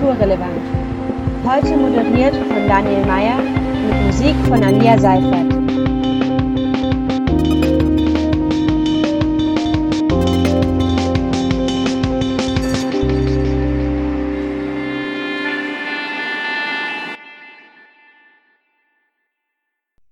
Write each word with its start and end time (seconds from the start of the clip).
Kulturrelevant. 0.00 0.62
Heute 1.44 1.76
moderiert 1.76 2.34
von 2.34 2.66
Daniel 2.66 3.04
Mayer 3.04 3.42
mit 3.42 4.06
Musik 4.06 4.34
von 4.46 4.64
Alia 4.64 4.98
Seifert. 4.98 5.52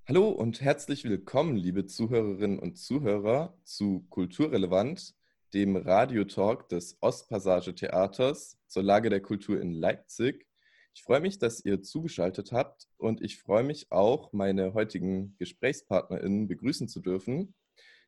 Hallo 0.06 0.28
und 0.28 0.60
herzlich 0.60 1.04
willkommen, 1.04 1.56
liebe 1.56 1.86
Zuhörerinnen 1.86 2.58
und 2.58 2.76
Zuhörer, 2.76 3.54
zu 3.64 4.04
Kulturrelevant, 4.10 5.14
dem 5.54 5.76
Radiotalk 5.76 6.68
des 6.68 6.98
Ostpassage 7.00 7.74
Theaters 7.74 8.57
zur 8.68 8.82
Lage 8.82 9.10
der 9.10 9.20
Kultur 9.20 9.60
in 9.60 9.72
Leipzig. 9.72 10.46
Ich 10.94 11.02
freue 11.02 11.20
mich, 11.20 11.38
dass 11.38 11.64
ihr 11.64 11.82
zugeschaltet 11.82 12.52
habt 12.52 12.88
und 12.96 13.22
ich 13.22 13.38
freue 13.38 13.64
mich 13.64 13.90
auch, 13.90 14.32
meine 14.32 14.74
heutigen 14.74 15.36
GesprächspartnerInnen 15.38 16.48
begrüßen 16.48 16.88
zu 16.88 17.00
dürfen. 17.00 17.54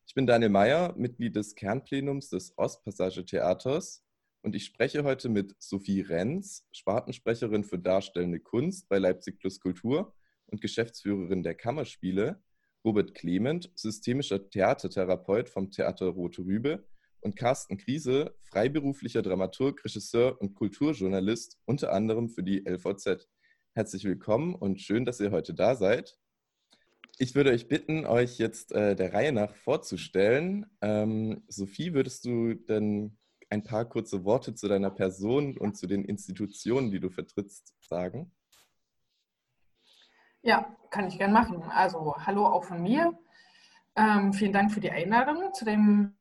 Ich 0.06 0.15
bin 0.15 0.27
Daniel 0.27 0.51
Mayer, 0.51 0.95
Mitglied 0.96 1.37
des 1.37 1.54
Kernplenums 1.54 2.30
des 2.30 2.56
Ostpassage 2.59 3.24
Theaters 3.24 4.04
und 4.42 4.56
ich 4.56 4.65
spreche 4.65 5.04
heute 5.04 5.28
mit 5.28 5.54
Sophie 5.59 6.01
Renz, 6.01 6.66
Spartensprecherin 6.73 7.65
für 7.65 7.79
Darstellende 7.79 8.40
Kunst 8.40 8.88
bei 8.88 8.98
Leipzig 8.98 9.38
Plus 9.38 9.60
Kultur 9.60 10.15
und 10.46 10.60
Geschäftsführerin 10.60 11.42
der 11.42 11.54
Kammerspiele, 11.54 12.42
Robert 12.84 13.15
Clement, 13.15 13.70
systemischer 13.74 14.48
Theatertherapeut 14.48 15.48
vom 15.48 15.70
Theater 15.70 16.06
Rote 16.06 16.42
Rübe 16.42 16.87
und 17.20 17.37
Carsten 17.37 17.76
Kriese, 17.76 18.35
freiberuflicher 18.43 19.23
Dramaturg, 19.23 19.85
Regisseur 19.85 20.40
und 20.40 20.54
Kulturjournalist, 20.54 21.59
unter 21.65 21.93
anderem 21.93 22.29
für 22.29 22.43
die 22.43 22.65
LVZ. 22.66 23.29
Herzlich 23.74 24.04
willkommen 24.04 24.54
und 24.54 24.80
schön, 24.80 25.04
dass 25.04 25.21
ihr 25.21 25.30
heute 25.30 25.54
da 25.54 25.77
seid. 25.77 26.18
Ich 27.18 27.35
würde 27.35 27.51
euch 27.51 27.68
bitten, 27.68 28.07
euch 28.07 28.38
jetzt 28.38 28.73
äh, 28.73 28.96
der 28.96 29.12
Reihe 29.12 29.32
nach 29.32 29.54
vorzustellen. 29.54 30.66
Ähm, 30.80 31.45
Sophie, 31.49 31.93
würdest 31.93 32.24
du 32.24 32.54
denn 32.54 33.18
ein 33.51 33.62
paar 33.62 33.84
kurze 33.84 34.24
Worte 34.24 34.55
zu 34.55 34.68
deiner 34.68 34.90
Person 34.90 35.59
und 35.59 35.77
zu 35.77 35.87
den 35.87 36.05
Institutionen, 36.05 36.90
die 36.90 37.01
du 37.01 37.10
vertrittst, 37.10 37.74
sagen? 37.80 38.32
Ja, 40.43 40.74
kann 40.90 41.09
ich 41.09 41.18
gern 41.18 41.32
machen. 41.32 41.62
Also, 41.62 42.15
hallo 42.16 42.46
auch 42.46 42.65
von 42.65 42.82
mir. 42.82 43.18
Ähm, 43.96 44.32
vielen 44.32 44.52
Dank 44.52 44.73
für 44.73 44.80
die 44.80 44.90
Einladung 44.90 45.52
zu 45.52 45.65
dem 45.65 46.16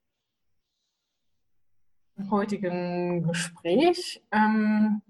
heutigen 2.30 3.23
Gespräch. 3.23 4.22
Ähm, 4.31 5.02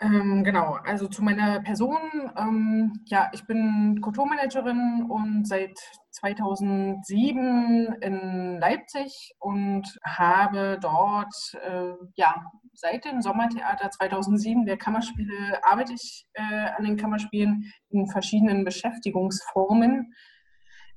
ähm, 0.00 0.44
genau, 0.44 0.76
also 0.84 1.06
zu 1.08 1.22
meiner 1.22 1.60
Person. 1.60 1.96
Ähm, 2.36 3.00
ja, 3.06 3.30
ich 3.32 3.46
bin 3.46 4.00
Kulturmanagerin 4.02 5.06
und 5.08 5.46
seit 5.46 5.78
2007 6.10 7.96
in 8.00 8.58
Leipzig 8.60 9.34
und 9.38 9.98
habe 10.04 10.78
dort, 10.80 11.34
äh, 11.62 11.94
ja, 12.16 12.50
seit 12.74 13.04
dem 13.04 13.22
Sommertheater 13.22 13.90
2007 13.90 14.66
der 14.66 14.76
Kammerspiele 14.76 15.64
arbeite 15.64 15.94
ich 15.94 16.26
äh, 16.34 16.70
an 16.76 16.84
den 16.84 16.96
Kammerspielen 16.96 17.72
in 17.90 18.08
verschiedenen 18.08 18.64
Beschäftigungsformen. 18.64 20.12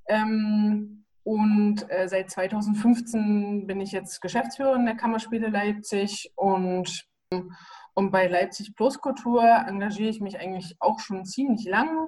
Ähm, 0.08 1.06
und 1.28 1.84
äh, 1.90 2.08
seit 2.08 2.32
2015 2.32 3.68
bin 3.68 3.82
ich 3.82 3.92
jetzt 3.92 4.22
Geschäftsführerin 4.22 4.86
der 4.86 4.96
Kammerspiele 4.96 5.50
Leipzig 5.50 6.32
und, 6.38 7.06
und 7.96 8.12
bei 8.12 8.28
Leipzig 8.28 8.74
Plus 8.78 9.02
Kultur 9.02 9.44
engagiere 9.44 10.08
ich 10.10 10.22
mich 10.22 10.40
eigentlich 10.40 10.78
auch 10.80 11.02
schon 11.02 11.26
ziemlich 11.26 11.66
lang 11.66 12.08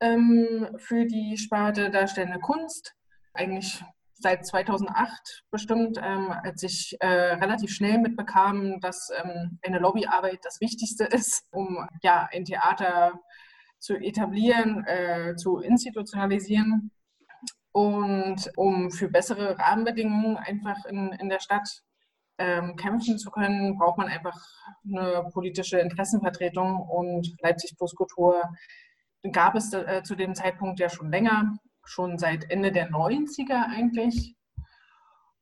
ähm, 0.00 0.68
für 0.76 1.06
die 1.06 1.38
Sparte 1.38 1.88
Darstellende 1.88 2.40
Kunst. 2.40 2.94
Eigentlich 3.32 3.82
seit 4.18 4.44
2008 4.44 5.44
bestimmt, 5.50 5.98
ähm, 6.02 6.30
als 6.30 6.62
ich 6.62 6.98
äh, 7.00 7.06
relativ 7.06 7.70
schnell 7.70 8.00
mitbekam, 8.00 8.80
dass 8.80 9.08
ähm, 9.24 9.60
eine 9.62 9.78
Lobbyarbeit 9.78 10.40
das 10.42 10.60
Wichtigste 10.60 11.04
ist, 11.04 11.46
um 11.52 11.88
ja, 12.02 12.28
ein 12.30 12.44
Theater 12.44 13.18
zu 13.78 13.94
etablieren, 13.96 14.84
äh, 14.84 15.36
zu 15.36 15.60
institutionalisieren 15.60 16.90
und 17.72 18.50
um 18.56 18.90
für 18.90 19.08
bessere 19.08 19.58
Rahmenbedingungen 19.58 20.36
einfach 20.36 20.84
in, 20.84 21.12
in 21.12 21.28
der 21.28 21.40
Stadt 21.40 21.82
ähm, 22.38 22.76
kämpfen 22.76 23.18
zu 23.18 23.30
können, 23.30 23.78
braucht 23.78 23.98
man 23.98 24.08
einfach 24.08 24.38
eine 24.84 25.24
politische 25.32 25.78
Interessenvertretung 25.78 26.80
und 26.80 27.34
Leipzig 27.40 27.76
Plus 27.76 27.94
Kultur 27.94 28.42
gab 29.30 29.54
es 29.54 29.72
äh, 29.72 30.02
zu 30.02 30.16
dem 30.16 30.34
Zeitpunkt 30.34 30.80
ja 30.80 30.88
schon 30.88 31.10
länger, 31.10 31.56
schon 31.84 32.18
seit 32.18 32.50
Ende 32.50 32.72
der 32.72 32.90
90er 32.90 33.66
eigentlich. 33.68 34.34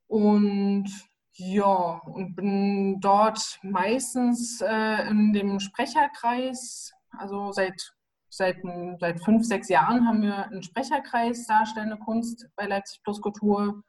Und 0.07 0.91
ja, 1.33 2.01
und 2.05 2.35
bin 2.35 3.01
dort 3.01 3.59
meistens 3.63 4.61
äh, 4.61 5.09
in 5.09 5.33
dem 5.33 5.61
Sprecherkreis, 5.61 6.93
also 7.17 7.53
seit 7.53 7.95
seit, 8.31 8.59
seit 8.99 9.23
fünf, 9.23 9.45
sechs 9.45 9.69
Jahren 9.69 10.07
haben 10.07 10.23
wir 10.23 10.47
einen 10.47 10.63
Sprecherkreis 10.63 11.47
Darstellende 11.47 11.99
Kunst 11.99 12.49
bei 12.57 12.67
Leipzig 12.67 13.03
Plus 13.03 13.21
Kultur 13.21 13.83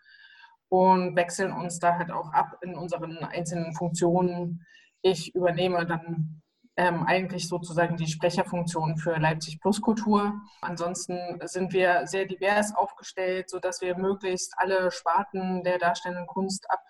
und 0.70 1.16
wechseln 1.16 1.52
uns 1.52 1.80
da 1.80 1.98
halt 1.98 2.12
auch 2.12 2.32
ab 2.34 2.58
in 2.62 2.76
unseren 2.76 3.18
einzelnen 3.20 3.74
Funktionen. 3.74 4.66
Ich 5.02 5.34
übernehme 5.36 5.86
dann 5.86 6.42
ähm, 6.78 7.04
eigentlich 7.04 7.48
sozusagen 7.48 7.98
die 7.98 8.08
Sprecherfunktion 8.08 8.98
für 8.98 9.18
Leipzig 9.18 9.60
Plus 9.60 9.82
Kultur. 9.82 10.34
Ansonsten 10.62 11.40
sind 11.44 11.74
wir 11.74 12.08
sehr 12.08 12.26
divers 12.26 12.74
aufgestellt, 12.74 13.50
sodass 13.50 13.82
wir 13.82 13.98
möglichst 13.98 14.54
alle 14.58 14.92
Sparten 14.92 15.64
der 15.64 15.78
darstellenden 15.78 16.28
Kunst 16.28 16.70
ab, 16.70 16.84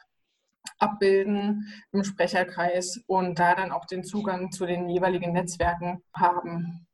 abbilden 0.77 1.65
im 1.91 2.03
Sprecherkreis 2.03 3.03
und 3.07 3.39
da 3.39 3.55
dann 3.55 3.71
auch 3.71 3.85
den 3.85 4.03
Zugang 4.03 4.51
zu 4.51 4.65
den 4.65 4.89
jeweiligen 4.89 5.33
Netzwerken 5.33 6.03
haben. 6.15 6.87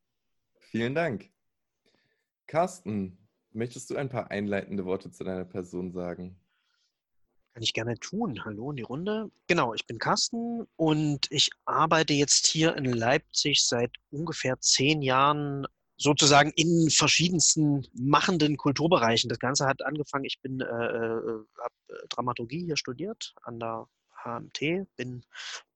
Vielen 0.70 0.96
Dank. 0.96 1.30
Carsten, 2.46 3.18
möchtest 3.52 3.90
du 3.90 3.96
ein 3.96 4.10
paar 4.10 4.32
einleitende 4.32 4.84
Worte 4.84 5.12
zu 5.12 5.24
deiner 5.24 5.46
Person 5.46 5.92
sagen? 5.92 6.38
Kann 7.54 7.64
ich 7.64 7.74
gerne 7.74 7.98
tun. 7.98 8.44
Hallo 8.44 8.72
in 8.72 8.76
die 8.76 8.84
Runde. 8.84 9.32
Genau, 9.48 9.74
ich 9.74 9.88
bin 9.88 9.98
Carsten 9.98 10.68
und 10.76 11.28
ich 11.32 11.52
arbeite 11.64 12.14
jetzt 12.14 12.48
hier 12.48 12.76
in 12.76 12.84
Leipzig 12.86 13.66
seit 13.66 13.92
ungefähr 14.12 14.60
zehn 14.60 15.02
Jahren 15.02 15.66
sozusagen 15.96 16.52
in 16.52 16.90
verschiedensten 16.90 17.88
machenden 17.94 18.58
Kulturbereichen. 18.58 19.30
Das 19.30 19.40
Ganze 19.40 19.66
hat 19.66 19.82
angefangen, 19.84 20.26
ich 20.26 20.42
bin, 20.42 20.60
äh, 20.60 20.66
äh 20.66 20.68
habe 20.68 21.76
äh, 21.88 22.08
Dramaturgie 22.10 22.66
hier 22.66 22.78
studiert 22.78 23.34
an 23.42 23.60
der 23.60 23.88
HMT, 24.24 24.86
bin 24.98 25.24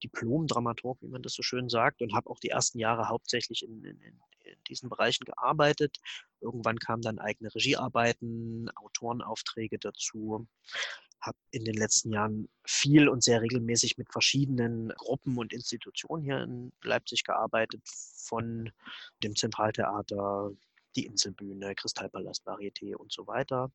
Diplom-Dramaturg, 0.04 1.02
wie 1.02 1.08
man 1.08 1.22
das 1.24 1.34
so 1.34 1.44
schön 1.44 1.70
sagt, 1.70 2.02
und 2.02 2.14
habe 2.14 2.30
auch 2.30 2.40
die 2.40 2.50
ersten 2.50 2.78
Jahre 2.78 3.08
hauptsächlich 3.08 3.64
in, 3.64 3.84
in, 3.86 4.00
in 4.02 4.20
diesen 4.68 4.90
Bereichen 4.90 5.26
gearbeitet. 5.26 5.98
Irgendwann 6.40 6.78
kamen 6.80 7.02
dann 7.02 7.20
eigene 7.20 7.54
Regiearbeiten, 7.54 8.70
Autorenaufträge 8.76 9.80
dazu. 9.80 10.48
Habe 11.22 11.38
in 11.52 11.66
den 11.66 11.76
letzten 11.76 12.12
Jahren 12.12 12.50
viel 12.66 13.08
und 13.08 13.24
sehr 13.24 13.42
regelmäßig 13.42 13.98
mit 13.98 14.12
verschiedenen 14.12 14.90
Gruppen 14.98 15.38
und 15.38 15.54
Institutionen 15.54 16.24
hier 16.24 16.42
in 16.42 16.74
Leipzig 16.84 17.24
gearbeitet, 17.24 17.82
von 17.86 18.72
dem 19.24 19.36
Zentraltheater, 19.36 20.52
die 20.96 21.06
Inselbühne, 21.06 21.76
Kristallpalast, 21.76 22.48
Varieté 22.48 22.96
und 22.96 23.12
so 23.12 23.28
weiter 23.28 23.72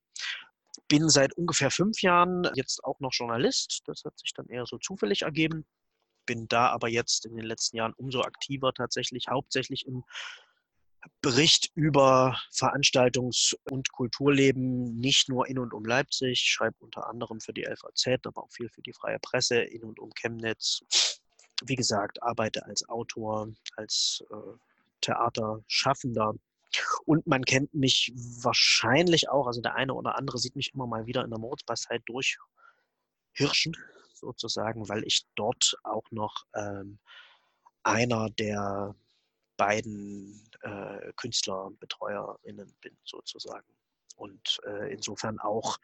bin 0.88 1.08
seit 1.08 1.32
ungefähr 1.34 1.70
fünf 1.70 2.02
Jahren 2.02 2.48
jetzt 2.54 2.84
auch 2.84 3.00
noch 3.00 3.12
Journalist. 3.12 3.82
Das 3.86 4.04
hat 4.04 4.18
sich 4.18 4.32
dann 4.34 4.46
eher 4.46 4.66
so 4.66 4.78
zufällig 4.78 5.22
ergeben. 5.22 5.64
Bin 6.26 6.48
da 6.48 6.68
aber 6.68 6.88
jetzt 6.88 7.26
in 7.26 7.36
den 7.36 7.46
letzten 7.46 7.76
Jahren 7.76 7.94
umso 7.96 8.22
aktiver 8.22 8.72
tatsächlich, 8.72 9.28
hauptsächlich 9.28 9.86
im 9.86 10.04
Bericht 11.20 11.70
über 11.74 12.38
Veranstaltungs- 12.52 13.56
und 13.70 13.90
Kulturleben 13.92 14.98
nicht 14.98 15.28
nur 15.28 15.48
in 15.48 15.58
und 15.58 15.74
um 15.74 15.84
Leipzig, 15.84 16.40
schreibe 16.40 16.76
unter 16.80 17.08
anderem 17.08 17.40
für 17.40 17.52
die 17.52 17.64
LVZ, 17.64 18.26
aber 18.26 18.44
auch 18.44 18.52
viel 18.52 18.68
für 18.68 18.82
die 18.82 18.92
freie 18.92 19.18
Presse 19.18 19.58
in 19.58 19.82
und 19.82 19.98
um 19.98 20.10
Chemnitz. 20.14 20.82
Wie 21.64 21.76
gesagt, 21.76 22.22
arbeite 22.22 22.64
als 22.66 22.88
Autor, 22.88 23.48
als 23.76 24.22
äh, 24.30 24.58
Theaterschaffender. 25.00 26.34
Und 27.06 27.26
man 27.26 27.44
kennt 27.44 27.72
mich 27.72 28.12
wahrscheinlich 28.14 29.28
auch, 29.30 29.46
also 29.46 29.60
der 29.60 29.74
eine 29.74 29.94
oder 29.94 30.16
andere 30.16 30.38
sieht 30.38 30.56
mich 30.56 30.74
immer 30.74 30.86
mal 30.86 31.06
wieder 31.06 31.24
in 31.24 31.30
der 31.30 31.38
Moritzbastei 31.38 31.98
durchhirschen, 32.06 33.76
sozusagen, 34.12 34.88
weil 34.88 35.04
ich 35.04 35.26
dort 35.34 35.76
auch 35.82 36.10
noch 36.10 36.44
ähm, 36.54 36.98
einer 37.82 38.28
der 38.30 38.94
beiden 39.56 40.42
äh, 40.62 41.12
KünstlerbetreuerInnen 41.16 42.74
bin, 42.80 42.96
sozusagen. 43.04 43.66
Und 44.16 44.60
äh, 44.66 44.92
insofern 44.92 45.38
auch 45.38 45.78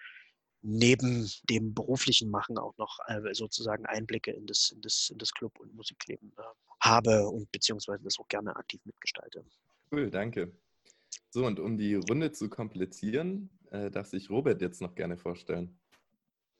neben 0.62 1.28
dem 1.50 1.74
beruflichen 1.74 2.30
Machen 2.30 2.56
auch 2.56 2.76
noch 2.78 2.98
äh, 3.08 3.34
sozusagen 3.34 3.84
Einblicke 3.86 4.30
in 4.30 4.46
das, 4.46 4.70
in 4.70 4.80
das, 4.80 5.10
in 5.10 5.18
das 5.18 5.32
Club- 5.32 5.58
und 5.58 5.74
Musikleben 5.74 6.32
äh, 6.38 6.42
habe 6.80 7.28
und 7.28 7.50
beziehungsweise 7.50 8.02
das 8.04 8.18
auch 8.18 8.28
gerne 8.28 8.54
aktiv 8.56 8.80
mitgestalte. 8.84 9.44
Cool, 9.90 10.10
danke. 10.10 10.52
So, 11.30 11.46
und 11.46 11.60
um 11.60 11.76
die 11.76 11.96
Runde 11.96 12.32
zu 12.32 12.48
komplettieren, 12.48 13.50
äh, 13.70 13.90
darf 13.90 14.06
sich 14.06 14.30
Robert 14.30 14.62
jetzt 14.62 14.80
noch 14.80 14.94
gerne 14.94 15.16
vorstellen. 15.16 15.78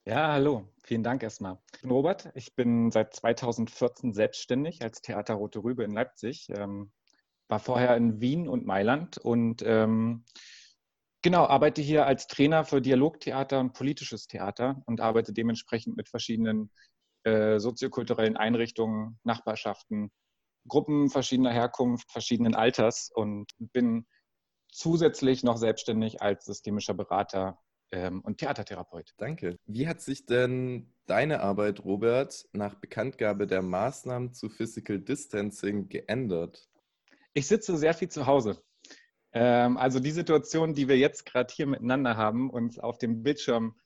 Ja, 0.04 0.32
hallo. 0.32 0.68
Vielen 0.82 1.04
Dank 1.04 1.22
erstmal. 1.22 1.58
Ich 1.74 1.82
bin 1.82 1.90
Robert. 1.92 2.32
Ich 2.34 2.56
bin 2.56 2.90
seit 2.90 3.14
2014 3.14 4.12
selbstständig 4.12 4.82
als 4.82 5.00
Theater 5.00 5.34
Rote 5.34 5.62
Rübe 5.62 5.84
in 5.84 5.92
Leipzig. 5.92 6.48
Ähm, 6.50 6.90
war 7.52 7.60
vorher 7.60 7.98
in 7.98 8.22
Wien 8.22 8.48
und 8.48 8.64
Mailand 8.64 9.18
und 9.18 9.60
ähm, 9.60 10.24
genau, 11.20 11.44
arbeite 11.44 11.82
hier 11.82 12.06
als 12.06 12.26
Trainer 12.26 12.64
für 12.64 12.80
Dialogtheater 12.80 13.60
und 13.60 13.74
politisches 13.74 14.26
Theater 14.26 14.82
und 14.86 15.02
arbeite 15.02 15.34
dementsprechend 15.34 15.94
mit 15.94 16.08
verschiedenen 16.08 16.70
äh, 17.24 17.58
soziokulturellen 17.58 18.38
Einrichtungen, 18.38 19.18
Nachbarschaften, 19.22 20.10
Gruppen 20.66 21.10
verschiedener 21.10 21.52
Herkunft, 21.52 22.10
verschiedenen 22.10 22.54
Alters 22.54 23.10
und 23.14 23.52
bin 23.58 24.06
zusätzlich 24.70 25.42
noch 25.42 25.58
selbstständig 25.58 26.22
als 26.22 26.46
systemischer 26.46 26.94
Berater 26.94 27.58
ähm, 27.90 28.22
und 28.22 28.38
Theatertherapeut. 28.38 29.12
Danke. 29.18 29.58
Wie 29.66 29.86
hat 29.86 30.00
sich 30.00 30.24
denn 30.24 30.90
deine 31.04 31.40
Arbeit, 31.40 31.84
Robert, 31.84 32.48
nach 32.54 32.76
Bekanntgabe 32.76 33.46
der 33.46 33.60
Maßnahmen 33.60 34.32
zu 34.32 34.48
Physical 34.48 34.98
Distancing 34.98 35.90
geändert? 35.90 36.71
Ich 37.34 37.46
sitze 37.46 37.76
sehr 37.76 37.94
viel 37.94 38.08
zu 38.08 38.26
Hause. 38.26 38.62
Ähm, 39.32 39.76
also 39.76 40.00
die 40.00 40.10
Situation, 40.10 40.74
die 40.74 40.88
wir 40.88 40.98
jetzt 40.98 41.24
gerade 41.24 41.52
hier 41.52 41.66
miteinander 41.66 42.16
haben, 42.16 42.50
uns 42.50 42.78
auf 42.78 42.98
dem 42.98 43.22
Bildschirm 43.22 43.80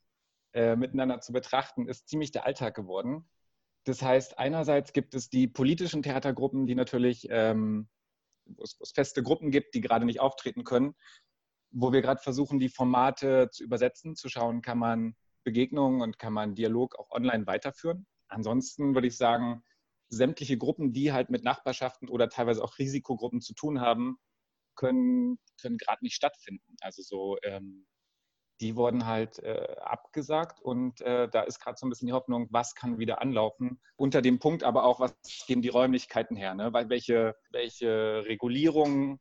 äh, 0.52 0.74
miteinander 0.74 1.20
zu 1.20 1.32
betrachten, 1.32 1.88
ist 1.88 2.08
ziemlich 2.08 2.32
der 2.32 2.46
Alltag 2.46 2.74
geworden. 2.74 3.28
Das 3.84 4.02
heißt, 4.02 4.38
einerseits 4.38 4.92
gibt 4.92 5.14
es 5.14 5.28
die 5.30 5.46
politischen 5.46 6.02
Theatergruppen, 6.02 6.66
die 6.66 6.74
natürlich, 6.74 7.28
ähm, 7.30 7.88
wo, 8.44 8.64
es, 8.64 8.76
wo 8.80 8.82
es 8.82 8.90
feste 8.90 9.22
Gruppen 9.22 9.52
gibt, 9.52 9.74
die 9.74 9.80
gerade 9.80 10.06
nicht 10.06 10.18
auftreten 10.18 10.64
können, 10.64 10.96
wo 11.70 11.92
wir 11.92 12.02
gerade 12.02 12.20
versuchen, 12.20 12.58
die 12.58 12.68
Formate 12.68 13.48
zu 13.52 13.62
übersetzen, 13.62 14.16
zu 14.16 14.28
schauen, 14.28 14.62
kann 14.62 14.78
man 14.78 15.14
Begegnungen 15.44 16.00
und 16.00 16.18
kann 16.18 16.32
man 16.32 16.56
Dialog 16.56 16.98
auch 16.98 17.10
online 17.12 17.46
weiterführen. 17.46 18.06
Ansonsten 18.26 18.94
würde 18.94 19.06
ich 19.06 19.16
sagen, 19.16 19.62
sämtliche 20.08 20.58
Gruppen, 20.58 20.92
die 20.92 21.12
halt 21.12 21.30
mit 21.30 21.44
Nachbarschaften 21.44 22.08
oder 22.08 22.28
teilweise 22.28 22.62
auch 22.62 22.78
Risikogruppen 22.78 23.40
zu 23.40 23.54
tun 23.54 23.80
haben, 23.80 24.18
können, 24.76 25.38
können 25.60 25.78
gerade 25.78 26.04
nicht 26.04 26.14
stattfinden. 26.14 26.76
Also 26.80 27.02
so 27.02 27.38
ähm, 27.42 27.86
die 28.60 28.76
wurden 28.76 29.06
halt 29.06 29.38
äh, 29.40 29.76
abgesagt 29.80 30.60
und 30.60 31.00
äh, 31.02 31.28
da 31.28 31.42
ist 31.42 31.60
gerade 31.60 31.76
so 31.78 31.86
ein 31.86 31.90
bisschen 31.90 32.06
die 32.06 32.14
Hoffnung, 32.14 32.48
was 32.50 32.74
kann 32.74 32.98
wieder 32.98 33.20
anlaufen. 33.20 33.80
Unter 33.96 34.22
dem 34.22 34.38
Punkt 34.38 34.62
aber 34.62 34.84
auch, 34.84 34.98
was 35.00 35.14
geben 35.46 35.62
die 35.62 35.68
Räumlichkeiten 35.68 36.36
her? 36.36 36.54
Ne? 36.54 36.72
Weil 36.72 36.88
welche, 36.88 37.36
welche 37.50 38.24
Regulierungen 38.26 39.20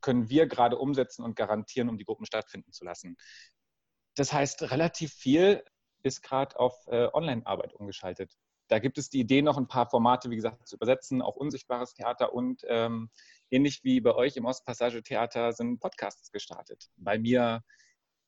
können 0.00 0.28
wir 0.30 0.46
gerade 0.46 0.78
umsetzen 0.78 1.22
und 1.22 1.36
garantieren, 1.36 1.88
um 1.88 1.98
die 1.98 2.04
Gruppen 2.04 2.26
stattfinden 2.26 2.72
zu 2.72 2.84
lassen? 2.84 3.16
Das 4.16 4.32
heißt, 4.32 4.70
relativ 4.70 5.12
viel 5.12 5.64
ist 6.02 6.22
gerade 6.22 6.58
auf 6.58 6.74
äh, 6.88 7.08
Online-Arbeit 7.12 7.74
umgeschaltet. 7.74 8.36
Da 8.70 8.78
gibt 8.78 8.98
es 8.98 9.10
die 9.10 9.20
Idee, 9.20 9.42
noch 9.42 9.58
ein 9.58 9.66
paar 9.66 9.90
Formate, 9.90 10.30
wie 10.30 10.36
gesagt, 10.36 10.68
zu 10.68 10.76
übersetzen, 10.76 11.22
auch 11.22 11.34
unsichtbares 11.34 11.92
Theater 11.92 12.32
und 12.32 12.62
ähm, 12.68 13.10
ähnlich 13.50 13.82
wie 13.82 14.00
bei 14.00 14.14
euch 14.14 14.36
im 14.36 14.44
Ostpassage 14.44 15.02
Theater 15.02 15.52
sind 15.52 15.80
Podcasts 15.80 16.30
gestartet. 16.30 16.88
Bei 16.96 17.18
mir 17.18 17.64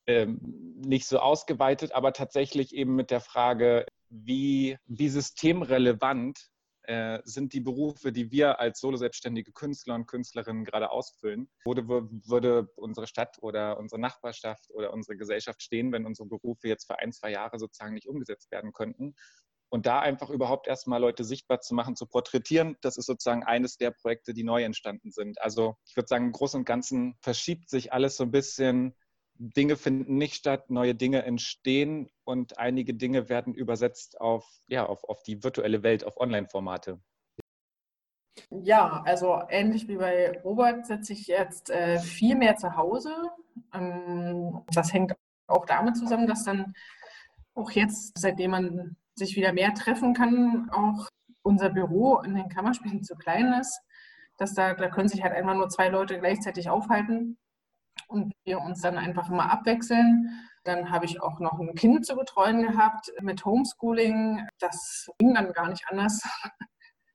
ähm, 0.09 0.41
nicht 0.85 1.07
so 1.07 1.21
ausgeweitet, 1.21 1.93
aber 1.93 2.13
tatsächlich 2.13 2.75
eben 2.75 2.97
mit 2.97 3.13
der 3.13 3.21
Frage, 3.21 3.87
wie, 4.09 4.77
wie 4.87 5.09
systemrelevant 5.09 6.51
äh, 6.83 7.21
sind 7.25 7.53
die 7.53 7.61
Berufe, 7.61 8.11
die 8.11 8.33
wir 8.33 8.59
als 8.59 8.81
solo-selbstständige 8.81 9.53
Künstler 9.53 9.95
und 9.95 10.09
Künstlerinnen 10.09 10.65
gerade 10.65 10.91
ausfüllen. 10.91 11.49
Würde, 11.65 11.87
würde 11.87 12.69
unsere 12.75 13.07
Stadt 13.07 13.39
oder 13.41 13.79
unsere 13.79 14.01
Nachbarschaft 14.01 14.71
oder 14.71 14.93
unsere 14.93 15.17
Gesellschaft 15.17 15.63
stehen, 15.63 15.93
wenn 15.93 16.05
unsere 16.05 16.27
Berufe 16.27 16.67
jetzt 16.67 16.89
für 16.89 16.99
ein, 16.99 17.13
zwei 17.13 17.31
Jahre 17.31 17.61
sozusagen 17.61 17.95
nicht 17.95 18.09
umgesetzt 18.09 18.51
werden 18.51 18.73
könnten? 18.73 19.15
Und 19.73 19.87
da 19.87 20.01
einfach 20.01 20.29
überhaupt 20.29 20.67
erstmal 20.67 21.01
Leute 21.01 21.25
sichtbar 21.25 21.61
zu 21.63 21.75
machen, 21.75 21.97
zu 21.97 22.05
porträtieren, 22.07 22.77
das 22.83 22.99
ist 22.99 23.07
sozusagen 23.07 23.43
eines 23.43 23.79
der 23.79 23.91
Projekte, 23.91 24.35
die 24.35 24.45
neu 24.45 24.63
entstanden 24.63 25.11
sind. 25.11 25.41
Also 25.41 25.77
ich 25.87 25.97
würde 25.97 26.09
sagen, 26.09 26.27
im 26.27 26.33
Großen 26.33 26.59
und 26.61 26.67
Ganzen 26.67 27.17
verschiebt 27.23 27.71
sich 27.71 27.91
alles 27.91 28.19
so 28.19 28.25
ein 28.25 28.31
bisschen 28.31 28.95
Dinge 29.37 29.77
finden 29.77 30.19
nicht 30.19 30.35
statt, 30.35 30.69
neue 30.69 30.95
Dinge 30.95 31.23
entstehen 31.23 32.11
und 32.25 32.59
einige 32.59 32.93
Dinge 32.93 33.31
werden 33.31 33.55
übersetzt 33.55 34.21
auf, 34.21 34.47
ja, 34.69 34.85
auf, 34.85 35.05
auf 35.05 35.23
die 35.23 35.43
virtuelle 35.43 35.83
Welt, 35.83 36.05
auf 36.05 36.21
Online-Formate. 36.21 37.01
Ja, 38.51 39.03
also 39.07 39.41
ähnlich 39.49 39.89
wie 39.89 39.97
bei 39.97 40.39
Robert 40.43 40.87
sitze 40.87 41.15
ich 41.15 41.29
jetzt 41.29 41.71
äh, 41.71 41.99
viel 41.99 42.37
mehr 42.37 42.57
zu 42.57 42.77
Hause. 42.77 43.15
Ähm, 43.73 44.67
das 44.71 44.93
hängt 44.93 45.15
auch 45.47 45.65
damit 45.65 45.97
zusammen, 45.97 46.27
dass 46.27 46.45
dann 46.45 46.75
auch 47.55 47.71
jetzt, 47.71 48.19
seitdem 48.19 48.51
man 48.51 48.97
sich 49.15 49.37
wieder 49.37 49.53
mehr 49.53 49.75
treffen 49.75 50.15
kann, 50.15 50.71
auch 50.71 51.09
unser 51.43 51.71
Büro 51.71 52.21
in 52.21 52.35
den 52.35 52.49
Kammerspielen 52.49 53.03
zu 53.03 53.15
klein 53.17 53.53
ist. 53.55 53.81
Dass 54.39 54.55
da, 54.55 54.75
da 54.75 54.89
können 54.89 55.09
sich 55.09 55.23
halt 55.23 55.35
einfach 55.35 55.55
nur 55.55 55.69
zwei 55.69 55.89
Leute 55.89 56.19
gleichzeitig 56.19 56.71
aufhalten 56.71 57.37
und 58.09 58.33
wir 58.45 58.61
uns 58.61 58.81
dann 58.81 58.99
einfach 58.99 59.29
immer 59.29 59.51
abwechseln. 59.51 60.31
Dann 60.65 60.91
habe 60.91 61.07
ich 61.07 61.21
auch 61.21 61.41
noch 61.41 61.59
ein 61.59 61.75
Kind 61.75 62.07
zu 62.07 62.15
betreuen 62.15 62.63
gehabt 62.63 63.13
mit 63.21 63.45
Homeschooling. 63.45 64.47
Das 64.59 65.11
ging 65.19 65.35
dann 65.35 65.53
gar 65.53 65.69
nicht 65.69 65.85
anders, 65.89 66.23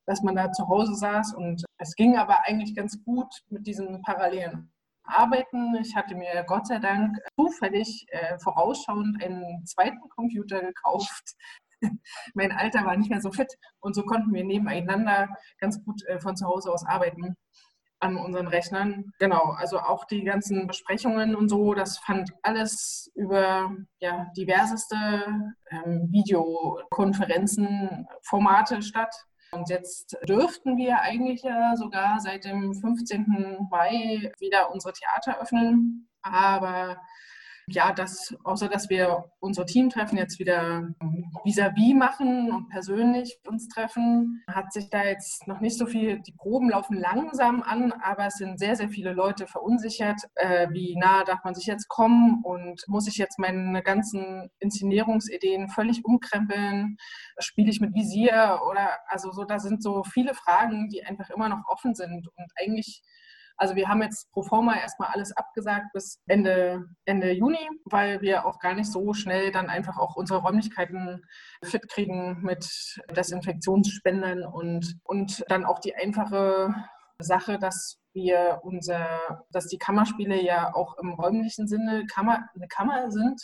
dass 0.05 0.21
man 0.21 0.35
da 0.35 0.51
zu 0.51 0.67
Hause 0.67 0.95
saß. 0.95 1.33
Und 1.33 1.63
es 1.77 1.95
ging 1.95 2.17
aber 2.17 2.45
eigentlich 2.45 2.75
ganz 2.75 3.01
gut 3.03 3.33
mit 3.49 3.65
diesen 3.65 4.01
parallelen 4.01 4.71
Arbeiten. 5.03 5.75
Ich 5.75 5.95
hatte 5.95 6.15
mir 6.15 6.43
Gott 6.45 6.67
sei 6.67 6.79
Dank 6.79 7.17
zufällig 7.39 8.05
äh, 8.09 8.37
vorausschauend 8.39 9.23
einen 9.23 9.65
zweiten 9.65 10.09
Computer 10.09 10.61
gekauft. 10.61 11.35
mein 12.33 12.51
Alter 12.51 12.85
war 12.85 12.97
nicht 12.97 13.09
mehr 13.09 13.21
so 13.21 13.31
fit 13.31 13.53
und 13.79 13.95
so 13.95 14.03
konnten 14.03 14.33
wir 14.33 14.43
nebeneinander 14.43 15.29
ganz 15.59 15.83
gut 15.83 16.03
äh, 16.05 16.19
von 16.19 16.35
zu 16.35 16.45
Hause 16.45 16.71
aus 16.71 16.85
arbeiten 16.85 17.35
an 17.99 18.17
unseren 18.17 18.47
Rechnern. 18.47 19.11
Genau, 19.19 19.55
also 19.57 19.79
auch 19.79 20.05
die 20.05 20.23
ganzen 20.23 20.67
Besprechungen 20.67 21.35
und 21.35 21.49
so, 21.49 21.73
das 21.73 21.97
fand 21.97 22.31
alles 22.43 23.11
über 23.15 23.75
ja, 23.99 24.27
diverseste 24.37 24.95
ähm, 25.71 26.07
Videokonferenzen, 26.11 28.07
statt. 28.81 29.15
Und 29.51 29.69
jetzt 29.69 30.17
dürften 30.27 30.77
wir 30.77 31.01
eigentlich 31.01 31.41
ja 31.41 31.75
sogar 31.75 32.19
seit 32.19 32.43
dem 32.43 32.73
15. 32.73 33.67
Mai 33.71 34.31
wieder 34.39 34.71
unsere 34.71 34.93
Theater 34.93 35.39
öffnen. 35.41 36.09
Aber 36.21 36.97
ja, 37.69 37.91
dass, 37.91 38.33
außer 38.45 38.69
dass 38.69 38.89
wir 38.89 39.25
unsere 39.39 39.65
Teamtreffen 39.65 40.17
jetzt 40.17 40.39
wieder 40.39 40.87
vis-à-vis 41.43 41.93
-vis 41.93 41.95
machen 41.95 42.51
und 42.51 42.69
persönlich 42.69 43.39
uns 43.45 43.67
treffen, 43.67 44.41
hat 44.47 44.71
sich 44.71 44.89
da 44.89 45.03
jetzt 45.03 45.45
noch 45.47 45.59
nicht 45.59 45.77
so 45.77 45.85
viel, 45.85 46.19
die 46.21 46.31
Proben 46.31 46.69
laufen 46.69 46.97
langsam 46.97 47.61
an, 47.61 47.91
aber 47.91 48.27
es 48.27 48.35
sind 48.35 48.57
sehr, 48.57 48.77
sehr 48.77 48.87
viele 48.87 49.11
Leute 49.11 49.47
verunsichert, 49.47 50.21
äh, 50.35 50.69
wie 50.71 50.95
nah 50.95 51.25
darf 51.25 51.43
man 51.43 51.55
sich 51.55 51.65
jetzt 51.65 51.89
kommen 51.89 52.41
und 52.43 52.87
muss 52.87 53.07
ich 53.07 53.17
jetzt 53.17 53.37
meine 53.37 53.83
ganzen 53.83 54.49
Inszenierungsideen 54.59 55.67
völlig 55.67 56.05
umkrempeln, 56.05 56.97
spiele 57.37 57.69
ich 57.69 57.81
mit 57.81 57.93
Visier 57.93 58.61
oder, 58.69 58.91
also 59.09 59.31
so, 59.31 59.43
da 59.43 59.59
sind 59.59 59.83
so 59.83 60.05
viele 60.05 60.33
Fragen, 60.33 60.87
die 60.87 61.03
einfach 61.03 61.29
immer 61.31 61.49
noch 61.49 61.67
offen 61.67 61.95
sind 61.95 62.29
und 62.29 62.51
eigentlich 62.55 63.03
also 63.57 63.75
wir 63.75 63.87
haben 63.87 64.01
jetzt 64.01 64.31
pro 64.31 64.43
forma 64.43 64.77
erstmal 64.77 65.09
alles 65.09 65.35
abgesagt 65.35 65.87
bis 65.93 66.21
Ende, 66.27 66.85
Ende 67.05 67.31
Juni, 67.31 67.69
weil 67.85 68.21
wir 68.21 68.45
auch 68.45 68.59
gar 68.59 68.75
nicht 68.75 68.91
so 68.91 69.13
schnell 69.13 69.51
dann 69.51 69.69
einfach 69.69 69.97
auch 69.97 70.15
unsere 70.15 70.41
Räumlichkeiten 70.41 71.23
fit 71.63 71.89
kriegen 71.89 72.41
mit 72.41 72.67
Desinfektionsspendern 73.15 74.45
und, 74.45 74.95
und 75.03 75.43
dann 75.49 75.65
auch 75.65 75.79
die 75.79 75.95
einfache 75.95 76.73
Sache, 77.19 77.57
dass 77.57 77.99
wir 78.13 78.59
unser, 78.63 79.07
dass 79.49 79.67
die 79.67 79.79
Kammerspiele 79.79 80.41
ja 80.41 80.73
auch 80.73 80.97
im 80.99 81.13
räumlichen 81.13 81.67
Sinne 81.67 82.05
Kammer, 82.05 82.47
eine 82.55 82.67
Kammer 82.67 83.09
sind 83.09 83.41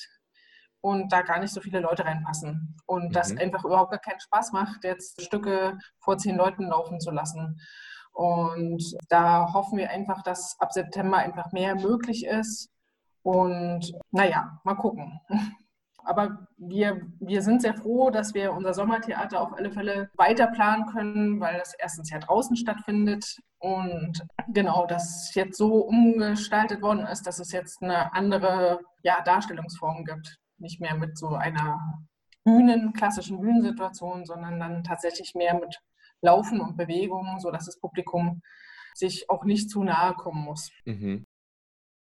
und 0.81 1.11
da 1.11 1.21
gar 1.21 1.39
nicht 1.39 1.53
so 1.53 1.61
viele 1.61 1.79
Leute 1.79 2.05
reinpassen. 2.05 2.75
Und 2.85 3.09
mhm. 3.09 3.11
das 3.13 3.35
einfach 3.35 3.63
überhaupt 3.63 3.91
gar 3.91 3.99
keinen 3.99 4.19
Spaß 4.19 4.51
macht, 4.51 4.83
jetzt 4.83 5.21
Stücke 5.21 5.77
vor 5.99 6.17
zehn 6.17 6.35
Leuten 6.35 6.67
laufen 6.67 6.99
zu 6.99 7.09
lassen. 7.09 7.59
Und 8.13 8.95
da 9.09 9.51
hoffen 9.53 9.77
wir 9.77 9.89
einfach, 9.89 10.21
dass 10.21 10.55
ab 10.59 10.71
September 10.71 11.17
einfach 11.17 11.51
mehr 11.51 11.75
möglich 11.75 12.25
ist. 12.25 12.69
Und 13.23 13.93
naja, 14.11 14.59
mal 14.63 14.75
gucken. 14.75 15.19
Aber 16.05 16.47
wir, 16.57 17.01
wir 17.19 17.41
sind 17.41 17.61
sehr 17.61 17.75
froh, 17.75 18.09
dass 18.09 18.33
wir 18.33 18.51
unser 18.51 18.73
Sommertheater 18.73 19.39
auf 19.39 19.53
alle 19.53 19.71
Fälle 19.71 20.09
weiter 20.17 20.47
planen 20.47 20.85
können, 20.87 21.39
weil 21.39 21.57
das 21.57 21.73
erstens 21.79 22.09
ja 22.09 22.19
draußen 22.19 22.57
stattfindet 22.57 23.37
und 23.59 24.21
genau, 24.49 24.85
das 24.85 25.33
jetzt 25.33 25.57
so 25.57 25.75
umgestaltet 25.75 26.81
worden 26.81 27.07
ist, 27.07 27.25
dass 27.25 27.39
es 27.39 27.53
jetzt 27.53 27.81
eine 27.81 28.13
andere 28.13 28.81
ja, 29.03 29.21
Darstellungsform 29.21 30.03
gibt. 30.03 30.37
nicht 30.57 30.81
mehr 30.81 30.95
mit 30.95 31.17
so 31.17 31.29
einer 31.29 31.79
Bühnen, 32.43 32.91
klassischen 32.91 33.39
Bühnensituation, 33.39 34.25
sondern 34.25 34.59
dann 34.59 34.83
tatsächlich 34.83 35.33
mehr 35.35 35.53
mit 35.53 35.79
Laufen 36.23 36.61
und 36.61 36.77
Bewegungen, 36.77 37.39
sodass 37.39 37.65
das 37.65 37.79
Publikum 37.79 38.41
sich 38.95 39.29
auch 39.29 39.43
nicht 39.43 39.69
zu 39.69 39.83
nahe 39.83 40.13
kommen 40.13 40.43
muss. 40.43 40.71
Mhm. 40.85 41.25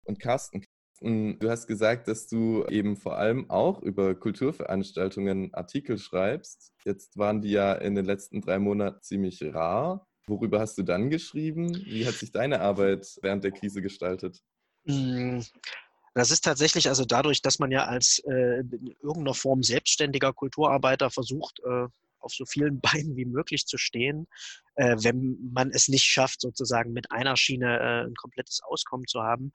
Und 0.04 0.20
Carsten, 0.20 0.64
du 1.00 1.50
hast 1.50 1.66
gesagt, 1.66 2.08
dass 2.08 2.26
du 2.26 2.64
eben 2.66 2.96
vor 2.96 3.18
allem 3.18 3.50
auch 3.50 3.82
über 3.82 4.14
Kulturveranstaltungen 4.14 5.52
Artikel 5.52 5.98
schreibst. 5.98 6.72
Jetzt 6.84 7.18
waren 7.18 7.42
die 7.42 7.50
ja 7.50 7.74
in 7.74 7.94
den 7.94 8.04
letzten 8.04 8.40
drei 8.40 8.58
Monaten 8.58 9.02
ziemlich 9.02 9.42
rar. 9.42 10.06
Worüber 10.26 10.60
hast 10.60 10.78
du 10.78 10.82
dann 10.82 11.10
geschrieben? 11.10 11.74
Wie 11.84 12.06
hat 12.06 12.14
sich 12.14 12.32
deine 12.32 12.60
Arbeit 12.60 13.18
während 13.22 13.44
der 13.44 13.52
Krise 13.52 13.82
gestaltet? 13.82 14.42
Hm, 14.86 15.44
das 16.14 16.30
ist 16.30 16.44
tatsächlich 16.44 16.88
also 16.88 17.04
dadurch, 17.04 17.42
dass 17.42 17.58
man 17.58 17.70
ja 17.70 17.84
als 17.84 18.20
äh, 18.26 18.60
in 18.60 18.96
irgendeiner 19.02 19.34
Form 19.34 19.62
selbstständiger 19.62 20.32
Kulturarbeiter 20.32 21.10
versucht, 21.10 21.60
äh, 21.60 21.86
auf 22.26 22.34
so 22.34 22.44
vielen 22.44 22.80
Beinen 22.80 23.16
wie 23.16 23.24
möglich 23.24 23.66
zu 23.66 23.78
stehen, 23.78 24.26
äh, 24.74 24.96
wenn 25.00 25.38
man 25.52 25.70
es 25.70 25.88
nicht 25.88 26.04
schafft, 26.04 26.42
sozusagen 26.42 26.92
mit 26.92 27.10
einer 27.10 27.36
Schiene 27.36 27.78
äh, 27.78 28.06
ein 28.06 28.14
komplettes 28.14 28.60
Auskommen 28.62 29.06
zu 29.06 29.22
haben. 29.22 29.52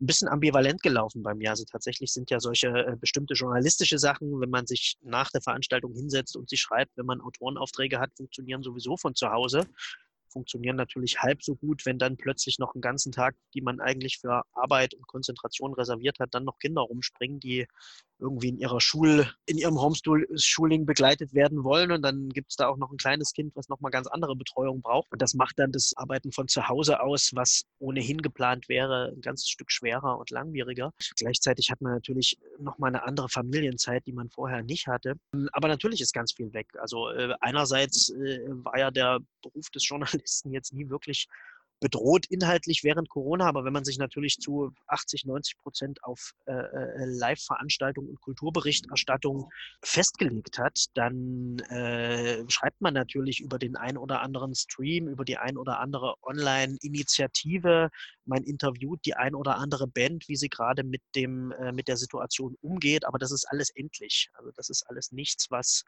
Ein 0.00 0.06
bisschen 0.06 0.28
ambivalent 0.28 0.82
gelaufen 0.82 1.22
bei 1.22 1.34
mir. 1.34 1.50
Also 1.50 1.64
tatsächlich 1.70 2.12
sind 2.12 2.30
ja 2.30 2.40
solche 2.40 2.68
äh, 2.68 2.96
bestimmte 2.96 3.34
journalistische 3.34 3.98
Sachen, 3.98 4.40
wenn 4.40 4.50
man 4.50 4.66
sich 4.66 4.96
nach 5.02 5.30
der 5.30 5.40
Veranstaltung 5.40 5.94
hinsetzt 5.94 6.36
und 6.36 6.50
sie 6.50 6.56
schreibt, 6.56 6.96
wenn 6.96 7.06
man 7.06 7.20
Autorenaufträge 7.20 8.00
hat, 8.00 8.10
funktionieren 8.16 8.62
sowieso 8.62 8.96
von 8.96 9.14
zu 9.14 9.30
Hause 9.30 9.68
funktionieren 10.34 10.76
natürlich 10.76 11.22
halb 11.22 11.42
so 11.42 11.54
gut, 11.54 11.86
wenn 11.86 11.98
dann 11.98 12.16
plötzlich 12.16 12.58
noch 12.58 12.74
einen 12.74 12.82
ganzen 12.82 13.12
Tag, 13.12 13.36
die 13.54 13.62
man 13.62 13.80
eigentlich 13.80 14.18
für 14.18 14.42
Arbeit 14.52 14.92
und 14.94 15.06
Konzentration 15.06 15.72
reserviert 15.72 16.18
hat, 16.18 16.34
dann 16.34 16.44
noch 16.44 16.58
Kinder 16.58 16.82
rumspringen, 16.82 17.40
die 17.40 17.66
irgendwie 18.18 18.48
in 18.48 18.58
ihrer 18.58 18.80
Schul, 18.80 19.26
in 19.46 19.58
ihrem 19.58 19.80
Homeschooling 19.80 20.86
begleitet 20.86 21.34
werden 21.34 21.64
wollen. 21.64 21.92
Und 21.92 22.02
dann 22.02 22.28
gibt 22.30 22.50
es 22.50 22.56
da 22.56 22.68
auch 22.68 22.76
noch 22.76 22.90
ein 22.90 22.96
kleines 22.96 23.32
Kind, 23.32 23.54
was 23.54 23.68
nochmal 23.68 23.90
ganz 23.90 24.06
andere 24.06 24.36
Betreuung 24.36 24.82
braucht. 24.82 25.10
Und 25.12 25.22
das 25.22 25.34
macht 25.34 25.58
dann 25.58 25.72
das 25.72 25.92
Arbeiten 25.96 26.32
von 26.32 26.48
zu 26.48 26.68
Hause 26.68 27.00
aus, 27.00 27.30
was 27.34 27.64
ohnehin 27.78 28.18
geplant 28.18 28.68
wäre, 28.68 29.12
ein 29.14 29.20
ganzes 29.20 29.48
Stück 29.48 29.70
schwerer 29.70 30.18
und 30.18 30.30
langwieriger. 30.30 30.92
Gleichzeitig 31.16 31.70
hat 31.70 31.80
man 31.80 31.92
natürlich 31.92 32.38
nochmal 32.58 32.88
eine 32.88 33.04
andere 33.04 33.28
Familienzeit, 33.28 34.06
die 34.06 34.12
man 34.12 34.30
vorher 34.30 34.62
nicht 34.62 34.86
hatte. 34.86 35.14
Aber 35.52 35.68
natürlich 35.68 36.00
ist 36.00 36.12
ganz 36.12 36.32
viel 36.32 36.52
weg. 36.52 36.68
Also 36.78 37.10
äh, 37.10 37.34
einerseits 37.40 38.10
äh, 38.10 38.40
war 38.48 38.78
ja 38.78 38.90
der 38.90 39.20
Beruf 39.44 39.70
des 39.70 39.86
Journalisten 39.88 40.50
jetzt 40.50 40.72
nie 40.72 40.88
wirklich 40.88 41.28
bedroht 41.84 42.24
inhaltlich 42.30 42.82
während 42.82 43.10
Corona, 43.10 43.46
aber 43.46 43.64
wenn 43.66 43.72
man 43.72 43.84
sich 43.84 43.98
natürlich 43.98 44.38
zu 44.38 44.72
80, 44.86 45.26
90 45.26 45.58
Prozent 45.58 46.02
auf 46.02 46.32
äh, 46.46 46.52
äh, 46.52 47.04
Live-Veranstaltungen 47.04 48.08
und 48.08 48.20
Kulturberichterstattung 48.22 49.50
festgelegt 49.82 50.58
hat, 50.58 50.86
dann 50.94 51.58
äh, 51.68 52.42
schreibt 52.48 52.80
man 52.80 52.94
natürlich 52.94 53.40
über 53.40 53.58
den 53.58 53.76
ein 53.76 53.98
oder 53.98 54.22
anderen 54.22 54.54
Stream, 54.54 55.08
über 55.08 55.26
die 55.26 55.36
ein 55.36 55.58
oder 55.58 55.78
andere 55.80 56.14
Online-Initiative, 56.22 57.90
man 58.24 58.44
interviewt 58.44 59.00
die 59.04 59.14
ein 59.14 59.34
oder 59.34 59.56
andere 59.56 59.86
Band, 59.86 60.26
wie 60.28 60.36
sie 60.36 60.48
gerade 60.48 60.84
mit 60.84 61.02
dem 61.14 61.52
äh, 61.52 61.72
mit 61.72 61.88
der 61.88 61.98
Situation 61.98 62.56
umgeht, 62.62 63.04
aber 63.04 63.18
das 63.18 63.30
ist 63.30 63.44
alles 63.44 63.68
endlich. 63.70 64.30
Also 64.32 64.50
das 64.56 64.70
ist 64.70 64.84
alles 64.88 65.12
nichts, 65.12 65.50
was 65.50 65.84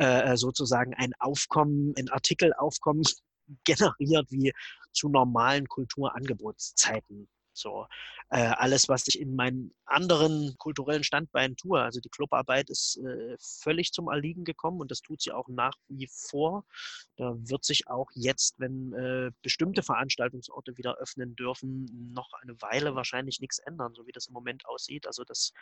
äh, 0.00 0.36
sozusagen 0.36 0.94
ein 0.94 1.12
Aufkommen, 1.18 1.94
ein 1.98 2.08
Artikelaufkommen 2.08 3.04
generiert 3.64 4.30
wie 4.30 4.52
zu 4.92 5.08
normalen 5.08 5.68
Kulturangebotszeiten. 5.68 7.28
So 7.52 7.86
äh, 8.30 8.46
alles, 8.46 8.88
was 8.88 9.06
ich 9.08 9.20
in 9.20 9.36
meinen 9.36 9.74
anderen 9.84 10.56
kulturellen 10.56 11.04
Standbeinen 11.04 11.56
tue. 11.56 11.82
Also 11.82 12.00
die 12.00 12.08
Clubarbeit 12.08 12.70
ist 12.70 12.96
äh, 12.98 13.36
völlig 13.38 13.92
zum 13.92 14.08
Erliegen 14.08 14.44
gekommen 14.44 14.80
und 14.80 14.90
das 14.90 15.02
tut 15.02 15.20
sie 15.20 15.32
auch 15.32 15.48
nach 15.48 15.74
wie 15.88 16.08
vor. 16.10 16.64
Da 17.16 17.34
wird 17.36 17.64
sich 17.64 17.88
auch 17.88 18.08
jetzt, 18.14 18.58
wenn 18.58 18.94
äh, 18.94 19.32
bestimmte 19.42 19.82
Veranstaltungsorte 19.82 20.78
wieder 20.78 20.96
öffnen 20.96 21.36
dürfen, 21.36 22.12
noch 22.14 22.32
eine 22.40 22.54
Weile 22.62 22.94
wahrscheinlich 22.94 23.40
nichts 23.40 23.58
ändern, 23.58 23.92
so 23.94 24.06
wie 24.06 24.12
das 24.12 24.28
im 24.28 24.32
Moment 24.32 24.64
aussieht. 24.66 25.06
Also 25.06 25.24
das 25.24 25.52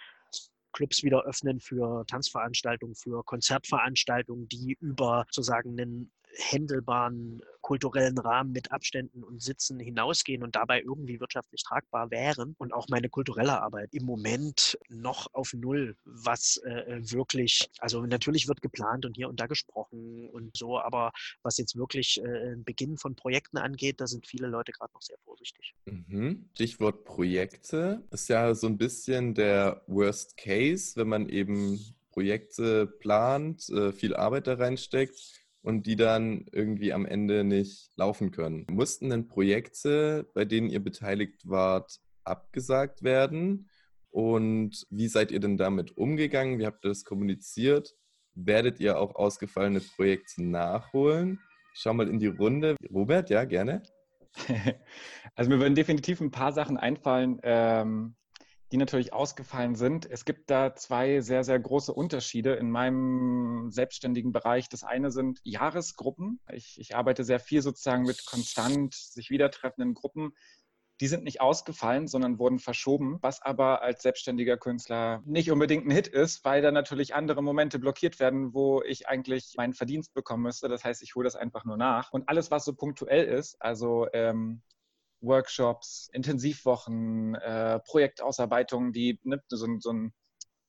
Clubs 0.73 1.03
wieder 1.03 1.25
öffnen 1.25 1.61
für 1.61 2.05
Tanzveranstaltungen, 2.07 2.95
für 2.95 3.25
Konzertveranstaltungen, 3.25 4.49
die 4.49 4.77
über 4.81 5.25
sozusagen 5.31 5.79
einen 5.79 6.13
händelbaren 6.39 7.43
kulturellen 7.61 8.17
Rahmen 8.17 8.53
mit 8.53 8.73
Abständen 8.73 9.23
und 9.23 9.43
Sitzen 9.43 9.79
hinausgehen 9.79 10.43
und 10.43 10.57
dabei 10.57 10.81
irgendwie 10.81 11.21
wirtschaftlich 11.21 11.63
tragbar 11.63 12.11
wären. 12.11 12.55
Und 12.57 12.73
auch 12.73 12.89
meine 12.89 13.11
kulturelle 13.11 13.61
Arbeit 13.61 13.93
im 13.93 14.05
Moment 14.07 14.79
noch 14.89 15.27
auf 15.35 15.53
Null, 15.53 15.97
was 16.05 16.59
äh, 16.65 17.01
wirklich, 17.13 17.69
also 17.79 18.07
natürlich 18.07 18.49
wird 18.49 18.63
geplant 18.63 19.05
und 19.05 19.17
hier 19.17 19.29
und 19.29 19.39
da 19.39 19.47
gesprochen 19.47 20.31
und 20.31 20.57
so, 20.57 20.79
aber 20.79 21.13
was 21.43 21.59
jetzt 21.59 21.77
wirklich 21.77 22.23
äh, 22.25 22.55
Beginn 22.57 22.97
von 22.97 23.15
Projekten 23.15 23.59
angeht, 23.59 24.01
da 24.01 24.07
sind 24.07 24.27
viele 24.27 24.47
Leute 24.47 24.73
gerade 24.73 24.93
noch 24.95 25.03
sehr 25.03 25.19
vorsichtig. 25.25 25.75
Mhm. 25.85 26.49
Stichwort 26.55 27.05
Projekte 27.05 28.03
ist 28.11 28.29
ja 28.29 28.55
so 28.55 28.67
ein 28.67 28.79
bisschen 28.79 29.35
der 29.35 29.83
Worst 29.87 30.37
Case, 30.39 30.97
wenn 30.97 31.09
man 31.09 31.29
eben 31.29 31.79
Projekte 32.13 32.87
plant, 32.87 33.69
äh, 33.69 33.93
viel 33.93 34.17
Arbeit 34.17 34.47
da 34.47 34.55
reinsteckt 34.55 35.48
und 35.63 35.87
die 35.87 35.97
dann 35.97 36.47
irgendwie 36.53 36.93
am 36.93 37.07
Ende 37.07 37.45
nicht 37.45 37.91
laufen 37.97 38.31
können. 38.31 38.67
Mussten 38.71 39.11
denn 39.11 39.29
Projekte, 39.29 40.31
bei 40.35 40.45
denen 40.45 40.71
ihr 40.71 40.83
beteiligt 40.83 41.49
wart, 41.49 41.99
abgesagt 42.25 43.03
werden? 43.03 43.69
Und 44.11 44.87
wie 44.91 45.09
seid 45.09 45.31
ihr 45.31 45.41
denn 45.41 45.57
damit 45.57 45.97
umgegangen? 45.97 46.59
Wie 46.59 46.67
habt 46.67 46.85
ihr 46.85 46.89
das 46.89 47.05
kommuniziert? 47.05 47.95
Werdet 48.35 48.81
ihr 48.81 48.99
auch 48.99 49.15
ausgefallene 49.15 49.81
Projekte 49.81 50.43
nachholen? 50.43 51.41
schau 51.79 51.95
mal 51.95 52.09
in 52.09 52.19
die 52.19 52.27
Runde. 52.27 52.77
Robert, 52.93 53.31
ja, 53.31 53.45
gerne. 53.45 53.83
Also 55.35 55.51
mir 55.51 55.61
würden 55.61 55.75
definitiv 55.77 56.21
ein 56.21 56.33
paar 56.33 56.53
Sachen 56.53 56.77
einfallen, 56.77 57.39
ähm, 57.45 58.17
die 58.71 58.77
natürlich 58.77 59.13
ausgefallen 59.13 59.75
sind. 59.75 60.05
Es 60.11 60.25
gibt 60.25 60.51
da 60.51 60.75
zwei 60.75 61.21
sehr, 61.21 61.43
sehr 61.45 61.59
große 61.59 61.93
Unterschiede 61.93 62.55
in 62.55 62.71
meinem 62.71 63.71
selbstständigen 63.71 64.33
Bereich. 64.33 64.69
Das 64.69 64.85
eine 64.85 65.11
sind 65.11 65.41
Jahresgruppen. 65.43 66.41
Ich, 66.53 66.79
ich 66.79 66.95
arbeite 66.95 67.25
sehr 67.25 67.41
viel 67.41 67.63
sozusagen 67.63 68.03
mit 68.05 68.27
konstant 68.27 68.95
sich 68.95 69.31
wieder 69.31 69.51
treffenden 69.51 69.95
Gruppen. 69.95 70.35
Die 71.01 71.07
sind 71.07 71.23
nicht 71.23 71.41
ausgefallen, 71.41 72.09
sondern 72.09 72.41
wurden 72.41 72.59
verschoben, 72.59 73.19
was 73.23 73.41
aber 73.41 73.83
als 73.83 74.03
selbstständiger 74.03 74.57
Künstler 74.57 75.23
nicht 75.25 75.51
unbedingt 75.51 75.87
ein 75.87 75.93
Hit 75.93 76.09
ist, 76.09 76.45
weil 76.45 76.61
da 76.61 76.73
natürlich 76.73 77.15
andere 77.15 77.41
Momente 77.41 77.79
blockiert 77.79 78.19
werden, 78.19 78.53
wo 78.53 78.83
ich 78.83 79.09
eigentlich 79.09 79.55
meinen 79.57 79.75
Verdienst 79.75 80.13
bekommen 80.13 80.43
müsste. 80.43 80.69
Das 80.69 80.85
heißt, 80.85 81.03
ich 81.03 81.15
hole 81.15 81.25
das 81.25 81.37
einfach 81.37 81.65
nur 81.65 81.77
nach. 81.77 82.13
Und 82.13 82.29
alles, 82.29 82.51
was 82.51 82.65
so 82.65 82.75
punktuell 82.75 83.25
ist, 83.25 83.63
also 83.63 84.09
ähm, 84.13 84.63
Workshops, 85.21 86.09
Intensivwochen, 86.13 87.35
äh, 87.37 87.81
Projektausarbeitungen, 87.81 88.93
die 88.93 89.21
ne, 89.23 89.43
so, 89.49 89.67
so 89.79 89.91
einen 89.91 90.15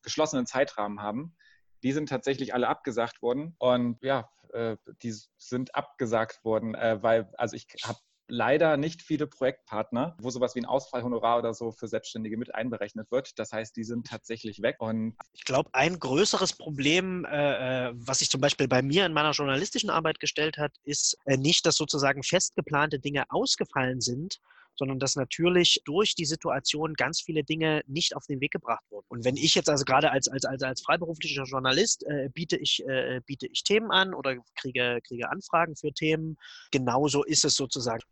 geschlossenen 0.02 0.46
Zeitrahmen 0.46 1.00
haben. 1.00 1.36
Die 1.82 1.92
sind 1.92 2.08
tatsächlich 2.08 2.52
alle 2.52 2.68
abgesagt 2.68 3.22
worden. 3.22 3.54
Und 3.58 3.98
ja, 4.02 4.28
äh, 4.52 4.76
die 5.02 5.14
sind 5.38 5.74
abgesagt 5.74 6.44
worden, 6.44 6.74
äh, 6.74 7.02
weil, 7.02 7.30
also 7.36 7.56
ich 7.56 7.66
habe 7.84 7.98
leider 8.30 8.76
nicht 8.76 9.02
viele 9.02 9.26
Projektpartner, 9.26 10.16
wo 10.20 10.30
sowas 10.30 10.54
wie 10.54 10.60
ein 10.60 10.66
Ausfallhonorar 10.66 11.38
oder 11.38 11.54
so 11.54 11.72
für 11.72 11.88
Selbstständige 11.88 12.36
mit 12.36 12.54
einberechnet 12.54 13.10
wird. 13.10 13.38
Das 13.38 13.52
heißt, 13.52 13.76
die 13.76 13.84
sind 13.84 14.06
tatsächlich 14.06 14.62
weg. 14.62 14.76
Und 14.78 15.16
ich 15.32 15.44
glaube, 15.44 15.70
ein 15.72 15.98
größeres 15.98 16.54
Problem, 16.54 17.24
äh, 17.24 17.88
äh, 17.88 17.92
was 17.94 18.20
sich 18.20 18.30
zum 18.30 18.40
Beispiel 18.40 18.68
bei 18.68 18.82
mir 18.82 19.06
in 19.06 19.12
meiner 19.12 19.32
journalistischen 19.32 19.90
Arbeit 19.90 20.20
gestellt 20.20 20.58
hat, 20.58 20.72
ist 20.84 21.18
äh, 21.24 21.36
nicht, 21.36 21.66
dass 21.66 21.76
sozusagen 21.76 22.22
festgeplante 22.22 22.98
Dinge 22.98 23.24
ausgefallen 23.30 24.00
sind, 24.00 24.40
sondern 24.80 24.98
dass 24.98 25.14
natürlich 25.14 25.82
durch 25.84 26.14
die 26.14 26.24
Situation 26.24 26.94
ganz 26.94 27.20
viele 27.20 27.44
Dinge 27.44 27.82
nicht 27.86 28.16
auf 28.16 28.26
den 28.26 28.40
Weg 28.40 28.52
gebracht 28.52 28.82
wurden. 28.88 29.04
Und 29.08 29.24
wenn 29.24 29.36
ich 29.36 29.54
jetzt 29.54 29.68
also 29.68 29.84
gerade 29.84 30.10
als, 30.10 30.26
als, 30.26 30.46
als, 30.46 30.62
als 30.62 30.80
freiberuflicher 30.80 31.44
Journalist 31.44 32.02
äh, 32.04 32.30
biete, 32.32 32.56
ich, 32.56 32.82
äh, 32.88 33.20
biete 33.26 33.46
ich 33.46 33.62
Themen 33.62 33.90
an 33.90 34.14
oder 34.14 34.36
kriege, 34.54 35.00
kriege 35.06 35.30
Anfragen 35.30 35.76
für 35.76 35.92
Themen, 35.92 36.38
genauso 36.70 37.24
ist 37.24 37.44
es 37.44 37.54
sozusagen. 37.54 38.02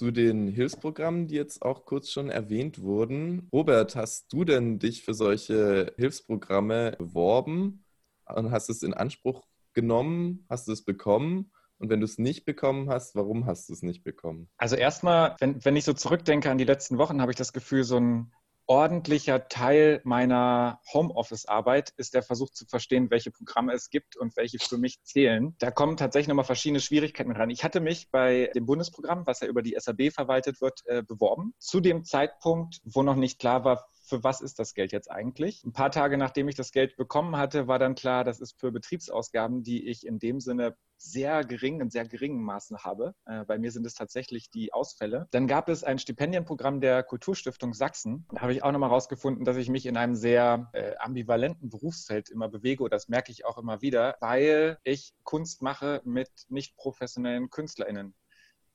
Zu 0.00 0.12
den 0.12 0.48
Hilfsprogrammen, 0.48 1.26
die 1.26 1.34
jetzt 1.34 1.60
auch 1.60 1.84
kurz 1.84 2.08
schon 2.08 2.30
erwähnt 2.30 2.80
wurden. 2.80 3.50
Robert, 3.52 3.96
hast 3.96 4.32
du 4.32 4.44
denn 4.44 4.78
dich 4.78 5.02
für 5.02 5.12
solche 5.12 5.92
Hilfsprogramme 5.98 6.92
beworben 6.96 7.84
und 8.24 8.50
hast 8.50 8.70
es 8.70 8.82
in 8.82 8.94
Anspruch 8.94 9.46
genommen? 9.74 10.46
Hast 10.48 10.68
du 10.68 10.72
es 10.72 10.86
bekommen? 10.86 11.52
Und 11.76 11.90
wenn 11.90 12.00
du 12.00 12.06
es 12.06 12.16
nicht 12.16 12.46
bekommen 12.46 12.88
hast, 12.88 13.14
warum 13.14 13.44
hast 13.44 13.68
du 13.68 13.74
es 13.74 13.82
nicht 13.82 14.02
bekommen? 14.02 14.48
Also 14.56 14.74
erstmal, 14.74 15.36
wenn, 15.38 15.62
wenn 15.66 15.76
ich 15.76 15.84
so 15.84 15.92
zurückdenke 15.92 16.50
an 16.50 16.56
die 16.56 16.64
letzten 16.64 16.96
Wochen, 16.96 17.20
habe 17.20 17.32
ich 17.32 17.36
das 17.36 17.52
Gefühl, 17.52 17.84
so 17.84 17.98
ein 17.98 18.32
ordentlicher 18.70 19.48
Teil 19.48 20.00
meiner 20.04 20.80
Homeoffice-Arbeit 20.94 21.92
ist 21.96 22.14
der 22.14 22.22
Versuch 22.22 22.50
zu 22.50 22.66
verstehen, 22.66 23.10
welche 23.10 23.32
Programme 23.32 23.72
es 23.72 23.90
gibt 23.90 24.16
und 24.16 24.36
welche 24.36 24.60
für 24.60 24.78
mich 24.78 25.02
zählen. 25.02 25.56
Da 25.58 25.72
kommen 25.72 25.96
tatsächlich 25.96 26.28
nochmal 26.28 26.44
verschiedene 26.44 26.78
Schwierigkeiten 26.78 27.32
ran. 27.32 27.50
Ich 27.50 27.64
hatte 27.64 27.80
mich 27.80 28.12
bei 28.12 28.48
dem 28.54 28.66
Bundesprogramm, 28.66 29.26
was 29.26 29.40
ja 29.40 29.48
über 29.48 29.62
die 29.62 29.74
SAB 29.76 30.12
verwaltet 30.12 30.60
wird, 30.60 30.82
äh, 30.86 31.02
beworben. 31.02 31.52
Zu 31.58 31.80
dem 31.80 32.04
Zeitpunkt, 32.04 32.80
wo 32.84 33.02
noch 33.02 33.16
nicht 33.16 33.40
klar 33.40 33.64
war, 33.64 33.88
für 34.10 34.22
was 34.22 34.40
ist 34.42 34.58
das 34.58 34.74
Geld 34.74 34.92
jetzt 34.92 35.10
eigentlich? 35.10 35.64
Ein 35.64 35.72
paar 35.72 35.90
Tage 35.90 36.18
nachdem 36.18 36.48
ich 36.48 36.56
das 36.56 36.72
Geld 36.72 36.96
bekommen 36.96 37.36
hatte, 37.36 37.66
war 37.66 37.78
dann 37.78 37.94
klar, 37.94 38.24
das 38.24 38.40
ist 38.40 38.58
für 38.60 38.70
Betriebsausgaben, 38.70 39.62
die 39.62 39.88
ich 39.88 40.06
in 40.06 40.18
dem 40.18 40.40
Sinne 40.40 40.76
sehr 40.98 41.44
gering, 41.44 41.80
in 41.80 41.88
sehr 41.88 42.06
geringen 42.06 42.42
Maßen 42.42 42.84
habe. 42.84 43.14
Äh, 43.24 43.44
bei 43.44 43.58
mir 43.58 43.70
sind 43.70 43.86
es 43.86 43.94
tatsächlich 43.94 44.50
die 44.50 44.72
Ausfälle. 44.74 45.28
Dann 45.30 45.46
gab 45.46 45.70
es 45.70 45.82
ein 45.82 45.98
Stipendienprogramm 45.98 46.80
der 46.80 47.02
Kulturstiftung 47.02 47.72
Sachsen. 47.72 48.26
Da 48.32 48.42
habe 48.42 48.52
ich 48.52 48.62
auch 48.62 48.72
nochmal 48.72 48.90
rausgefunden, 48.90 49.44
dass 49.46 49.56
ich 49.56 49.70
mich 49.70 49.86
in 49.86 49.96
einem 49.96 50.14
sehr 50.14 50.68
äh, 50.74 50.96
ambivalenten 50.98 51.70
Berufsfeld 51.70 52.28
immer 52.28 52.48
bewege. 52.48 52.88
Das 52.90 53.08
merke 53.08 53.32
ich 53.32 53.46
auch 53.46 53.56
immer 53.56 53.80
wieder, 53.80 54.16
weil 54.20 54.78
ich 54.84 55.14
Kunst 55.22 55.62
mache 55.62 56.02
mit 56.04 56.30
nicht 56.48 56.76
professionellen 56.76 57.48
KünstlerInnen. 57.48 58.14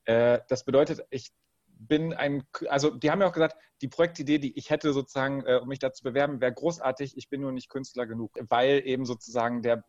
Äh, 0.05 0.39
das 0.47 0.63
bedeutet, 0.63 1.05
ich 1.09 1.31
bin 1.77 2.13
ein, 2.13 2.43
also 2.67 2.89
die 2.89 3.11
haben 3.11 3.21
ja 3.21 3.27
auch 3.27 3.33
gesagt, 3.33 3.57
die 3.81 3.87
Projektidee, 3.87 4.39
die 4.39 4.57
ich 4.57 4.69
hätte 4.69 4.93
sozusagen, 4.93 5.45
äh, 5.45 5.59
um 5.61 5.67
mich 5.67 5.79
da 5.79 5.91
zu 5.91 6.03
bewerben, 6.03 6.41
wäre 6.41 6.53
großartig. 6.53 7.17
Ich 7.17 7.29
bin 7.29 7.41
nur 7.41 7.51
nicht 7.51 7.69
Künstler 7.69 8.05
genug, 8.05 8.37
weil 8.49 8.81
eben 8.85 9.05
sozusagen 9.05 9.61
der, 9.61 9.83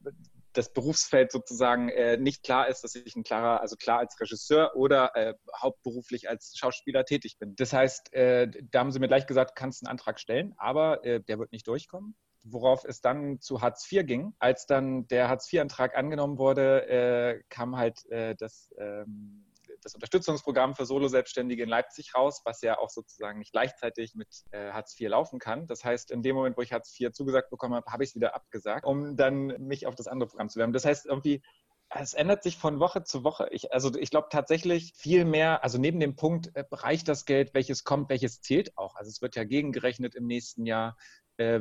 das 0.52 0.72
Berufsfeld 0.72 1.32
sozusagen 1.32 1.88
äh, 1.88 2.16
nicht 2.16 2.42
klar 2.42 2.68
ist, 2.68 2.82
dass 2.82 2.94
ich 2.94 3.14
ein 3.16 3.22
klarer, 3.22 3.60
also 3.60 3.76
klar 3.76 4.00
als 4.00 4.20
Regisseur 4.20 4.74
oder 4.74 5.14
äh, 5.14 5.34
hauptberuflich 5.60 6.28
als 6.28 6.56
Schauspieler 6.56 7.04
tätig 7.04 7.38
bin. 7.38 7.54
Das 7.56 7.72
heißt, 7.72 8.12
äh, 8.12 8.50
da 8.70 8.80
haben 8.80 8.92
sie 8.92 8.98
mir 8.98 9.08
gleich 9.08 9.26
gesagt, 9.26 9.56
kannst 9.56 9.82
einen 9.82 9.90
Antrag 9.90 10.18
stellen, 10.18 10.54
aber 10.56 11.04
äh, 11.04 11.20
der 11.20 11.38
wird 11.38 11.52
nicht 11.52 11.66
durchkommen 11.66 12.16
worauf 12.48 12.84
es 12.84 13.00
dann 13.00 13.40
zu 13.40 13.60
Hartz 13.60 13.90
IV 13.90 14.06
ging. 14.06 14.34
Als 14.38 14.66
dann 14.66 15.08
der 15.08 15.28
Hartz 15.28 15.52
IV-Antrag 15.52 15.96
angenommen 15.96 16.38
wurde, 16.38 16.88
äh, 16.88 17.42
kam 17.48 17.76
halt 17.76 18.06
äh, 18.10 18.34
das 18.36 18.72
ähm, 18.78 19.45
das 19.86 19.94
Unterstützungsprogramm 19.94 20.74
für 20.74 20.84
Solo-Selbstständige 20.84 21.62
in 21.62 21.68
Leipzig 21.68 22.14
raus, 22.16 22.42
was 22.44 22.60
ja 22.60 22.78
auch 22.78 22.90
sozusagen 22.90 23.38
nicht 23.38 23.52
gleichzeitig 23.52 24.16
mit 24.16 24.28
äh, 24.50 24.72
Hartz 24.72 24.98
IV 25.00 25.10
laufen 25.10 25.38
kann. 25.38 25.68
Das 25.68 25.84
heißt, 25.84 26.10
in 26.10 26.22
dem 26.22 26.34
Moment, 26.34 26.56
wo 26.56 26.62
ich 26.62 26.72
Hartz 26.72 26.98
IV 26.98 27.12
zugesagt 27.12 27.50
bekommen 27.50 27.74
habe, 27.74 27.90
habe 27.92 28.02
ich 28.02 28.10
es 28.10 28.16
wieder 28.16 28.34
abgesagt, 28.34 28.84
um 28.84 29.16
dann 29.16 29.46
mich 29.60 29.86
auf 29.86 29.94
das 29.94 30.08
andere 30.08 30.28
Programm 30.28 30.48
zu 30.48 30.58
werben. 30.58 30.72
Das 30.72 30.84
heißt, 30.84 31.06
irgendwie 31.06 31.40
es 31.88 32.14
ändert 32.14 32.42
sich 32.42 32.56
von 32.56 32.80
Woche 32.80 33.04
zu 33.04 33.22
Woche. 33.22 33.48
Ich, 33.52 33.72
also 33.72 33.96
ich 33.96 34.10
glaube 34.10 34.26
tatsächlich 34.28 34.92
viel 34.96 35.24
mehr, 35.24 35.62
also 35.62 35.78
neben 35.78 36.00
dem 36.00 36.16
Punkt, 36.16 36.50
äh, 36.54 36.64
reicht 36.72 37.06
das 37.06 37.24
Geld, 37.24 37.54
welches 37.54 37.84
kommt, 37.84 38.10
welches 38.10 38.40
zählt 38.40 38.76
auch. 38.76 38.96
Also 38.96 39.08
es 39.08 39.22
wird 39.22 39.36
ja 39.36 39.44
gegengerechnet 39.44 40.16
im 40.16 40.26
nächsten 40.26 40.66
Jahr 40.66 40.96
äh, 41.36 41.60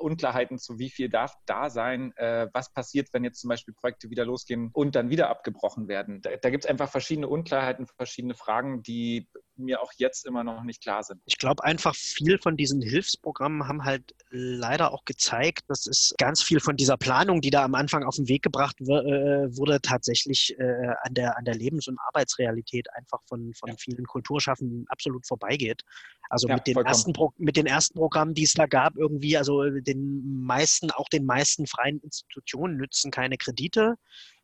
Unklarheiten 0.00 0.58
zu 0.58 0.78
wie 0.78 0.90
viel 0.90 1.08
darf 1.08 1.34
da 1.46 1.70
sein, 1.70 2.12
äh, 2.16 2.48
was 2.52 2.72
passiert, 2.72 3.08
wenn 3.12 3.24
jetzt 3.24 3.40
zum 3.40 3.48
Beispiel 3.48 3.74
Projekte 3.74 4.10
wieder 4.10 4.24
losgehen 4.24 4.70
und 4.72 4.94
dann 4.94 5.10
wieder 5.10 5.28
abgebrochen 5.28 5.88
werden. 5.88 6.22
Da, 6.22 6.30
da 6.36 6.50
gibt 6.50 6.64
es 6.64 6.70
einfach 6.70 6.90
verschiedene 6.90 7.28
Unklarheiten, 7.28 7.86
verschiedene 7.86 8.34
Fragen, 8.34 8.82
die 8.82 9.28
mir 9.60 9.82
auch 9.82 9.92
jetzt 9.96 10.26
immer 10.26 10.44
noch 10.44 10.62
nicht 10.62 10.82
klar 10.82 11.02
sind. 11.02 11.20
Ich 11.24 11.38
glaube 11.38 11.64
einfach, 11.64 11.94
viel 11.94 12.38
von 12.38 12.56
diesen 12.56 12.80
Hilfsprogrammen 12.82 13.68
haben 13.68 13.84
halt 13.84 14.14
leider 14.30 14.92
auch 14.92 15.04
gezeigt, 15.04 15.64
dass 15.68 15.86
es 15.86 16.14
ganz 16.18 16.42
viel 16.42 16.60
von 16.60 16.76
dieser 16.76 16.96
Planung, 16.96 17.40
die 17.40 17.50
da 17.50 17.64
am 17.64 17.74
Anfang 17.74 18.04
auf 18.04 18.16
den 18.16 18.28
Weg 18.28 18.42
gebracht 18.42 18.80
äh, 18.80 18.84
wurde, 18.86 19.80
tatsächlich 19.80 20.56
äh, 20.58 20.88
an, 21.02 21.14
der, 21.14 21.36
an 21.36 21.44
der 21.44 21.54
Lebens- 21.54 21.88
und 21.88 21.98
Arbeitsrealität 22.08 22.86
einfach 22.94 23.20
von, 23.26 23.52
von 23.54 23.70
ja. 23.70 23.76
vielen 23.78 24.06
Kulturschaffenden 24.06 24.86
absolut 24.88 25.26
vorbeigeht. 25.26 25.82
Also 26.28 26.48
ja, 26.48 26.54
mit, 26.54 26.66
den 26.66 26.76
ersten 26.76 27.12
mit 27.38 27.56
den 27.56 27.66
ersten 27.66 27.98
Programmen, 27.98 28.34
die 28.34 28.44
es 28.44 28.54
da 28.54 28.66
gab, 28.66 28.96
irgendwie, 28.96 29.36
also 29.36 29.68
den 29.68 30.42
meisten, 30.44 30.90
auch 30.92 31.08
den 31.08 31.26
meisten 31.26 31.66
freien 31.66 31.98
Institutionen 32.00 32.76
nützen 32.76 33.10
keine 33.10 33.36
Kredite 33.36 33.96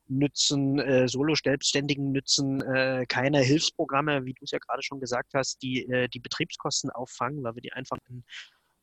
nützen 0.09 0.79
äh, 0.79 1.09
Solo-Selbstständigen 1.09 2.13
nützen 2.13 2.61
äh, 2.63 3.07
keine 3.09 3.41
Hilfsprogramme, 3.41 4.25
wie 4.25 4.35
du 4.35 4.45
es 4.45 4.51
ja 4.51 4.59
gerade 4.59 4.83
schon 4.83 5.01
gesagt 5.01 5.33
hast, 5.35 5.63
die 5.63 5.89
äh, 5.89 6.09
die 6.09 6.21
Betriebskosten 6.21 6.91
auffangen, 6.91 7.43
weil 7.43 7.55
wir 7.55 7.63
die 7.63 7.73
einfach 7.73 7.99
in, 8.09 8.25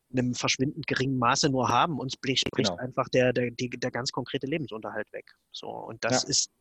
in 0.09 0.19
einem 0.19 0.33
verschwindend 0.33 0.85
geringen 0.87 1.17
Maße 1.17 1.49
nur 1.49 1.69
haben. 1.69 1.99
Uns 1.99 2.13
spricht 2.13 2.49
genau. 2.51 2.75
einfach 2.75 3.07
der, 3.09 3.33
der, 3.33 3.51
die, 3.51 3.69
der 3.69 3.91
ganz 3.91 4.11
konkrete 4.11 4.47
Lebensunterhalt 4.47 5.11
weg. 5.11 5.31
So, 5.51 5.67
und 5.69 6.03
das 6.03 6.23
ja. 6.23 6.29
ist 6.29 6.51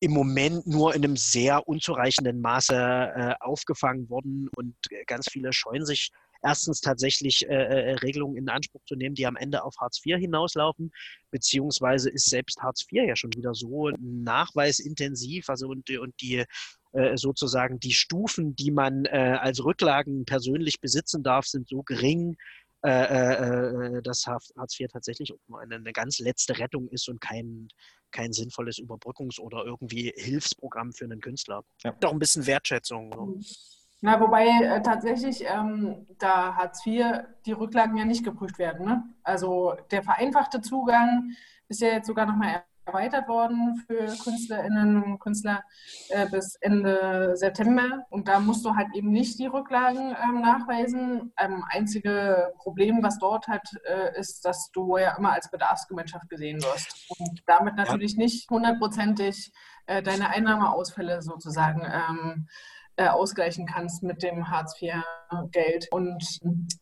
im 0.00 0.12
Moment 0.12 0.66
nur 0.66 0.94
in 0.94 1.04
einem 1.04 1.16
sehr 1.16 1.68
unzureichenden 1.68 2.40
Maße 2.40 2.74
äh, 2.74 3.34
aufgefangen 3.40 4.08
worden 4.08 4.48
und 4.56 4.74
ganz 5.06 5.28
viele 5.30 5.52
scheuen 5.52 5.84
sich 5.84 6.10
erstens 6.42 6.80
tatsächlich 6.80 7.48
äh, 7.48 7.52
äh, 7.52 7.94
Regelungen 7.94 8.36
in 8.36 8.48
Anspruch 8.48 8.82
zu 8.86 8.94
nehmen, 8.94 9.14
die 9.14 9.26
am 9.26 9.36
Ende 9.36 9.62
auf 9.62 9.76
Hartz 9.78 10.00
IV 10.04 10.16
hinauslaufen, 10.18 10.92
beziehungsweise 11.30 12.10
ist 12.10 12.28
selbst 12.30 12.60
Hartz 12.60 12.86
IV 12.90 13.06
ja 13.06 13.16
schon 13.16 13.32
wieder 13.34 13.54
so 13.54 13.90
nachweisintensiv, 14.00 15.48
also 15.48 15.68
und, 15.68 15.90
und 15.90 16.14
die 16.20 16.44
äh, 16.92 17.16
sozusagen 17.16 17.78
die 17.78 17.92
Stufen, 17.92 18.56
die 18.56 18.70
man 18.70 19.04
äh, 19.04 19.38
als 19.40 19.64
Rücklagen 19.64 20.24
persönlich 20.24 20.80
besitzen 20.80 21.22
darf, 21.22 21.46
sind 21.46 21.68
so 21.68 21.82
gering, 21.82 22.36
äh, 22.82 23.98
äh, 23.98 24.02
dass 24.02 24.26
Hartz 24.26 24.80
IV 24.80 24.88
tatsächlich 24.90 25.32
auch 25.34 25.48
nur 25.48 25.60
eine, 25.60 25.74
eine, 25.74 25.92
ganz 25.92 26.18
letzte 26.18 26.58
Rettung 26.58 26.88
ist 26.88 27.08
und 27.08 27.20
kein, 27.20 27.68
kein 28.10 28.32
sinnvolles 28.32 28.78
Überbrückungs- 28.78 29.38
oder 29.38 29.64
irgendwie 29.66 30.12
Hilfsprogramm 30.16 30.92
für 30.92 31.04
einen 31.04 31.20
Künstler. 31.20 31.62
Ja. 31.84 31.92
Doch 32.00 32.12
ein 32.12 32.18
bisschen 32.18 32.46
Wertschätzung. 32.46 33.12
So. 33.12 33.79
Na, 34.02 34.18
wobei 34.18 34.46
äh, 34.46 34.82
tatsächlich 34.82 35.44
ähm, 35.46 36.06
da 36.18 36.56
Hartz 36.56 36.86
IV 36.86 37.24
die 37.44 37.52
Rücklagen 37.52 37.96
ja 37.96 38.04
nicht 38.06 38.24
geprüft 38.24 38.58
werden. 38.58 38.86
Ne? 38.86 39.02
Also 39.22 39.74
der 39.90 40.02
vereinfachte 40.02 40.62
Zugang 40.62 41.32
ist 41.68 41.82
ja 41.82 41.88
jetzt 41.88 42.06
sogar 42.06 42.24
nochmal 42.24 42.64
erweitert 42.86 43.28
worden 43.28 43.82
für 43.86 44.06
Künstlerinnen 44.22 45.02
und 45.02 45.18
Künstler 45.20 45.62
äh, 46.08 46.26
bis 46.28 46.56
Ende 46.60 47.32
September. 47.34 48.06
Und 48.10 48.26
da 48.26 48.40
musst 48.40 48.64
du 48.64 48.74
halt 48.74 48.88
eben 48.94 49.10
nicht 49.10 49.38
die 49.38 49.46
Rücklagen 49.46 50.16
ähm, 50.22 50.40
nachweisen. 50.40 51.32
Ähm, 51.38 51.64
einzige 51.68 52.52
Problem, 52.58 53.02
was 53.02 53.18
dort 53.18 53.48
hat, 53.48 53.68
äh, 53.84 54.18
ist, 54.18 54.44
dass 54.44 54.70
du 54.72 54.96
ja 54.96 55.16
immer 55.16 55.32
als 55.32 55.50
Bedarfsgemeinschaft 55.50 56.28
gesehen 56.28 56.62
wirst. 56.62 57.06
Und 57.18 57.42
damit 57.46 57.76
natürlich 57.76 58.16
nicht 58.16 58.50
hundertprozentig 58.50 59.52
äh, 59.86 60.02
deine 60.02 60.30
Einnahmeausfälle 60.30 61.22
sozusagen 61.22 61.82
ähm, 61.84 62.48
äh, 62.96 63.08
ausgleichen 63.08 63.66
kannst 63.66 64.02
mit 64.02 64.22
dem 64.22 64.50
Hartz-IV-Geld. 64.50 65.88
Und 65.90 66.24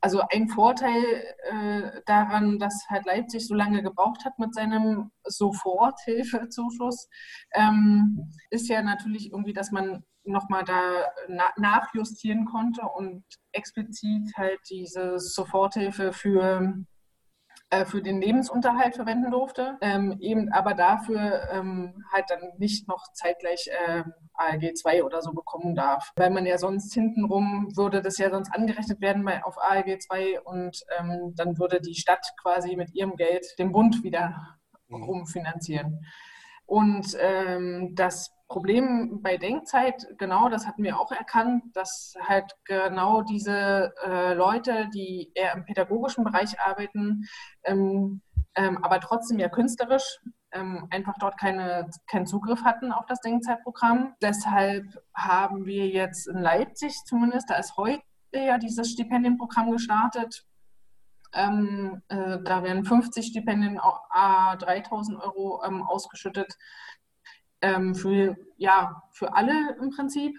also 0.01 0.23
ein 0.33 0.49
Vorteil 0.49 1.05
äh, 1.43 2.01
daran, 2.07 2.59
dass 2.59 2.87
halt 2.89 3.07
Leipzig 3.07 3.47
so 3.47 3.55
lange 3.55 3.83
gebraucht 3.83 4.25
hat 4.25 4.39
mit 4.39 4.55
seinem 4.55 5.11
Soforthilfezuschuss, 5.25 7.09
ähm, 7.55 8.33
ist 8.51 8.69
ja 8.69 8.83
natürlich 8.83 9.31
irgendwie, 9.33 9.53
dass 9.53 9.71
man 9.71 10.05
nochmal 10.25 10.65
da 10.65 11.07
na 11.29 11.51
nachjustieren 11.57 12.45
konnte 12.45 12.83
und 12.83 13.25
explizit 13.53 14.31
halt 14.37 14.61
diese 14.69 15.19
Soforthilfe 15.19 16.13
für 16.13 16.75
äh, 17.71 17.85
für 17.85 18.01
den 18.01 18.21
Lebensunterhalt 18.21 18.95
verwenden 18.95 19.31
durfte, 19.31 19.77
ähm, 19.83 20.17
eben 20.21 20.51
aber 20.53 20.73
dafür 20.73 21.49
ähm, 21.53 22.03
halt 22.11 22.25
dann 22.29 22.41
nicht 22.57 22.89
noch 22.89 23.13
zeitgleich 23.13 23.69
äh, 23.69 24.05
ALG 24.35 24.75
2 24.75 25.05
oder 25.05 25.21
so 25.21 25.33
bekommen 25.33 25.75
darf. 25.75 26.13
Weil 26.17 26.31
man 26.31 26.47
ja 26.47 26.57
sonst 26.57 26.95
hintenrum 26.95 27.69
würde 27.77 28.01
das 28.01 28.17
ja 28.17 28.31
sonst 28.31 28.55
angerechnet 28.55 29.01
werden 29.03 29.25
bei, 29.25 29.45
auf 29.45 29.59
ALG 29.59 30.01
2 30.01 30.41
und 30.41 30.83
ähm, 30.99 31.35
dann 31.37 31.59
würde 31.59 31.81
die 31.81 31.95
Stadt 31.95 32.27
quasi 32.41 32.75
mit 32.75 32.95
ihrem 32.95 33.17
Geld 33.17 33.45
den 33.59 33.73
Bund 33.73 34.03
wieder 34.03 34.57
mhm. 34.89 35.03
rumfinanzieren. 35.03 36.07
Und 36.65 37.17
ähm, 37.21 37.95
das 37.95 38.31
Problem 38.49 39.21
bei 39.23 39.37
Denkzeit, 39.37 40.07
genau, 40.17 40.49
das 40.49 40.67
hatten 40.67 40.83
wir 40.83 40.99
auch 40.99 41.13
erkannt, 41.13 41.65
dass 41.75 42.15
halt 42.27 42.51
genau 42.65 43.21
diese 43.21 43.93
äh, 44.07 44.33
Leute, 44.33 44.89
die 44.95 45.31
eher 45.35 45.53
im 45.53 45.67
pädagogischen 45.67 46.25
Bereich 46.25 46.59
arbeiten, 46.59 47.29
ähm, 47.65 48.23
ähm, 48.55 48.83
aber 48.83 49.01
trotzdem 49.01 49.39
ja 49.39 49.51
künstlerisch 49.51 50.21
ähm, 50.53 50.89
einfach 50.91 51.15
dort 51.21 51.39
keine, 51.39 51.91
keinen 52.07 52.27
Zugriff 52.27 52.65
hatten 52.65 52.91
auf 52.91 53.05
das 53.07 53.21
Denkzeitprogramm. 53.21 54.15
Deshalb 54.23 54.87
haben 55.15 55.67
wir 55.67 55.87
jetzt 55.89 56.27
in 56.27 56.39
Leipzig 56.39 56.95
zumindest, 57.05 57.51
da 57.51 57.57
ist 57.57 57.77
heute 57.77 58.03
ja 58.33 58.57
dieses 58.59 58.91
Stipendienprogramm 58.91 59.71
gestartet. 59.71 60.47
Ähm, 61.35 62.01
äh, 62.09 62.39
da 62.43 62.63
werden 62.63 62.87
50 62.87 63.27
Stipendien, 63.27 63.79
a 63.79 64.57
3000 64.57 65.21
Euro 65.23 65.63
ähm, 65.63 65.83
ausgeschüttet 65.83 66.57
ähm, 67.63 67.95
für, 67.95 68.37
ja, 68.57 69.03
für 69.13 69.35
alle 69.35 69.77
im 69.81 69.91
Prinzip. 69.91 70.39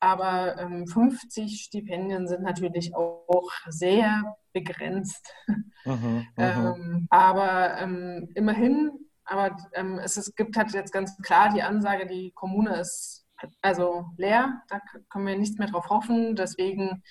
aber 0.00 0.58
ähm, 0.58 0.86
50 0.86 1.62
Stipendien 1.62 2.28
sind 2.28 2.42
natürlich 2.42 2.94
auch 2.94 3.50
sehr 3.68 4.36
begrenzt. 4.52 5.32
Mhm, 5.46 5.64
mhm. 5.84 6.26
ähm, 6.36 7.06
aber 7.10 7.78
ähm, 7.78 8.28
immerhin, 8.34 8.90
aber 9.24 9.56
ähm, 9.72 9.98
es, 9.98 10.16
es 10.16 10.34
gibt 10.34 10.56
halt 10.56 10.72
jetzt 10.72 10.92
ganz 10.92 11.16
klar 11.22 11.52
die 11.54 11.62
Ansage, 11.62 12.06
die 12.06 12.32
Kommune 12.34 12.76
ist 12.76 13.24
also 13.62 14.06
leer, 14.16 14.62
da 14.68 14.80
können 15.10 15.26
wir 15.26 15.38
nichts 15.38 15.58
mehr 15.58 15.68
drauf 15.68 15.88
hoffen. 15.90 16.36
Deswegen 16.36 17.02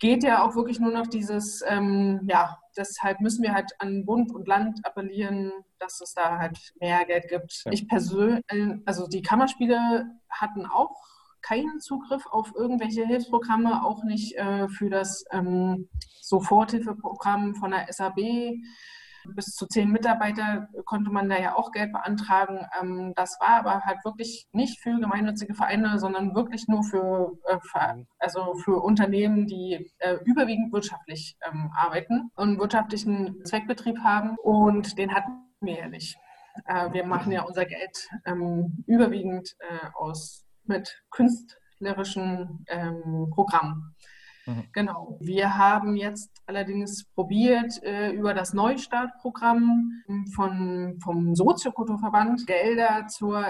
geht 0.00 0.24
ja 0.24 0.42
auch 0.42 0.56
wirklich 0.56 0.80
nur 0.80 0.90
noch 0.90 1.06
dieses, 1.06 1.62
ähm, 1.68 2.20
ja, 2.26 2.58
deshalb 2.76 3.20
müssen 3.20 3.42
wir 3.42 3.52
halt 3.52 3.70
an 3.78 4.06
Bund 4.06 4.34
und 4.34 4.48
Land 4.48 4.80
appellieren, 4.84 5.52
dass 5.78 6.00
es 6.00 6.14
da 6.14 6.38
halt 6.38 6.58
mehr 6.80 7.04
Geld 7.04 7.28
gibt. 7.28 7.62
Ja. 7.66 7.72
Ich 7.72 7.86
persönlich, 7.86 8.42
also 8.86 9.06
die 9.06 9.22
Kammerspiele 9.22 10.06
hatten 10.28 10.66
auch 10.66 10.96
keinen 11.42 11.80
Zugriff 11.80 12.26
auf 12.26 12.52
irgendwelche 12.54 13.06
Hilfsprogramme, 13.06 13.84
auch 13.84 14.02
nicht 14.04 14.36
äh, 14.36 14.68
für 14.68 14.90
das 14.90 15.24
ähm, 15.30 15.88
Soforthilfeprogramm 16.20 17.54
von 17.54 17.70
der 17.70 17.92
SAB. 17.92 18.18
Bis 19.24 19.54
zu 19.54 19.66
zehn 19.66 19.90
Mitarbeiter 19.90 20.68
konnte 20.84 21.10
man 21.10 21.28
da 21.28 21.38
ja 21.38 21.54
auch 21.56 21.72
Geld 21.72 21.92
beantragen. 21.92 22.66
Ähm, 22.80 23.12
das 23.16 23.38
war 23.40 23.60
aber 23.60 23.80
halt 23.82 24.04
wirklich 24.04 24.46
nicht 24.52 24.80
für 24.80 24.98
gemeinnützige 24.98 25.54
Vereine, 25.54 25.98
sondern 25.98 26.34
wirklich 26.34 26.66
nur 26.68 26.82
für, 26.82 27.32
äh, 27.46 27.58
für 27.60 28.04
also 28.18 28.54
für 28.54 28.82
Unternehmen, 28.82 29.46
die 29.46 29.90
äh, 29.98 30.16
überwiegend 30.24 30.72
wirtschaftlich 30.72 31.36
ähm, 31.46 31.70
arbeiten 31.74 32.30
und 32.34 32.58
wirtschaftlichen 32.58 33.44
Zweckbetrieb 33.44 33.98
haben. 34.00 34.36
Und 34.42 34.98
den 34.98 35.14
hatten 35.14 35.32
wir 35.60 35.78
ja 35.78 35.88
nicht. 35.88 36.16
Äh, 36.66 36.92
wir 36.92 37.06
machen 37.06 37.32
ja 37.32 37.42
unser 37.42 37.64
Geld 37.64 38.08
ähm, 38.24 38.84
überwiegend 38.86 39.56
aus 39.94 40.44
mit 40.64 41.02
künstlerischen 41.10 42.64
Programmen. 43.34 43.94
Mhm. 44.50 44.64
Genau. 44.72 45.18
Wir 45.20 45.56
haben 45.56 45.96
jetzt 45.96 46.30
allerdings 46.46 47.04
probiert, 47.14 47.82
äh, 47.82 48.10
über 48.10 48.34
das 48.34 48.52
Neustartprogramm 48.52 50.02
von, 50.34 50.98
vom 51.02 51.34
Soziokulturverband 51.34 52.46
Gelder 52.46 53.06
zur, 53.08 53.44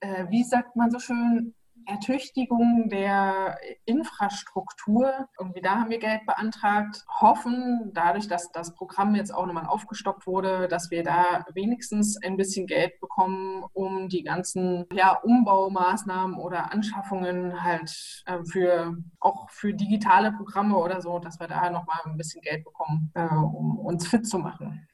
äh, 0.00 0.26
wie 0.30 0.44
sagt 0.44 0.76
man 0.76 0.90
so 0.90 0.98
schön, 0.98 1.54
Ertüchtigung 1.86 2.88
der 2.88 3.58
Infrastruktur. 3.84 5.28
Irgendwie 5.38 5.60
da 5.60 5.80
haben 5.80 5.90
wir 5.90 5.98
Geld 5.98 6.26
beantragt, 6.26 7.04
hoffen 7.20 7.90
dadurch, 7.94 8.28
dass 8.28 8.50
das 8.52 8.74
Programm 8.74 9.14
jetzt 9.14 9.34
auch 9.34 9.46
nochmal 9.46 9.66
aufgestockt 9.66 10.26
wurde, 10.26 10.68
dass 10.68 10.90
wir 10.90 11.02
da 11.02 11.44
wenigstens 11.54 12.16
ein 12.22 12.36
bisschen 12.36 12.66
Geld 12.66 12.98
bekommen, 13.00 13.64
um 13.72 14.08
die 14.08 14.22
ganzen 14.22 14.86
ja, 14.92 15.18
Umbaumaßnahmen 15.22 16.38
oder 16.38 16.72
Anschaffungen 16.72 17.62
halt 17.62 18.22
äh, 18.26 18.38
für 18.44 18.96
auch 19.20 19.50
für 19.50 19.74
digitale 19.74 20.32
Programme 20.32 20.76
oder 20.76 21.00
so, 21.00 21.18
dass 21.18 21.40
wir 21.40 21.48
da 21.48 21.70
nochmal 21.70 22.00
ein 22.04 22.16
bisschen 22.16 22.42
Geld 22.42 22.64
bekommen, 22.64 23.10
äh, 23.14 23.26
um 23.26 23.78
uns 23.78 24.06
fit 24.06 24.26
zu 24.26 24.38
machen. 24.38 24.86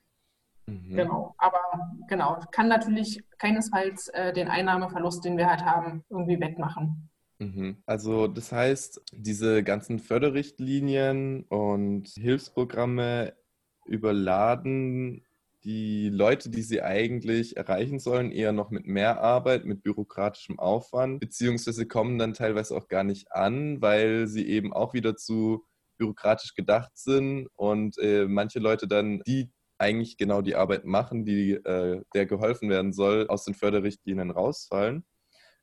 Mhm. 0.70 0.96
Genau, 0.96 1.34
aber 1.38 1.60
genau, 2.08 2.38
kann 2.52 2.68
natürlich 2.68 3.22
keinesfalls 3.38 4.08
äh, 4.08 4.32
den 4.32 4.48
Einnahmeverlust, 4.48 5.24
den 5.24 5.36
wir 5.36 5.48
halt 5.48 5.64
haben, 5.64 6.04
irgendwie 6.08 6.40
wegmachen. 6.40 7.10
Mhm. 7.38 7.82
Also 7.86 8.28
das 8.28 8.52
heißt, 8.52 9.02
diese 9.12 9.64
ganzen 9.64 9.98
Förderrichtlinien 9.98 11.44
und 11.44 12.08
Hilfsprogramme 12.08 13.34
überladen 13.86 15.24
die 15.64 16.08
Leute, 16.08 16.48
die 16.48 16.62
sie 16.62 16.82
eigentlich 16.82 17.56
erreichen 17.56 17.98
sollen, 17.98 18.30
eher 18.30 18.52
noch 18.52 18.70
mit 18.70 18.86
mehr 18.86 19.20
Arbeit, 19.20 19.64
mit 19.64 19.82
bürokratischem 19.82 20.58
Aufwand, 20.58 21.20
beziehungsweise 21.20 21.86
kommen 21.86 22.18
dann 22.18 22.32
teilweise 22.32 22.76
auch 22.76 22.88
gar 22.88 23.04
nicht 23.04 23.32
an, 23.32 23.82
weil 23.82 24.26
sie 24.26 24.46
eben 24.46 24.72
auch 24.72 24.94
wieder 24.94 25.16
zu 25.16 25.64
bürokratisch 25.98 26.54
gedacht 26.54 26.92
sind 26.94 27.48
und 27.56 27.98
äh, 27.98 28.26
manche 28.26 28.58
Leute 28.58 28.88
dann 28.88 29.20
die 29.26 29.50
eigentlich 29.80 30.18
genau 30.18 30.42
die 30.42 30.54
Arbeit 30.54 30.84
machen, 30.84 31.24
die 31.24 31.52
äh, 31.52 32.02
der 32.14 32.26
geholfen 32.26 32.68
werden 32.68 32.92
soll, 32.92 33.26
aus 33.28 33.44
den 33.44 33.54
Förderrichtlinien 33.54 34.30
rausfallen. 34.30 35.04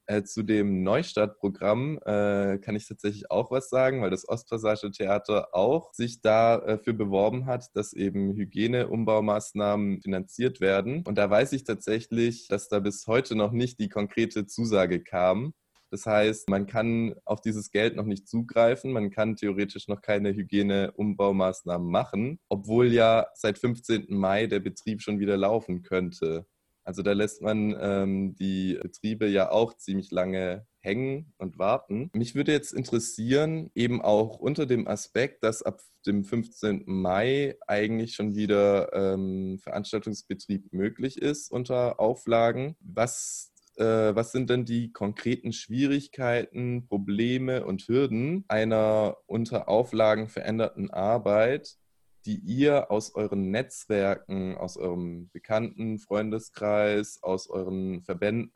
Äh, 0.10 0.24
zu 0.24 0.42
dem 0.44 0.84
Neustartprogramm 0.84 2.00
äh, 2.06 2.60
kann 2.60 2.78
ich 2.78 2.88
tatsächlich 2.88 3.30
auch 3.30 3.52
was 3.52 3.70
sagen, 3.70 4.02
weil 4.02 4.10
das 4.10 4.28
Ostpassage 4.28 4.90
Theater 4.90 5.50
auch 5.54 5.94
sich 5.94 6.22
dafür 6.22 6.94
beworben 6.94 7.46
hat, 7.46 7.66
dass 7.76 7.92
eben 7.92 8.34
Hygieneumbaumaßnahmen 8.34 10.02
finanziert 10.02 10.62
werden. 10.62 11.04
Und 11.06 11.18
da 11.18 11.30
weiß 11.30 11.52
ich 11.52 11.66
tatsächlich, 11.66 12.48
dass 12.48 12.70
da 12.70 12.80
bis 12.80 13.06
heute 13.06 13.36
noch 13.36 13.52
nicht 13.52 13.80
die 13.80 13.90
konkrete 13.90 14.46
Zusage 14.46 15.04
kam. 15.04 15.54
Das 15.90 16.06
heißt, 16.06 16.50
man 16.50 16.68
kann 16.68 17.16
auf 17.26 17.42
dieses 17.42 17.72
Geld 17.72 17.96
noch 17.96 18.06
nicht 18.06 18.28
zugreifen, 18.28 18.92
man 18.92 19.10
kann 19.10 19.36
theoretisch 19.36 19.88
noch 19.88 20.02
keine 20.02 20.34
Hygieneumbaumaßnahmen 20.34 21.90
machen, 21.90 22.40
obwohl 22.50 22.92
ja 22.92 23.28
seit 23.36 23.58
15. 23.58 24.08
Mai 24.10 24.48
der 24.48 24.60
Betrieb 24.60 25.02
schon 25.02 25.20
wieder 25.20 25.38
laufen 25.38 25.84
könnte. 25.84 26.46
Also 26.88 27.02
da 27.02 27.12
lässt 27.12 27.42
man 27.42 27.76
ähm, 27.82 28.36
die 28.36 28.80
Betriebe 28.82 29.28
ja 29.28 29.52
auch 29.52 29.76
ziemlich 29.76 30.10
lange 30.10 30.66
hängen 30.80 31.34
und 31.38 31.60
warten. 31.60 32.10
Mich 32.14 32.34
würde 32.34 32.54
jetzt 32.54 32.72
interessieren, 32.72 33.70
eben 33.76 34.02
auch 34.02 34.40
unter 34.40 34.66
dem 34.66 34.88
Aspekt, 34.88 35.44
dass 35.44 35.64
ab 35.64 35.82
dem 36.06 36.24
15. 36.24 36.84
Mai 36.86 37.58
eigentlich 37.68 38.16
schon 38.16 38.36
wieder 38.36 38.94
ähm, 38.94 39.60
Veranstaltungsbetrieb 39.60 40.72
möglich 40.72 41.22
ist 41.22 41.52
unter 41.52 42.00
Auflagen, 42.00 42.78
was 42.80 43.52
äh, 43.78 44.16
was 44.16 44.32
sind 44.32 44.50
denn 44.50 44.66
die 44.66 44.92
konkreten 44.92 45.54
Schwierigkeiten, 45.54 46.88
Probleme 46.88 47.66
und 47.66 47.88
Hürden 47.88 48.46
einer 48.48 49.18
unter 49.26 49.70
Auflagen 49.70 50.28
veränderten 50.28 50.90
Arbeit, 50.90 51.78
die 52.26 52.38
ihr 52.38 52.92
aus 52.92 53.16
euren 53.16 53.52
Netzwerken, 53.52 54.58
aus 54.58 54.78
eurem 54.78 55.30
bekannten 55.32 56.00
Freundeskreis, 56.00 57.20
aus 57.22 57.50
euren 57.50 58.04
Verbänden 58.04 58.52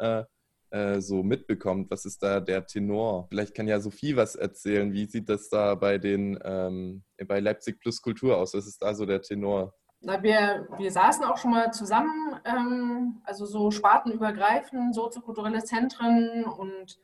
äh, 0.72 1.02
so 1.02 1.24
mitbekommt? 1.24 1.92
Was 1.92 2.06
ist 2.06 2.24
da 2.24 2.40
der 2.40 2.66
Tenor? 2.66 3.28
Vielleicht 3.30 3.54
kann 3.54 3.68
ja 3.68 3.80
Sophie 3.80 4.16
was 4.16 4.36
erzählen. 4.36 4.92
Wie 4.94 5.06
sieht 5.06 5.30
das 5.30 5.50
da 5.50 5.76
bei 5.76 5.98
den 5.98 6.40
ähm, 6.44 7.04
bei 7.28 7.40
Leipzig 7.40 7.80
Plus 7.80 8.02
Kultur 8.02 8.38
aus? 8.38 8.54
Was 8.54 8.68
ist 8.68 8.82
da 8.82 8.96
so 8.96 9.06
der 9.06 9.22
Tenor? 9.22 9.74
Wir, 10.02 10.68
wir 10.78 10.92
saßen 10.92 11.24
auch 11.26 11.38
schon 11.38 11.52
mal 11.52 11.72
zusammen, 11.72 12.40
ähm, 12.44 13.22
also 13.24 13.46
so 13.46 13.70
spartenübergreifend, 13.70 14.96
soziokulturelle 14.96 15.64
Zentren 15.64 16.44
und 16.44 16.98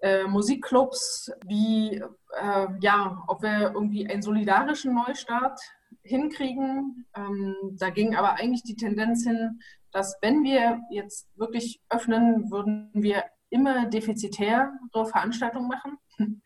äh, 0.00 0.24
Musikclubs, 0.24 1.32
wie, 1.44 1.96
äh, 1.96 2.66
ja, 2.80 3.24
ob 3.26 3.42
wir 3.42 3.72
irgendwie 3.74 4.08
einen 4.08 4.22
solidarischen 4.22 4.94
Neustart 4.94 5.58
hinkriegen. 6.02 7.06
Ähm, 7.16 7.56
da 7.78 7.90
ging 7.90 8.14
aber 8.14 8.34
eigentlich 8.34 8.62
die 8.62 8.76
Tendenz 8.76 9.24
hin, 9.24 9.60
dass 9.90 10.16
wenn 10.22 10.44
wir 10.44 10.80
jetzt 10.90 11.28
wirklich 11.36 11.80
öffnen, 11.88 12.50
würden 12.50 12.90
wir 12.92 13.24
immer 13.50 13.86
defizitäre 13.86 14.70
Veranstaltungen 14.92 15.68
machen. 15.68 16.42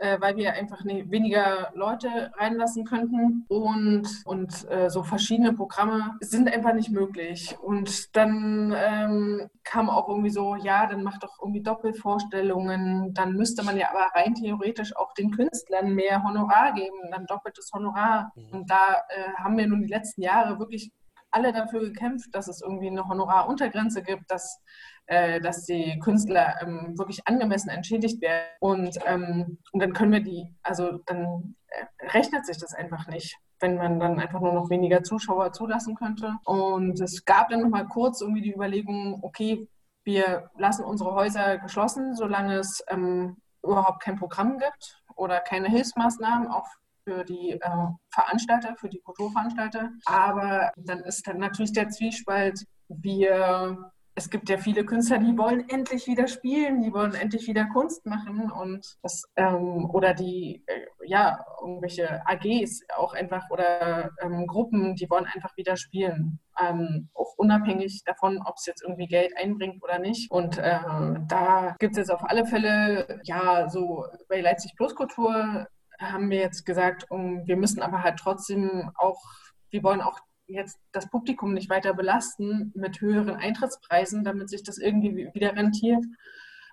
Äh, 0.00 0.20
weil 0.20 0.36
wir 0.36 0.54
einfach 0.54 0.82
ne, 0.84 1.04
weniger 1.10 1.70
Leute 1.74 2.32
reinlassen 2.36 2.84
könnten. 2.84 3.44
Und, 3.48 4.08
und 4.24 4.70
äh, 4.70 4.88
so 4.88 5.02
verschiedene 5.02 5.52
Programme 5.52 6.16
sind 6.20 6.52
einfach 6.52 6.72
nicht 6.72 6.90
möglich. 6.90 7.56
Und 7.60 8.16
dann 8.16 8.74
ähm, 8.76 9.48
kam 9.62 9.90
auch 9.90 10.08
irgendwie 10.08 10.30
so, 10.30 10.56
ja, 10.56 10.86
dann 10.86 11.02
macht 11.02 11.22
doch 11.22 11.38
irgendwie 11.40 11.62
Doppelvorstellungen. 11.62 13.12
Dann 13.14 13.34
müsste 13.34 13.62
man 13.62 13.76
ja 13.76 13.90
aber 13.90 14.10
rein 14.14 14.34
theoretisch 14.34 14.96
auch 14.96 15.12
den 15.12 15.30
Künstlern 15.30 15.94
mehr 15.94 16.22
Honorar 16.22 16.72
geben, 16.72 16.96
dann 17.10 17.26
doppeltes 17.26 17.70
Honorar. 17.72 18.32
Mhm. 18.34 18.48
Und 18.52 18.70
da 18.70 19.02
äh, 19.08 19.32
haben 19.36 19.58
wir 19.58 19.66
nun 19.66 19.82
die 19.82 19.88
letzten 19.88 20.22
Jahre 20.22 20.58
wirklich 20.58 20.92
alle 21.30 21.52
dafür 21.52 21.80
gekämpft, 21.80 22.34
dass 22.34 22.48
es 22.48 22.60
irgendwie 22.60 22.88
eine 22.88 23.06
Honoraruntergrenze 23.06 24.02
gibt, 24.02 24.30
dass 24.30 24.60
äh, 25.06 25.40
dass 25.40 25.64
die 25.64 25.98
Künstler 25.98 26.56
ähm, 26.62 26.96
wirklich 26.96 27.26
angemessen 27.26 27.68
entschädigt 27.68 28.22
werden. 28.22 28.46
Und, 28.60 28.96
ähm, 29.06 29.58
und 29.72 29.82
dann 29.82 29.92
können 29.92 30.12
wir 30.12 30.22
die, 30.22 30.54
also 30.62 30.98
dann 31.06 31.56
äh, 31.68 32.06
rechnet 32.12 32.46
sich 32.46 32.58
das 32.58 32.74
einfach 32.74 33.08
nicht 33.08 33.36
wenn 33.60 33.76
man 33.76 34.00
dann 34.00 34.18
einfach 34.18 34.40
nur 34.40 34.54
noch 34.54 34.70
weniger 34.70 35.02
Zuschauer 35.02 35.52
zulassen 35.52 35.94
könnte. 35.94 36.34
Und 36.44 37.00
es 37.00 37.24
gab 37.24 37.50
dann 37.50 37.60
noch 37.60 37.68
mal 37.68 37.86
kurz 37.86 38.20
irgendwie 38.20 38.40
die 38.40 38.54
Überlegung, 38.54 39.18
okay, 39.22 39.68
wir 40.04 40.50
lassen 40.56 40.84
unsere 40.84 41.14
Häuser 41.14 41.58
geschlossen, 41.58 42.16
solange 42.16 42.56
es 42.56 42.82
ähm, 42.88 43.36
überhaupt 43.62 44.02
kein 44.02 44.16
Programm 44.16 44.58
gibt 44.58 45.02
oder 45.14 45.40
keine 45.40 45.68
Hilfsmaßnahmen, 45.68 46.48
auch 46.48 46.66
für 47.10 47.24
die 47.24 47.52
äh, 47.52 47.86
Veranstalter, 48.12 48.76
für 48.78 48.88
die 48.88 49.00
Kulturveranstalter. 49.00 49.90
Aber 50.04 50.70
dann 50.76 51.00
ist 51.00 51.26
dann 51.26 51.38
natürlich 51.38 51.72
der 51.72 51.88
Zwiespalt, 51.88 52.64
wir 52.88 53.90
es 54.16 54.28
gibt 54.28 54.50
ja 54.50 54.58
viele 54.58 54.84
Künstler, 54.84 55.18
die 55.18 55.38
wollen 55.38 55.68
endlich 55.70 56.06
wieder 56.06 56.28
spielen, 56.28 56.82
die 56.82 56.92
wollen 56.92 57.14
endlich 57.14 57.46
wieder 57.46 57.64
Kunst 57.66 58.04
machen 58.04 58.50
und 58.50 58.96
das, 59.02 59.22
ähm, 59.36 59.88
oder 59.90 60.12
die, 60.12 60.62
äh, 60.66 60.86
ja, 61.06 61.42
irgendwelche 61.62 62.20
AGs 62.26 62.82
auch 62.96 63.14
einfach 63.14 63.48
oder 63.50 64.10
ähm, 64.20 64.46
Gruppen, 64.46 64.94
die 64.94 65.08
wollen 65.08 65.26
einfach 65.26 65.56
wieder 65.56 65.76
spielen. 65.76 66.38
Ähm, 66.60 67.08
auch 67.14 67.32
unabhängig 67.38 68.02
davon, 68.04 68.42
ob 68.44 68.56
es 68.58 68.66
jetzt 68.66 68.82
irgendwie 68.82 69.06
Geld 69.06 69.32
einbringt 69.38 69.82
oder 69.82 69.98
nicht. 69.98 70.30
Und 70.30 70.58
äh, 70.58 70.80
da 71.28 71.76
gibt 71.78 71.92
es 71.92 71.98
jetzt 71.98 72.10
auf 72.10 72.22
alle 72.24 72.44
Fälle, 72.44 73.20
ja, 73.24 73.70
so 73.70 74.04
bei 74.28 74.40
Leipzig 74.40 74.74
Plus 74.76 74.94
Kultur 74.94 75.66
haben 76.00 76.30
wir 76.30 76.38
jetzt 76.38 76.64
gesagt, 76.64 77.10
um, 77.10 77.46
wir 77.46 77.56
müssen 77.56 77.82
aber 77.82 78.02
halt 78.02 78.18
trotzdem 78.18 78.90
auch, 78.96 79.22
wir 79.70 79.82
wollen 79.82 80.00
auch 80.00 80.18
jetzt 80.46 80.78
das 80.92 81.08
Publikum 81.08 81.54
nicht 81.54 81.70
weiter 81.70 81.94
belasten 81.94 82.72
mit 82.74 83.00
höheren 83.00 83.36
Eintrittspreisen, 83.36 84.24
damit 84.24 84.48
sich 84.48 84.62
das 84.62 84.78
irgendwie 84.78 85.30
wieder 85.32 85.54
rentiert. 85.54 86.04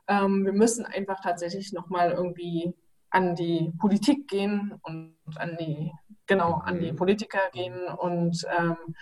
Ähm, 0.07 0.45
wir 0.45 0.53
müssen 0.53 0.85
einfach 0.85 1.21
tatsächlich 1.21 1.73
nochmal 1.73 2.11
irgendwie 2.11 2.73
an 3.09 3.35
die 3.35 3.71
Politik 3.79 4.27
gehen 4.27 4.73
und 4.81 5.15
an 5.35 5.57
die, 5.59 5.91
genau, 6.25 6.55
an 6.55 6.79
die 6.79 6.91
mhm. 6.91 6.95
Politiker 6.95 7.41
gehen 7.53 7.87
und 7.87 8.45
ähm, 8.57 8.95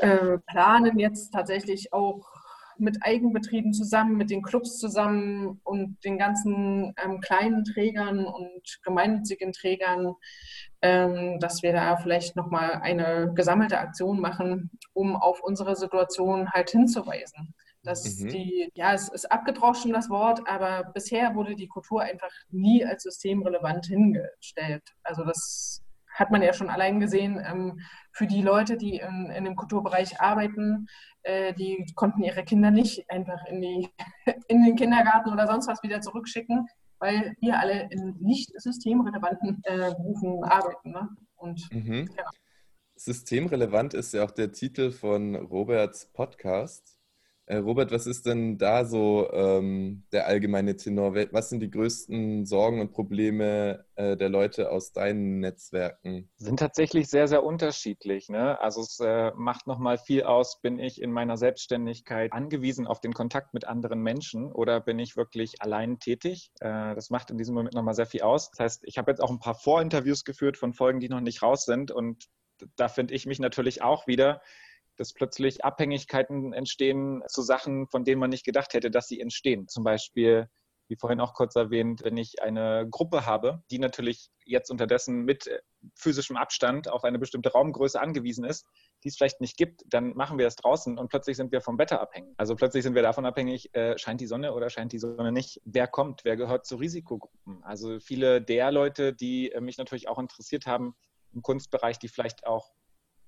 äh, 0.00 0.38
planen 0.46 0.98
jetzt 0.98 1.32
tatsächlich 1.32 1.92
auch 1.92 2.33
mit 2.78 2.98
Eigenbetrieben 3.02 3.72
zusammen, 3.72 4.16
mit 4.16 4.30
den 4.30 4.42
Clubs 4.42 4.78
zusammen 4.78 5.60
und 5.64 6.02
den 6.04 6.18
ganzen 6.18 6.94
ähm, 7.02 7.20
kleinen 7.20 7.64
Trägern 7.64 8.24
und 8.26 8.80
gemeinnützigen 8.82 9.52
Trägern, 9.52 10.14
ähm, 10.82 11.38
dass 11.40 11.62
wir 11.62 11.72
da 11.72 11.96
vielleicht 11.96 12.36
nochmal 12.36 12.80
eine 12.82 13.32
gesammelte 13.34 13.78
Aktion 13.78 14.20
machen, 14.20 14.70
um 14.92 15.16
auf 15.16 15.42
unsere 15.42 15.76
Situation 15.76 16.50
halt 16.50 16.70
hinzuweisen. 16.70 17.54
Dass 17.82 18.18
mhm. 18.18 18.28
die, 18.28 18.70
ja, 18.74 18.94
es 18.94 19.08
ist 19.08 19.30
abgedroschen 19.30 19.92
das 19.92 20.08
Wort, 20.08 20.40
aber 20.48 20.90
bisher 20.94 21.34
wurde 21.34 21.54
die 21.54 21.68
Kultur 21.68 22.00
einfach 22.00 22.32
nie 22.50 22.84
als 22.84 23.02
systemrelevant 23.02 23.86
hingestellt. 23.86 24.82
Also 25.02 25.24
das 25.24 25.83
hat 26.14 26.30
man 26.30 26.42
ja 26.42 26.52
schon 26.52 26.70
allein 26.70 27.00
gesehen, 27.00 27.42
ähm, 27.44 27.80
für 28.12 28.26
die 28.26 28.42
Leute, 28.42 28.76
die 28.76 28.96
in, 28.96 29.30
in 29.30 29.44
dem 29.44 29.56
Kulturbereich 29.56 30.20
arbeiten, 30.20 30.86
äh, 31.24 31.52
die 31.54 31.84
konnten 31.94 32.22
ihre 32.22 32.44
Kinder 32.44 32.70
nicht 32.70 33.10
einfach 33.10 33.44
in, 33.46 33.60
die, 33.60 33.88
in 34.48 34.64
den 34.64 34.76
Kindergarten 34.76 35.32
oder 35.32 35.46
sonst 35.46 35.68
was 35.68 35.82
wieder 35.82 36.00
zurückschicken, 36.00 36.66
weil 36.98 37.34
wir 37.40 37.58
alle 37.58 37.88
in 37.90 38.16
nicht 38.20 38.50
systemrelevanten 38.60 39.60
äh, 39.64 39.90
Berufen 39.90 40.44
arbeiten. 40.44 40.92
Ne? 40.92 41.08
Und, 41.36 41.68
mhm. 41.72 42.08
ja. 42.16 42.24
Systemrelevant 42.96 43.92
ist 43.92 44.14
ja 44.14 44.24
auch 44.24 44.30
der 44.30 44.52
Titel 44.52 44.92
von 44.92 45.34
Roberts 45.34 46.12
Podcast. 46.12 46.93
Äh, 47.46 47.56
Robert, 47.56 47.92
was 47.92 48.06
ist 48.06 48.24
denn 48.24 48.56
da 48.56 48.86
so 48.86 49.30
ähm, 49.32 50.04
der 50.12 50.26
allgemeine 50.26 50.76
Tenor? 50.76 51.14
Was 51.32 51.50
sind 51.50 51.60
die 51.60 51.70
größten 51.70 52.46
Sorgen 52.46 52.80
und 52.80 52.92
Probleme 52.92 53.84
äh, 53.96 54.16
der 54.16 54.30
Leute 54.30 54.70
aus 54.70 54.92
deinen 54.92 55.40
Netzwerken? 55.40 56.30
Sind 56.36 56.58
tatsächlich 56.58 57.08
sehr, 57.08 57.28
sehr 57.28 57.44
unterschiedlich. 57.44 58.30
Ne? 58.30 58.58
Also 58.60 58.80
es 58.80 58.98
äh, 59.00 59.32
macht 59.36 59.66
nochmal 59.66 59.98
viel 59.98 60.22
aus, 60.22 60.62
bin 60.62 60.78
ich 60.78 61.02
in 61.02 61.12
meiner 61.12 61.36
Selbstständigkeit 61.36 62.32
angewiesen 62.32 62.86
auf 62.86 63.00
den 63.00 63.12
Kontakt 63.12 63.52
mit 63.52 63.66
anderen 63.66 64.00
Menschen 64.00 64.50
oder 64.50 64.80
bin 64.80 64.98
ich 64.98 65.16
wirklich 65.16 65.60
allein 65.60 65.98
tätig? 65.98 66.50
Äh, 66.60 66.94
das 66.94 67.10
macht 67.10 67.30
in 67.30 67.36
diesem 67.36 67.54
Moment 67.54 67.74
nochmal 67.74 67.94
sehr 67.94 68.06
viel 68.06 68.22
aus. 68.22 68.50
Das 68.52 68.60
heißt, 68.60 68.84
ich 68.84 68.96
habe 68.96 69.10
jetzt 69.10 69.20
auch 69.20 69.30
ein 69.30 69.38
paar 69.38 69.54
Vorinterviews 69.54 70.24
geführt 70.24 70.56
von 70.56 70.72
Folgen, 70.72 71.00
die 71.00 71.10
noch 71.10 71.20
nicht 71.20 71.42
raus 71.42 71.66
sind 71.66 71.90
und 71.90 72.24
da 72.76 72.88
finde 72.88 73.14
ich 73.14 73.26
mich 73.26 73.38
natürlich 73.38 73.82
auch 73.82 74.06
wieder 74.06 74.40
dass 74.96 75.12
plötzlich 75.12 75.64
Abhängigkeiten 75.64 76.52
entstehen 76.52 77.22
zu 77.28 77.42
Sachen, 77.42 77.88
von 77.88 78.04
denen 78.04 78.20
man 78.20 78.30
nicht 78.30 78.44
gedacht 78.44 78.74
hätte, 78.74 78.90
dass 78.90 79.08
sie 79.08 79.20
entstehen. 79.20 79.68
Zum 79.68 79.84
Beispiel, 79.84 80.48
wie 80.88 80.96
vorhin 80.96 81.20
auch 81.20 81.34
kurz 81.34 81.56
erwähnt, 81.56 82.02
wenn 82.04 82.16
ich 82.16 82.42
eine 82.42 82.86
Gruppe 82.90 83.26
habe, 83.26 83.62
die 83.70 83.78
natürlich 83.78 84.30
jetzt 84.44 84.70
unterdessen 84.70 85.24
mit 85.24 85.48
physischem 85.94 86.36
Abstand 86.36 86.88
auf 86.88 87.04
eine 87.04 87.18
bestimmte 87.18 87.52
Raumgröße 87.52 88.00
angewiesen 88.00 88.44
ist, 88.44 88.66
die 89.02 89.08
es 89.08 89.16
vielleicht 89.16 89.40
nicht 89.40 89.56
gibt, 89.56 89.82
dann 89.86 90.14
machen 90.14 90.38
wir 90.38 90.46
es 90.46 90.56
draußen 90.56 90.98
und 90.98 91.08
plötzlich 91.08 91.36
sind 91.36 91.52
wir 91.52 91.60
vom 91.60 91.78
Wetter 91.78 92.00
abhängig. 92.00 92.34
Also 92.36 92.54
plötzlich 92.54 92.82
sind 92.82 92.94
wir 92.94 93.02
davon 93.02 93.26
abhängig, 93.26 93.74
äh, 93.74 93.96
scheint 93.98 94.20
die 94.20 94.26
Sonne 94.26 94.52
oder 94.52 94.70
scheint 94.70 94.92
die 94.92 94.98
Sonne 94.98 95.32
nicht. 95.32 95.60
Wer 95.64 95.86
kommt, 95.86 96.24
wer 96.24 96.36
gehört 96.36 96.66
zu 96.66 96.76
Risikogruppen? 96.76 97.62
Also 97.64 97.98
viele 98.00 98.42
der 98.42 98.70
Leute, 98.70 99.14
die 99.14 99.52
äh, 99.52 99.60
mich 99.60 99.78
natürlich 99.78 100.08
auch 100.08 100.18
interessiert 100.18 100.66
haben 100.66 100.94
im 101.32 101.42
Kunstbereich, 101.42 101.98
die 101.98 102.08
vielleicht 102.08 102.46
auch 102.46 102.72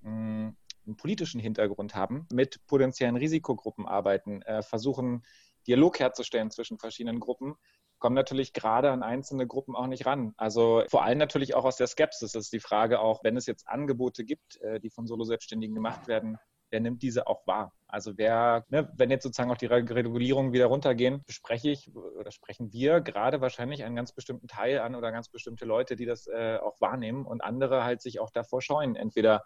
hm, 0.03 0.55
einen 0.87 0.97
politischen 0.97 1.39
Hintergrund 1.39 1.95
haben, 1.95 2.27
mit 2.31 2.65
potenziellen 2.65 3.15
Risikogruppen 3.15 3.87
arbeiten, 3.87 4.41
äh, 4.43 4.61
versuchen, 4.61 5.23
Dialog 5.67 5.99
herzustellen 5.99 6.49
zwischen 6.49 6.79
verschiedenen 6.79 7.19
Gruppen, 7.19 7.55
kommen 7.99 8.15
natürlich 8.15 8.53
gerade 8.53 8.91
an 8.91 9.03
einzelne 9.03 9.47
Gruppen 9.47 9.75
auch 9.75 9.87
nicht 9.87 10.05
ran. 10.05 10.33
Also 10.37 10.83
vor 10.89 11.03
allem 11.03 11.17
natürlich 11.17 11.55
auch 11.55 11.65
aus 11.65 11.77
der 11.77 11.87
Skepsis 11.87 12.35
ist 12.35 12.53
die 12.53 12.59
Frage 12.59 12.99
auch, 12.99 13.23
wenn 13.23 13.37
es 13.37 13.47
jetzt 13.47 13.67
Angebote 13.67 14.23
gibt, 14.23 14.61
äh, 14.61 14.79
die 14.79 14.89
von 14.89 15.07
Solo-Selbstständigen 15.07 15.75
gemacht 15.75 16.07
werden, 16.07 16.37
wer 16.69 16.79
nimmt 16.79 17.01
diese 17.01 17.27
auch 17.27 17.45
wahr? 17.47 17.73
Also 17.87 18.17
wer, 18.17 18.65
ne, 18.69 18.91
wenn 18.95 19.09
jetzt 19.09 19.23
sozusagen 19.23 19.51
auch 19.51 19.57
die 19.57 19.67
Regulierungen 19.67 20.51
wieder 20.51 20.65
runtergehen, 20.65 21.23
spreche 21.29 21.69
ich 21.69 21.93
oder 21.95 22.31
sprechen 22.31 22.71
wir 22.73 22.99
gerade 23.01 23.41
wahrscheinlich 23.41 23.83
einen 23.83 23.95
ganz 23.95 24.11
bestimmten 24.11 24.47
Teil 24.47 24.79
an 24.79 24.95
oder 24.95 25.11
ganz 25.11 25.29
bestimmte 25.29 25.65
Leute, 25.65 25.95
die 25.95 26.05
das 26.05 26.27
äh, 26.27 26.57
auch 26.57 26.79
wahrnehmen 26.81 27.25
und 27.25 27.41
andere 27.41 27.83
halt 27.83 28.01
sich 28.01 28.19
auch 28.19 28.29
davor 28.29 28.61
scheuen, 28.61 28.95
entweder 28.95 29.43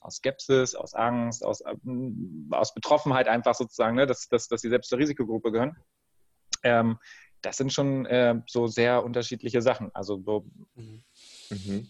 aus 0.00 0.16
Skepsis, 0.16 0.74
aus 0.74 0.94
Angst, 0.94 1.44
aus, 1.44 1.62
ähm, 1.66 2.48
aus 2.50 2.74
Betroffenheit 2.74 3.28
einfach 3.28 3.54
sozusagen, 3.54 3.96
ne, 3.96 4.06
dass, 4.06 4.28
dass, 4.28 4.48
dass 4.48 4.62
sie 4.62 4.70
selbst 4.70 4.88
zur 4.88 4.98
Risikogruppe 4.98 5.52
gehören. 5.52 5.76
Ähm, 6.62 6.98
das 7.42 7.56
sind 7.56 7.72
schon 7.72 8.06
äh, 8.06 8.40
so 8.46 8.66
sehr 8.66 9.04
unterschiedliche 9.04 9.62
Sachen. 9.62 9.90
Also 9.94 10.22
so. 10.24 10.46
Mhm. 10.74 11.88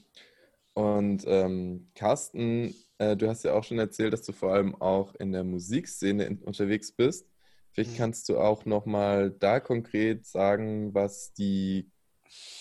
Und 0.75 1.25
ähm, 1.27 1.91
Carsten, 1.95 2.75
äh, 2.99 3.17
du 3.17 3.29
hast 3.29 3.45
ja 3.45 3.55
auch 3.55 3.65
schon 3.65 3.79
erzählt, 3.79 4.13
dass 4.13 4.23
du 4.23 4.33
vor 4.33 4.53
allem 4.53 4.81
auch 4.81 5.15
in 5.17 5.33
der 5.33 5.45
Musikszene 5.45 6.25
in, 6.25 6.39
unterwegs 6.39 6.93
bist. 6.93 7.27
Vielleicht 7.73 7.93
mhm. 7.93 7.97
kannst 7.97 8.29
du 8.29 8.39
auch 8.39 8.65
nochmal 8.65 9.31
da 9.31 9.61
konkret 9.61 10.27
sagen, 10.27 10.95
was 10.95 11.33
die 11.33 11.91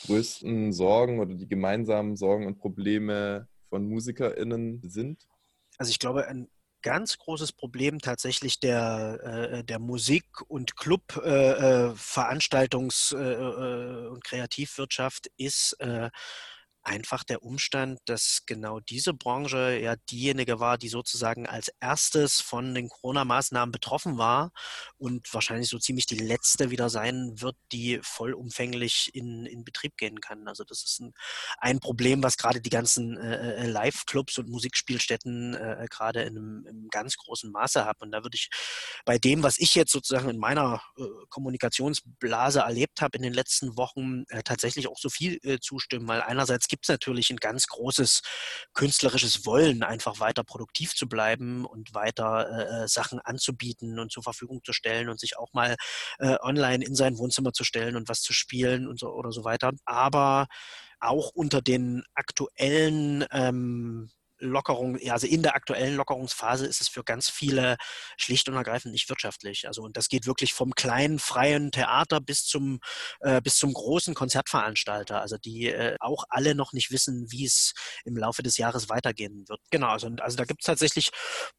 größten 0.06 0.74
Sorgen 0.74 1.20
oder 1.20 1.36
die 1.36 1.48
gemeinsamen 1.48 2.16
Sorgen 2.16 2.48
und 2.48 2.58
Probleme 2.58 3.48
von 3.70 3.88
MusikerInnen 3.88 4.82
sind? 4.84 5.28
Also 5.80 5.92
ich 5.92 6.00
glaube, 6.00 6.28
ein 6.28 6.50
ganz 6.82 7.18
großes 7.18 7.52
Problem 7.54 8.00
tatsächlich 8.00 8.60
der, 8.60 9.20
äh, 9.52 9.64
der 9.64 9.80
Musik- 9.80 10.42
und 10.48 10.76
Club-Veranstaltungs- 10.76 13.16
äh, 13.16 13.34
äh, 13.34 14.08
und 14.10 14.24
Kreativwirtschaft 14.24 15.32
ist 15.38 15.76
einfach 16.90 17.24
der 17.24 17.44
Umstand, 17.44 18.00
dass 18.06 18.42
genau 18.48 18.80
diese 18.80 19.14
Branche 19.14 19.80
ja 19.80 19.96
diejenige 20.10 20.60
war, 20.60 20.80
die 20.80 20.90
sozusagen 20.90 21.46
als 21.46 21.72
erstes 21.80 22.42
von 22.42 22.74
den 22.74 22.90
Corona-Maßnahmen 22.90 23.72
betroffen 23.72 24.18
war 24.18 24.52
und 24.98 25.32
wahrscheinlich 25.32 25.70
so 25.70 25.78
ziemlich 25.78 26.08
die 26.08 26.18
letzte 26.18 26.72
wieder 26.72 26.90
sein 26.90 27.40
wird, 27.42 27.56
die 27.72 28.00
vollumfänglich 28.02 29.12
in, 29.14 29.46
in 29.46 29.64
Betrieb 29.64 29.98
gehen 29.98 30.20
kann. 30.20 30.48
Also 30.48 30.64
das 30.64 30.84
ist 30.84 31.00
ein, 31.00 31.14
ein 31.60 31.80
Problem, 31.80 32.24
was 32.24 32.38
gerade 32.38 32.60
die 32.60 32.72
ganzen 32.72 33.18
äh, 33.18 33.64
äh 33.64 33.68
Live-Clubs 33.68 34.40
und 34.40 34.50
Musikspielstätten 34.50 35.54
äh, 35.54 35.86
gerade 35.92 36.24
in 36.24 36.38
einem, 36.38 36.66
in 36.66 36.70
einem, 36.70 36.88
ganz 36.90 37.18
großen 37.18 37.52
Maße 37.52 37.86
haben. 37.86 38.00
Und 38.00 38.12
da 38.12 38.24
würde 38.24 38.36
ich 38.36 38.50
bei 39.06 39.20
dem, 39.20 39.44
was 39.44 39.60
ich 39.60 39.76
jetzt 39.76 39.92
sozusagen 39.92 40.30
in 40.30 40.40
meiner 40.40 40.82
äh, 40.98 41.04
Kommunikationsblase 41.30 42.62
erlebt 42.62 43.02
habe 43.02 43.18
in 43.18 43.22
den 43.22 43.34
letzten 43.34 43.78
Wochen, 43.78 44.24
äh, 44.30 44.42
tatsächlich 44.42 44.88
auch 44.88 44.98
so 44.98 45.10
viel 45.10 45.38
äh, 45.44 45.60
zustimmen, 45.60 46.08
weil 46.08 46.22
einerseits 46.24 46.68
gibt 46.68 46.79
es 46.84 46.90
natürlich 46.90 47.30
ein 47.30 47.38
ganz 47.38 47.68
großes 47.68 48.22
künstlerisches 48.74 49.46
Wollen, 49.46 49.84
einfach 49.84 50.20
weiter 50.20 50.44
produktiv 50.44 50.96
zu 50.96 51.08
bleiben 51.08 51.66
und 51.66 51.94
weiter 51.94 52.50
äh, 52.50 52.84
äh, 52.84 52.88
Sachen 52.88 53.20
anzubieten 53.20 54.00
und 54.00 54.12
zur 54.12 54.24
Verfügung 54.24 54.62
zu 54.64 54.74
stellen 54.74 55.10
und 55.10 55.20
sich 55.20 55.38
auch 55.38 55.54
mal 55.54 55.76
äh, 56.20 56.38
online 56.42 56.84
in 56.84 56.96
sein 56.96 57.18
Wohnzimmer 57.18 57.54
zu 57.54 57.64
stellen 57.64 57.96
und 57.96 58.10
was 58.10 58.22
zu 58.22 58.34
spielen 58.34 58.88
und 58.88 59.00
so 59.00 59.10
oder 59.10 59.32
so 59.32 59.44
weiter. 59.44 59.72
Aber 59.86 60.48
auch 61.00 61.32
unter 61.34 61.62
den 61.62 62.04
aktuellen 62.14 63.26
ähm, 63.32 64.12
Lockerung, 64.40 64.98
also 65.10 65.28
in 65.28 65.44
der 65.44 65.56
aktuellen 65.56 65.96
Lockerungsphase 65.96 66.66
ist 66.66 66.82
es 66.82 66.88
für 66.88 67.04
ganz 67.04 67.30
viele 67.30 67.78
schlicht 68.18 68.50
und 68.50 68.56
ergreifend 68.56 68.94
nicht 68.94 69.10
wirtschaftlich. 69.10 69.68
Also 69.68 69.84
und 69.84 69.98
das 69.98 70.10
geht 70.10 70.26
wirklich 70.26 70.54
vom 70.54 70.74
kleinen 70.74 71.20
freien 71.20 71.72
Theater 71.72 72.22
bis 72.22 72.46
zum 72.46 72.80
äh, 73.22 73.42
bis 73.42 73.58
zum 73.58 73.74
großen 73.74 74.14
Konzertveranstalter. 74.14 75.22
Also 75.22 75.38
die 75.38 75.68
äh, 75.68 75.96
auch 76.00 76.24
alle 76.30 76.56
noch 76.56 76.74
nicht 76.74 76.92
wissen, 76.92 77.28
wie 77.32 77.46
es 77.46 77.74
im 78.06 78.18
Laufe 78.18 78.44
des 78.44 78.58
Jahres 78.58 78.90
weitergehen 78.90 79.46
wird. 79.48 79.60
Genau, 79.72 79.90
also, 79.90 80.10
also 80.20 80.38
da 80.38 80.46
gibt 80.46 80.62
es 80.62 80.66
tatsächlich 80.66 81.12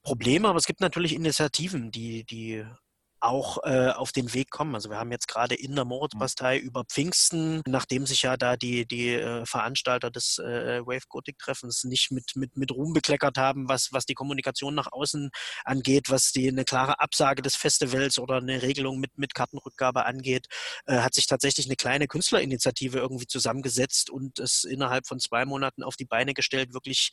Probleme, 0.03 0.49
aber 0.49 0.59
es 0.59 0.66
gibt 0.66 0.81
natürlich 0.81 1.14
Initiativen, 1.14 1.90
die 1.90 2.25
die 2.25 2.64
auch 3.20 3.59
äh, 3.64 3.90
auf 3.90 4.12
den 4.12 4.33
Weg 4.35 4.50
kommen. 4.50 4.74
Also 4.74 4.90
wir 4.90 4.98
haben 4.98 5.12
jetzt 5.12 5.28
gerade 5.28 5.54
in 5.54 5.74
der 5.74 5.85
Moritzbastei 5.85 6.59
mhm. 6.59 6.66
über 6.66 6.85
Pfingsten, 6.85 7.62
nachdem 7.66 8.06
sich 8.06 8.22
ja 8.22 8.37
da 8.37 8.56
die, 8.56 8.87
die 8.87 9.14
äh, 9.14 9.44
Veranstalter 9.46 10.11
des 10.11 10.38
äh, 10.38 10.80
Wave 10.87 11.06
Gothic 11.09 11.38
Treffens 11.38 11.85
nicht 11.85 12.11
mit, 12.11 12.37
mit, 12.37 12.56
mit 12.56 12.72
Ruhm 12.72 12.92
bekleckert 12.92 13.37
haben, 13.37 13.68
was, 13.68 13.92
was 13.92 14.06
die 14.06 14.14
Kommunikation 14.14 14.74
nach 14.74 14.90
außen 14.90 15.30
angeht, 15.64 16.11
was 16.11 16.33
die 16.33 16.48
eine 16.48 16.64
klare 16.64 17.00
Absage 17.00 17.42
des 17.42 17.56
Festivals 17.56 18.18
oder 18.18 18.37
eine 18.37 18.62
Regelung 18.62 18.98
mit, 18.98 19.18
mit 19.18 19.35
Kartenrückgabe 19.35 20.06
angeht, 20.06 20.46
äh, 20.87 20.98
hat 20.98 21.14
sich 21.14 21.26
tatsächlich 21.26 21.66
eine 21.66 21.76
kleine 21.76 22.06
Künstlerinitiative 22.06 22.98
irgendwie 22.98 23.26
zusammengesetzt 23.26 24.11
und 24.11 24.38
es 24.38 24.64
innerhalb 24.64 25.06
von 25.06 25.20
zwei 25.20 25.44
Monaten 25.44 25.83
auf 25.83 25.96
die 25.96 26.06
Beine 26.06 26.35
gestellt, 26.35 26.72
wirklich 26.72 27.11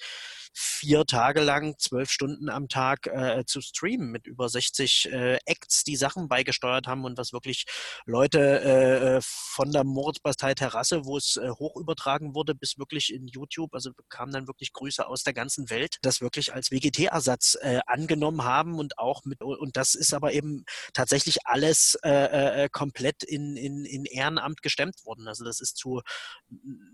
vier 0.53 1.05
Tage 1.05 1.41
lang, 1.41 1.77
zwölf 1.77 2.09
Stunden 2.09 2.49
am 2.49 2.67
Tag 2.69 3.07
äh, 3.07 3.43
zu 3.45 3.61
streamen 3.61 4.09
mit 4.09 4.25
über 4.25 4.49
60 4.49 5.11
äh, 5.11 5.37
Acts, 5.45 5.83
die 5.83 5.96
Sachen 5.97 6.27
beigesteuert 6.27 6.87
haben 6.87 7.03
und 7.05 7.17
was 7.17 7.33
wirklich 7.33 7.65
Leute 8.05 8.61
äh, 8.61 9.19
von 9.21 9.71
der 9.71 9.83
Moritzbastei 9.83 10.53
Terrasse, 10.53 11.05
wo 11.05 11.17
es 11.17 11.37
äh, 11.37 11.49
hoch 11.49 11.75
übertragen 11.75 12.35
wurde, 12.35 12.55
bis 12.55 12.77
wirklich 12.77 13.13
in 13.13 13.27
YouTube, 13.27 13.73
also 13.73 13.91
kamen 14.09 14.31
dann 14.31 14.47
wirklich 14.47 14.73
Grüße 14.73 15.05
aus 15.05 15.23
der 15.23 15.33
ganzen 15.33 15.69
Welt, 15.69 15.97
das 16.01 16.21
wirklich 16.21 16.53
als 16.53 16.71
WGT-Ersatz 16.71 17.57
äh, 17.61 17.79
angenommen 17.85 18.43
haben 18.43 18.79
und 18.79 18.97
auch 18.97 19.25
mit, 19.25 19.41
und 19.41 19.75
das 19.75 19.95
ist 19.95 20.13
aber 20.13 20.33
eben 20.33 20.63
tatsächlich 20.93 21.45
alles 21.45 21.97
äh, 22.03 22.63
äh, 22.63 22.69
komplett 22.69 23.23
in, 23.23 23.57
in, 23.57 23.85
in 23.85 24.05
Ehrenamt 24.05 24.61
gestemmt 24.61 24.95
worden. 25.05 25.27
Also 25.27 25.43
das 25.43 25.59
ist 25.59 25.77
zu 25.77 26.01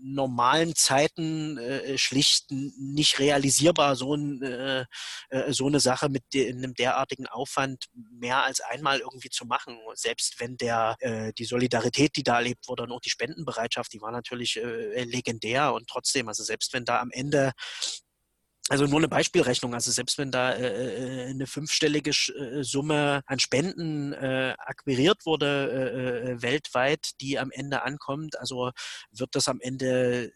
normalen 0.02 0.74
Zeiten 0.74 1.58
äh, 1.58 1.98
schlicht 1.98 2.50
nicht 2.50 3.18
realisierbar, 3.18 3.96
so, 3.96 4.14
ein, 4.14 4.42
äh, 4.42 4.84
äh, 5.30 5.52
so 5.52 5.66
eine 5.66 5.80
Sache 5.80 6.08
mit 6.08 6.22
de 6.32 6.52
einem 6.52 6.74
derartigen 6.74 7.26
Aufwand 7.26 7.86
mehr 7.92 8.44
als 8.44 8.60
einmal 8.60 8.93
irgendwie 9.00 9.30
zu 9.30 9.44
machen. 9.44 9.78
Selbst 9.94 10.40
wenn 10.40 10.56
der 10.56 10.96
äh, 11.00 11.32
die 11.32 11.44
Solidarität, 11.44 12.16
die 12.16 12.22
da 12.22 12.36
erlebt 12.36 12.68
wurde 12.68 12.84
und 12.84 12.92
auch 12.92 13.00
die 13.00 13.10
Spendenbereitschaft, 13.10 13.92
die 13.92 14.00
war 14.00 14.12
natürlich 14.12 14.56
äh, 14.56 15.04
legendär 15.04 15.72
und 15.74 15.88
trotzdem, 15.88 16.28
also 16.28 16.42
selbst 16.42 16.72
wenn 16.72 16.84
da 16.84 17.00
am 17.00 17.10
Ende 17.10 17.52
also 18.70 18.86
nur 18.86 18.98
eine 18.98 19.08
Beispielrechnung. 19.08 19.74
Also 19.74 19.90
selbst 19.90 20.16
wenn 20.16 20.30
da 20.30 20.52
äh, 20.52 21.26
äh 21.26 21.30
eine 21.30 21.46
fünfstellige 21.46 22.10
äh, 22.10 22.62
Summe 22.62 23.22
an 23.26 23.38
Spenden 23.38 24.12
äh, 24.14 24.54
akquiriert 24.58 25.26
wurde 25.26 25.70
äh, 25.70 26.30
äh, 26.30 26.42
weltweit, 26.42 27.10
die 27.20 27.38
am 27.38 27.50
Ende 27.50 27.82
ankommt, 27.82 28.38
also 28.38 28.70
wird 29.10 29.34
das 29.34 29.48
am 29.48 29.60
Ende 29.60 30.32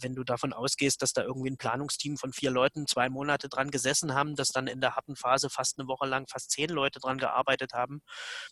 wenn 0.00 0.14
du 0.14 0.24
davon 0.24 0.52
ausgehst, 0.52 1.02
dass 1.02 1.12
da 1.12 1.22
irgendwie 1.22 1.50
ein 1.50 1.56
Planungsteam 1.56 2.16
von 2.16 2.32
vier 2.32 2.50
Leuten 2.50 2.86
zwei 2.86 3.08
Monate 3.08 3.48
dran 3.48 3.70
gesessen 3.70 4.14
haben, 4.14 4.36
dass 4.36 4.48
dann 4.48 4.66
in 4.66 4.80
der 4.80 4.96
harten 4.96 5.16
Phase 5.16 5.50
fast 5.50 5.78
eine 5.78 5.88
Woche 5.88 6.06
lang 6.06 6.26
fast 6.28 6.50
zehn 6.50 6.70
Leute 6.70 7.00
dran 7.00 7.18
gearbeitet 7.18 7.72
haben, 7.72 8.00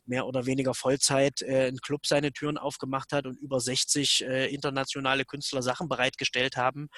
mehr 0.04 0.26
oder 0.26 0.46
weniger 0.46 0.74
Vollzeit 0.74 1.42
äh, 1.42 1.68
ein 1.68 1.78
Club 1.78 2.06
seine 2.06 2.32
Türen 2.32 2.58
aufgemacht 2.58 3.12
hat 3.12 3.26
und 3.26 3.38
über 3.38 3.60
60 3.60 4.24
äh, 4.24 4.46
internationale 4.46 5.24
Künstler 5.24 5.62
Sachen 5.62 5.88
bereitgestellt 5.88 6.56
haben 6.56 6.88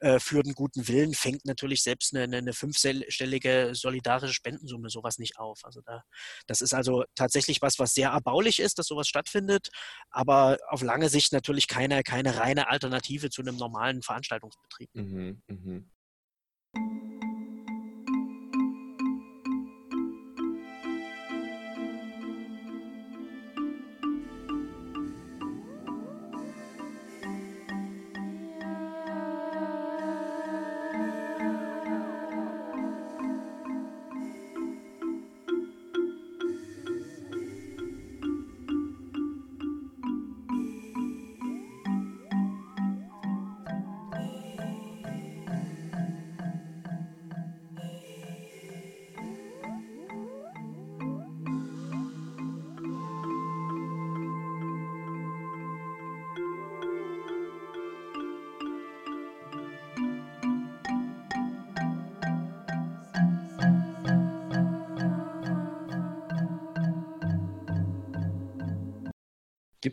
äh, 0.00 0.18
für 0.18 0.42
den 0.42 0.54
guten 0.54 0.88
Willen, 0.88 1.14
fängt 1.14 1.44
natürlich 1.44 1.82
selbst 1.82 2.14
eine, 2.14 2.36
eine 2.36 2.52
fünfstellige 2.52 3.70
solidarische 3.74 4.34
Spendensumme 4.34 4.90
sowas 4.90 5.18
nicht 5.18 5.38
auf. 5.38 5.60
Also 5.64 5.80
da, 5.80 6.02
das 6.46 6.60
ist 6.60 6.74
also 6.74 7.04
tatsächlich 7.14 7.62
was, 7.62 7.78
was 7.78 7.94
sehr 7.94 8.10
erbaulich 8.10 8.58
ist, 8.58 8.78
dass 8.78 8.86
sowas 8.86 9.08
stattfindet, 9.08 9.68
aber 10.10 10.58
auf 10.68 10.82
lange 10.82 11.08
Sicht 11.08 11.32
natürlich 11.32 11.68
keine, 11.68 12.02
keine 12.02 12.38
reine 12.38 12.68
Alternative 12.68 13.30
zu 13.30 13.42
einem 13.42 13.56
normalen 13.56 13.75
normalen 13.76 14.02
Veranstaltungsbetrieb. 14.02 14.90
Mhm, 14.94 15.42
mh. 15.48 17.15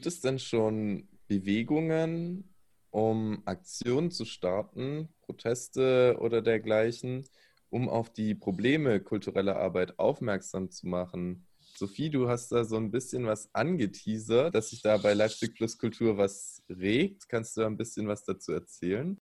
Gibt 0.03 0.15
es 0.15 0.19
denn 0.19 0.37
schon 0.37 1.07
Bewegungen, 1.29 2.53
um 2.89 3.41
Aktionen 3.45 4.11
zu 4.11 4.25
starten, 4.25 5.07
Proteste 5.21 6.17
oder 6.19 6.41
dergleichen, 6.41 7.23
um 7.69 7.87
auf 7.87 8.11
die 8.11 8.35
Probleme 8.35 8.99
kultureller 8.99 9.55
Arbeit 9.55 9.97
aufmerksam 9.99 10.69
zu 10.71 10.87
machen? 10.87 11.47
Sophie, 11.77 12.09
du 12.09 12.27
hast 12.27 12.51
da 12.51 12.65
so 12.65 12.75
ein 12.75 12.91
bisschen 12.91 13.25
was 13.25 13.47
angeteasert, 13.55 14.53
dass 14.53 14.71
sich 14.71 14.81
da 14.81 14.97
bei 14.97 15.13
Leipzig 15.13 15.55
Plus 15.55 15.77
Kultur 15.77 16.17
was 16.17 16.61
regt. 16.67 17.29
Kannst 17.29 17.55
du 17.55 17.61
da 17.61 17.67
ein 17.67 17.77
bisschen 17.77 18.09
was 18.09 18.25
dazu 18.25 18.51
erzählen? 18.51 19.17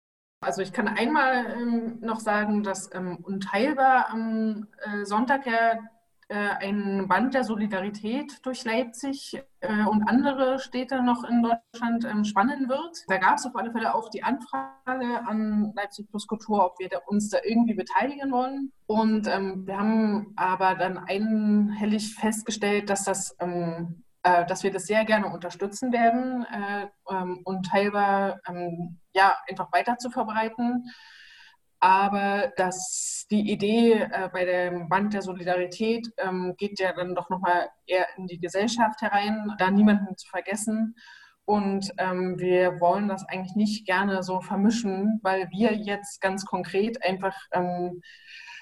Also 0.41 0.61
ich 0.61 0.73
kann 0.73 0.87
einmal 0.87 1.57
ähm, 1.59 1.97
noch 2.01 2.19
sagen, 2.19 2.61
dass 2.61 2.93
ähm, 2.93 3.17
unteilbar 3.23 4.11
am 4.11 4.67
äh, 4.83 5.05
Sonntag 5.05 5.47
ja 5.47 5.79
ein 6.35 7.07
Band 7.07 7.33
der 7.33 7.43
Solidarität 7.43 8.45
durch 8.45 8.65
Leipzig 8.65 9.41
äh, 9.61 9.85
und 9.85 10.07
andere 10.07 10.59
Städte 10.59 11.01
noch 11.01 11.23
in 11.23 11.41
Deutschland 11.41 12.05
ähm, 12.05 12.25
spannen 12.25 12.67
wird. 12.67 13.03
Da 13.07 13.17
gab 13.17 13.37
es 13.37 13.45
auf 13.45 13.55
alle 13.55 13.71
Fälle 13.71 13.95
auch 13.95 14.09
die 14.09 14.23
Anfrage 14.23 15.25
an 15.27 15.71
Leipzig 15.75 16.09
Plus 16.09 16.27
Kultur, 16.27 16.65
ob 16.65 16.79
wir 16.79 16.89
uns 17.07 17.29
da 17.29 17.39
irgendwie 17.43 17.75
beteiligen 17.75 18.31
wollen. 18.31 18.71
Und 18.87 19.27
ähm, 19.27 19.65
wir 19.65 19.77
haben 19.77 20.33
aber 20.35 20.75
dann 20.75 20.97
einhellig 20.97 22.15
festgestellt, 22.15 22.89
dass 22.89 23.03
das 23.03 23.35
ähm, 23.39 24.03
äh, 24.27 24.45
dass 24.45 24.63
wir 24.63 24.71
das 24.71 24.87
sehr 24.87 25.05
gerne 25.05 25.27
unterstützen 25.27 25.93
werden 25.93 26.45
äh, 26.45 26.87
ähm, 27.09 27.41
und 27.45 27.65
teilweise 27.67 28.41
ähm, 28.47 28.99
ja, 29.13 29.37
einfach 29.49 29.71
weiter 29.71 29.97
zu 29.97 30.09
verbreiten. 30.09 30.91
Aber 31.79 32.51
dass 32.57 33.27
die 33.29 33.51
Idee 33.51 33.93
äh, 33.93 34.29
bei 34.31 34.45
dem 34.45 34.89
Band 34.89 35.13
der 35.13 35.21
Solidarität 35.21 36.07
ähm, 36.17 36.55
geht 36.57 36.79
ja 36.79 36.93
dann 36.93 37.13
doch 37.13 37.29
nochmal 37.29 37.69
eher 37.85 38.07
in 38.17 38.27
die 38.27 38.39
Gesellschaft 38.39 39.01
herein, 39.01 39.53
da 39.59 39.69
niemanden 39.69 40.17
zu 40.17 40.27
vergessen. 40.27 40.95
Und 41.45 41.93
ähm, 41.97 42.37
wir 42.39 42.79
wollen 42.81 43.07
das 43.07 43.25
eigentlich 43.29 43.55
nicht 43.55 43.85
gerne 43.85 44.21
so 44.21 44.41
vermischen, 44.41 45.19
weil 45.23 45.49
wir 45.51 45.73
jetzt 45.73 46.19
ganz 46.19 46.45
konkret 46.45 47.03
einfach 47.05 47.35
ähm, 47.53 48.01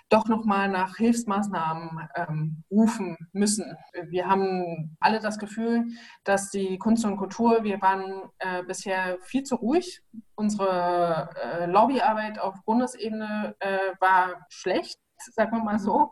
doch 0.10 0.28
nochmal 0.28 0.70
nach 0.70 0.98
Hilfsmaßnahmen 0.98 2.10
ähm, 2.16 2.64
rufen 2.70 3.18
müssen. 3.34 3.76
Wir 4.10 4.28
haben 4.28 4.96
alle 5.00 5.20
das 5.20 5.40
Gefühl, 5.40 5.86
dass 6.24 6.52
die 6.52 6.78
Kunst 6.78 7.06
und 7.06 7.18
Kultur, 7.18 7.64
wir 7.64 7.82
waren 7.82 8.30
äh, 8.40 8.64
bisher 8.64 9.18
viel 9.22 9.44
zu 9.44 9.56
ruhig. 9.56 10.02
Unsere 10.36 11.30
äh, 11.42 11.66
Lobbyarbeit 11.66 12.40
auf 12.40 12.56
Bundesebene 12.66 13.56
äh, 13.60 13.94
war 14.00 14.46
schlecht, 14.50 15.00
sagen 15.18 15.58
wir 15.58 15.64
mal 15.64 15.80
so. 15.80 16.12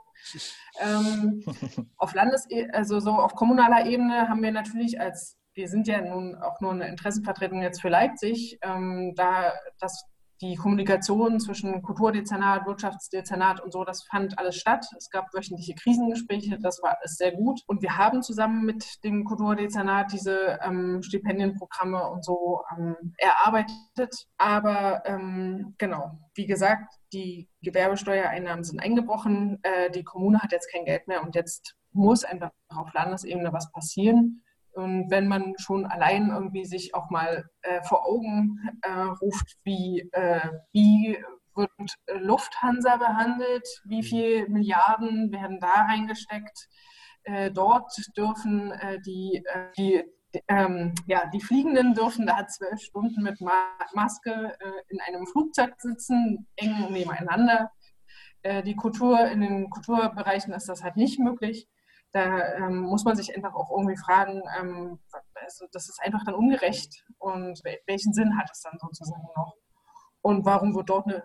Ähm, 0.82 1.44
auf 1.98 2.14
Landesebene, 2.14 2.74
also 2.74 3.00
so 3.00 3.12
auf 3.12 3.36
kommunaler 3.36 3.86
Ebene 3.86 4.28
haben 4.28 4.42
wir 4.42 4.52
natürlich 4.52 5.00
als 5.00 5.38
wir 5.56 5.68
sind 5.68 5.88
ja 5.88 6.02
nun 6.02 6.36
auch 6.36 6.62
nur 6.62 6.72
eine 6.72 6.88
Interessenvertretung 6.88 7.62
jetzt 7.62 7.80
für 7.80 7.90
Leipzig, 7.90 8.58
ähm, 8.64 9.14
da 9.16 9.54
das 9.80 10.04
die 10.44 10.56
Kommunikation 10.56 11.40
zwischen 11.40 11.82
Kulturdezernat, 11.82 12.66
Wirtschaftsdezernat 12.66 13.62
und 13.62 13.72
so, 13.72 13.86
das 13.86 14.04
fand 14.04 14.38
alles 14.38 14.58
statt. 14.58 14.86
Es 14.98 15.10
gab 15.10 15.34
wöchentliche 15.34 15.74
Krisengespräche, 15.74 16.60
das 16.60 16.82
war 16.84 16.98
alles 17.00 17.16
sehr 17.16 17.32
gut. 17.32 17.62
Und 17.66 17.82
wir 17.82 17.98
haben 17.98 18.22
zusammen 18.22 18.66
mit 18.66 19.04
dem 19.06 19.24
Kulturdezernat 19.24 20.12
diese 20.12 20.60
ähm, 20.62 21.02
Stipendienprogramme 21.02 22.10
und 22.10 22.26
so 22.26 22.62
ähm, 22.78 23.16
erarbeitet. 23.18 24.28
Aber 24.38 25.04
ähm, 25.06 25.76
genau, 25.78 26.20
wie 26.36 26.46
gesagt, 26.46 26.94
die 27.14 27.48
Gewerbesteuereinnahmen 27.62 28.66
sind 28.66 28.82
eingebrochen. 28.82 29.60
Äh, 29.64 29.92
die 29.92 30.04
Kommune 30.04 30.40
hat 30.40 30.52
jetzt 30.52 30.70
kein 30.70 30.84
Geld 30.84 31.08
mehr 31.08 31.24
und 31.24 31.36
jetzt 31.36 31.76
muss 31.94 32.26
einfach 32.26 32.52
auf 32.68 32.94
Landesebene 32.94 33.54
was 33.54 33.72
passieren. 33.72 34.44
Und 34.74 35.12
wenn 35.12 35.28
man 35.28 35.54
schon 35.58 35.86
allein 35.86 36.30
irgendwie 36.30 36.66
sich 36.66 36.96
auch 36.96 37.10
mal 37.10 37.46
äh, 37.62 37.82
vor 37.84 38.06
Augen 38.08 38.60
äh, 38.82 38.90
ruft, 39.22 39.58
wie, 39.64 40.10
äh, 40.12 40.50
wie 40.72 41.18
wird 41.56 41.70
Lufthansa 42.20 42.98
behandelt, 42.98 43.68
wie 43.86 43.98
mhm. 43.98 44.04
viele 44.04 44.50
Milliarden 44.50 45.32
werden 45.32 45.60
da 45.60 45.86
reingesteckt, 45.88 46.68
Äh, 47.26 47.52
dort 47.52 47.90
dürfen 48.18 48.72
äh, 48.72 49.00
die, 49.00 49.42
äh, 49.46 49.72
die, 49.78 50.04
ähm, 50.50 50.94
ja, 51.08 51.26
die 51.34 51.40
Fliegenden 51.40 51.94
dürfen 51.94 52.26
da 52.26 52.46
zwölf 52.48 52.82
Stunden 52.82 53.24
mit 53.24 53.40
Ma 53.40 53.78
Maske 53.94 54.58
äh, 54.60 54.82
in 54.90 55.00
einem 55.00 55.26
Flugzeug 55.26 55.74
sitzen, 55.80 56.48
eng 56.58 56.92
nebeneinander. 56.92 57.72
Äh, 58.42 58.62
die 58.64 58.76
Kultur, 58.76 59.26
in 59.28 59.40
den 59.40 59.70
Kulturbereichen 59.70 60.54
ist 60.54 60.68
das 60.68 60.84
halt 60.84 60.98
nicht 60.98 61.18
möglich. 61.20 61.68
Da 62.14 62.54
ähm, 62.56 62.82
muss 62.82 63.04
man 63.04 63.16
sich 63.16 63.36
einfach 63.36 63.54
auch 63.56 63.72
irgendwie 63.72 63.98
fragen, 63.98 64.44
ähm, 64.60 65.00
also 65.36 65.66
das 65.72 65.90
ist 65.90 66.00
einfach 66.02 66.24
dann 66.24 66.36
ungerecht 66.36 67.04
und 67.18 67.60
welchen 67.88 68.14
Sinn 68.14 68.38
hat 68.38 68.50
es 68.52 68.62
dann 68.62 68.78
sozusagen 68.80 69.28
noch? 69.36 69.56
Und 70.22 70.46
warum, 70.46 70.74
wird 70.74 70.90
dort 70.90 71.08
eine, 71.08 71.22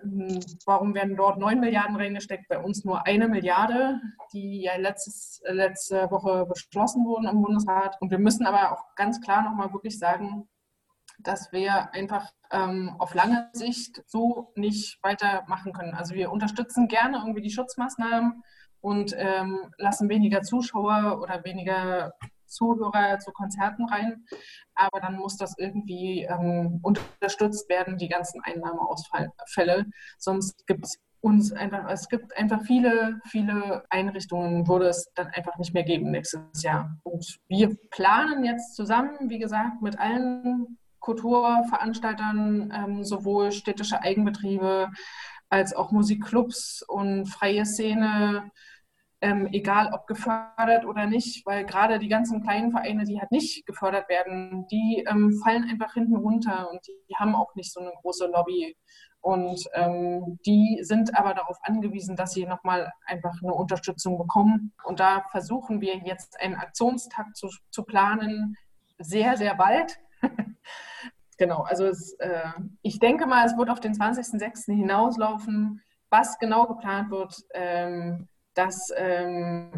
warum 0.67 0.93
werden 0.93 1.15
dort 1.15 1.39
9 1.39 1.61
Milliarden 1.61 1.95
reingesteckt, 1.95 2.49
bei 2.49 2.59
uns 2.59 2.85
nur 2.85 3.07
eine 3.07 3.29
Milliarde, 3.29 4.01
die 4.33 4.63
ja 4.63 4.77
letztes, 4.77 5.41
letzte 5.45 6.11
Woche 6.11 6.47
beschlossen 6.47 7.05
wurden 7.05 7.29
im 7.29 7.41
Bundesrat. 7.41 7.97
Und 8.01 8.11
wir 8.11 8.19
müssen 8.19 8.45
aber 8.45 8.73
auch 8.73 8.97
ganz 8.97 9.21
klar 9.21 9.43
nochmal 9.43 9.73
wirklich 9.73 10.01
sagen, 10.01 10.49
dass 11.21 11.53
wir 11.53 11.95
einfach 11.95 12.33
ähm, 12.51 12.97
auf 12.99 13.15
lange 13.15 13.49
Sicht 13.53 14.03
so 14.07 14.53
nicht 14.57 14.99
weitermachen 15.03 15.73
können. 15.73 15.95
Also 15.95 16.17
wir 16.17 16.33
unterstützen 16.33 16.89
gerne 16.89 17.19
irgendwie 17.19 17.43
die 17.43 17.53
Schutzmaßnahmen 17.53 18.43
und 18.81 19.15
ähm, 19.17 19.73
lassen 19.79 20.09
weniger 20.09 20.43
Zuschauer 20.43 21.21
oder 21.23 21.45
weniger 21.45 22.13
Zuhörer 22.47 23.19
zu 23.19 23.31
Konzerten 23.33 23.85
rein. 23.85 24.25
Aber 24.75 25.01
dann 25.01 25.17
muss 25.17 25.37
das 25.37 25.55
irgendwie 25.59 26.23
ähm, 26.23 26.81
unterstützt 26.83 27.69
werden, 27.69 27.99
die 27.99 28.09
ganzen 28.09 28.41
Einnahmeausfälle. 28.43 29.87
Sonst 30.19 30.67
gibt 30.67 30.87
es 30.87 30.99
uns 31.21 31.53
einfach, 31.53 31.91
es 31.91 32.09
gibt 32.09 32.37
einfach 32.37 32.63
viele, 32.63 33.21
viele 33.27 33.85
Einrichtungen, 33.91 34.69
würde 34.69 34.89
es 34.89 35.11
dann 35.15 35.27
einfach 35.29 35.59
nicht 35.59 35.75
mehr 35.75 35.83
geben 35.83 36.11
nächstes 36.11 36.63
Jahr. 36.63 36.97
Und 37.03 37.39
wir 37.49 37.77
planen 37.91 38.45
jetzt 38.45 38.77
zusammen, 38.77 39.29
wie 39.29 39.39
gesagt, 39.39 39.83
mit 39.83 39.99
allen 39.99 40.79
Kulturveranstaltern, 41.01 42.73
ähm, 42.75 43.05
sowohl 43.05 43.51
städtische 43.53 44.01
Eigenbetriebe 44.03 44.91
als 45.51 45.75
auch 45.75 45.93
Musikclubs 45.93 46.83
und 46.83 47.27
freie 47.27 47.65
Szene, 47.65 48.51
ähm, 49.21 49.49
egal 49.53 49.91
ob 49.93 50.07
gefördert 50.07 50.85
oder 50.85 51.07
nicht, 51.07 51.45
weil 51.45 51.65
gerade 51.65 51.99
die 51.99 52.09
ganzen 52.09 52.43
kleinen 52.43 52.71
Vereine, 52.71 53.05
die 53.05 53.19
halt 53.19 53.33
nicht 53.33 53.67
gefördert 53.67 54.09
werden, 54.09 54.67
die 54.71 55.05
ähm, 55.09 55.41
fallen 55.43 55.65
einfach 55.69 55.95
hinten 55.95 56.17
runter 56.17 56.69
und 56.71 56.81
die, 56.87 57.15
haben 57.17 57.35
auch 57.35 57.55
nicht 57.57 57.73
so 57.73 57.81
eine 57.81 57.93
große 58.03 58.27
Lobby. 58.27 58.77
Und 59.21 59.65
ähm, 59.75 60.39
die 60.47 60.79
sind 60.83 61.19
aber 61.19 61.35
darauf 61.35 61.57
angewiesen, 61.63 62.15
dass 62.15 62.33
sie 62.33 62.47
nochmal 62.47 62.93
einfach 63.05 63.35
eine 63.43 63.53
Unterstützung 63.53 64.17
bekommen. 64.17 64.73
Und 64.85 65.01
da 65.01 65.25
versuchen 65.33 65.81
wir 65.81 65.97
jetzt 65.97 66.41
einen 66.41 66.55
Aktionstakt 66.55 67.37
zu, 67.37 67.49
zu 67.71 67.83
planen, 67.83 68.57
sehr, 68.99 69.37
sehr 69.37 69.57
bald. 69.57 69.99
Genau, 71.39 71.63
also 71.63 71.87
es, 71.87 72.13
äh, 72.15 72.51
ich 72.83 72.99
denke 72.99 73.27
mal, 73.27 73.47
es 73.47 73.57
wird 73.57 73.71
auf 73.71 73.81
den 73.81 73.95
20.06. 73.95 74.75
hinauslaufen. 74.75 75.81
Was 76.11 76.39
genau 76.39 76.67
geplant 76.67 77.11
wird, 77.11 77.35
ähm, 77.55 78.29
das 78.55 78.91
ähm, 78.97 79.73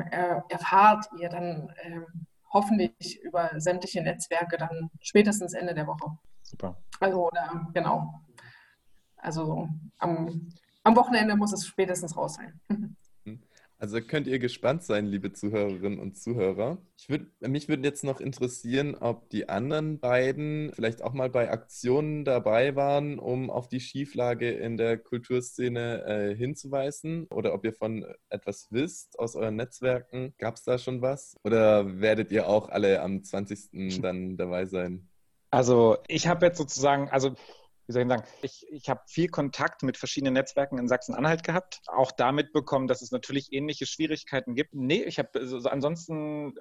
erfahrt 0.49 1.07
ihr 1.19 1.29
dann 1.29 1.73
ähm, 1.83 2.27
hoffentlich 2.53 3.21
über 3.23 3.51
sämtliche 3.57 4.03
Netzwerke 4.03 4.57
dann 4.57 4.91
spätestens 5.01 5.55
Ende 5.55 5.75
der 5.75 5.87
Woche. 5.87 6.19
Super. 6.43 6.77
Also, 6.99 7.27
oder, 7.27 7.67
genau. 7.75 8.13
Also 9.17 9.69
am, 9.99 10.49
am 10.83 10.97
Wochenende 10.97 11.37
muss 11.37 11.53
es 11.53 11.67
spätestens 11.67 12.17
raus 12.17 12.35
sein. 12.35 12.61
Also 13.81 13.99
könnt 14.03 14.27
ihr 14.27 14.39
gespannt 14.39 14.83
sein, 14.83 15.07
liebe 15.07 15.33
Zuhörerinnen 15.33 15.99
und 15.99 16.19
Zuhörer. 16.19 16.77
Ich 16.99 17.09
würd, 17.09 17.23
mich 17.41 17.67
würde 17.67 17.83
jetzt 17.89 18.05
noch 18.05 18.21
interessieren, 18.21 18.95
ob 18.95 19.31
die 19.31 19.49
anderen 19.49 19.99
beiden 19.99 20.71
vielleicht 20.75 21.01
auch 21.01 21.15
mal 21.15 21.31
bei 21.31 21.51
Aktionen 21.51 22.27
dabei 22.27 22.77
waren, 22.77 23.19
um 23.19 23.49
auf 23.49 23.69
die 23.69 23.81
Schieflage 23.81 24.51
in 24.51 24.77
der 24.77 24.99
Kulturszene 24.99 26.05
äh, 26.05 26.37
hinzuweisen 26.37 27.27
oder 27.31 27.55
ob 27.55 27.65
ihr 27.65 27.73
von 27.73 28.05
etwas 28.29 28.67
wisst 28.71 29.19
aus 29.19 29.35
euren 29.35 29.57
Netzwerken. 29.57 30.35
Gab 30.37 30.57
es 30.57 30.65
da 30.65 30.77
schon 30.77 31.01
was? 31.01 31.37
Oder 31.43 32.03
werdet 32.03 32.33
ihr 32.33 32.51
auch 32.51 32.69
alle 32.69 33.01
am 33.01 33.25
20. 33.25 33.71
dann 34.03 34.37
dabei 34.37 34.67
sein? 34.67 35.09
Also 35.51 35.97
ich 36.07 36.29
habe 36.29 36.45
jetzt 36.45 36.59
sozusagen, 36.59 37.09
also 37.09 37.35
wie 37.91 37.93
soll 37.93 38.03
ich 38.03 38.09
sagen, 38.09 38.23
ich, 38.43 38.67
ich 38.71 38.89
habe 38.89 39.01
viel 39.09 39.27
Kontakt 39.27 39.83
mit 39.83 39.97
verschiedenen 39.97 40.35
Netzwerken 40.35 40.79
in 40.79 40.87
Sachsen-Anhalt 40.87 41.43
gehabt, 41.43 41.81
auch 41.89 42.13
damit 42.13 42.53
bekommen, 42.53 42.87
dass 42.87 43.03
es 43.03 43.11
natürlich 43.11 43.53
ähnliche 43.53 43.85
Schwierigkeiten 43.85 44.55
gibt. 44.55 44.75
Nee, 44.75 45.03
ich 45.03 45.19
habe 45.19 45.31
also 45.35 45.69
ansonsten 45.69 46.55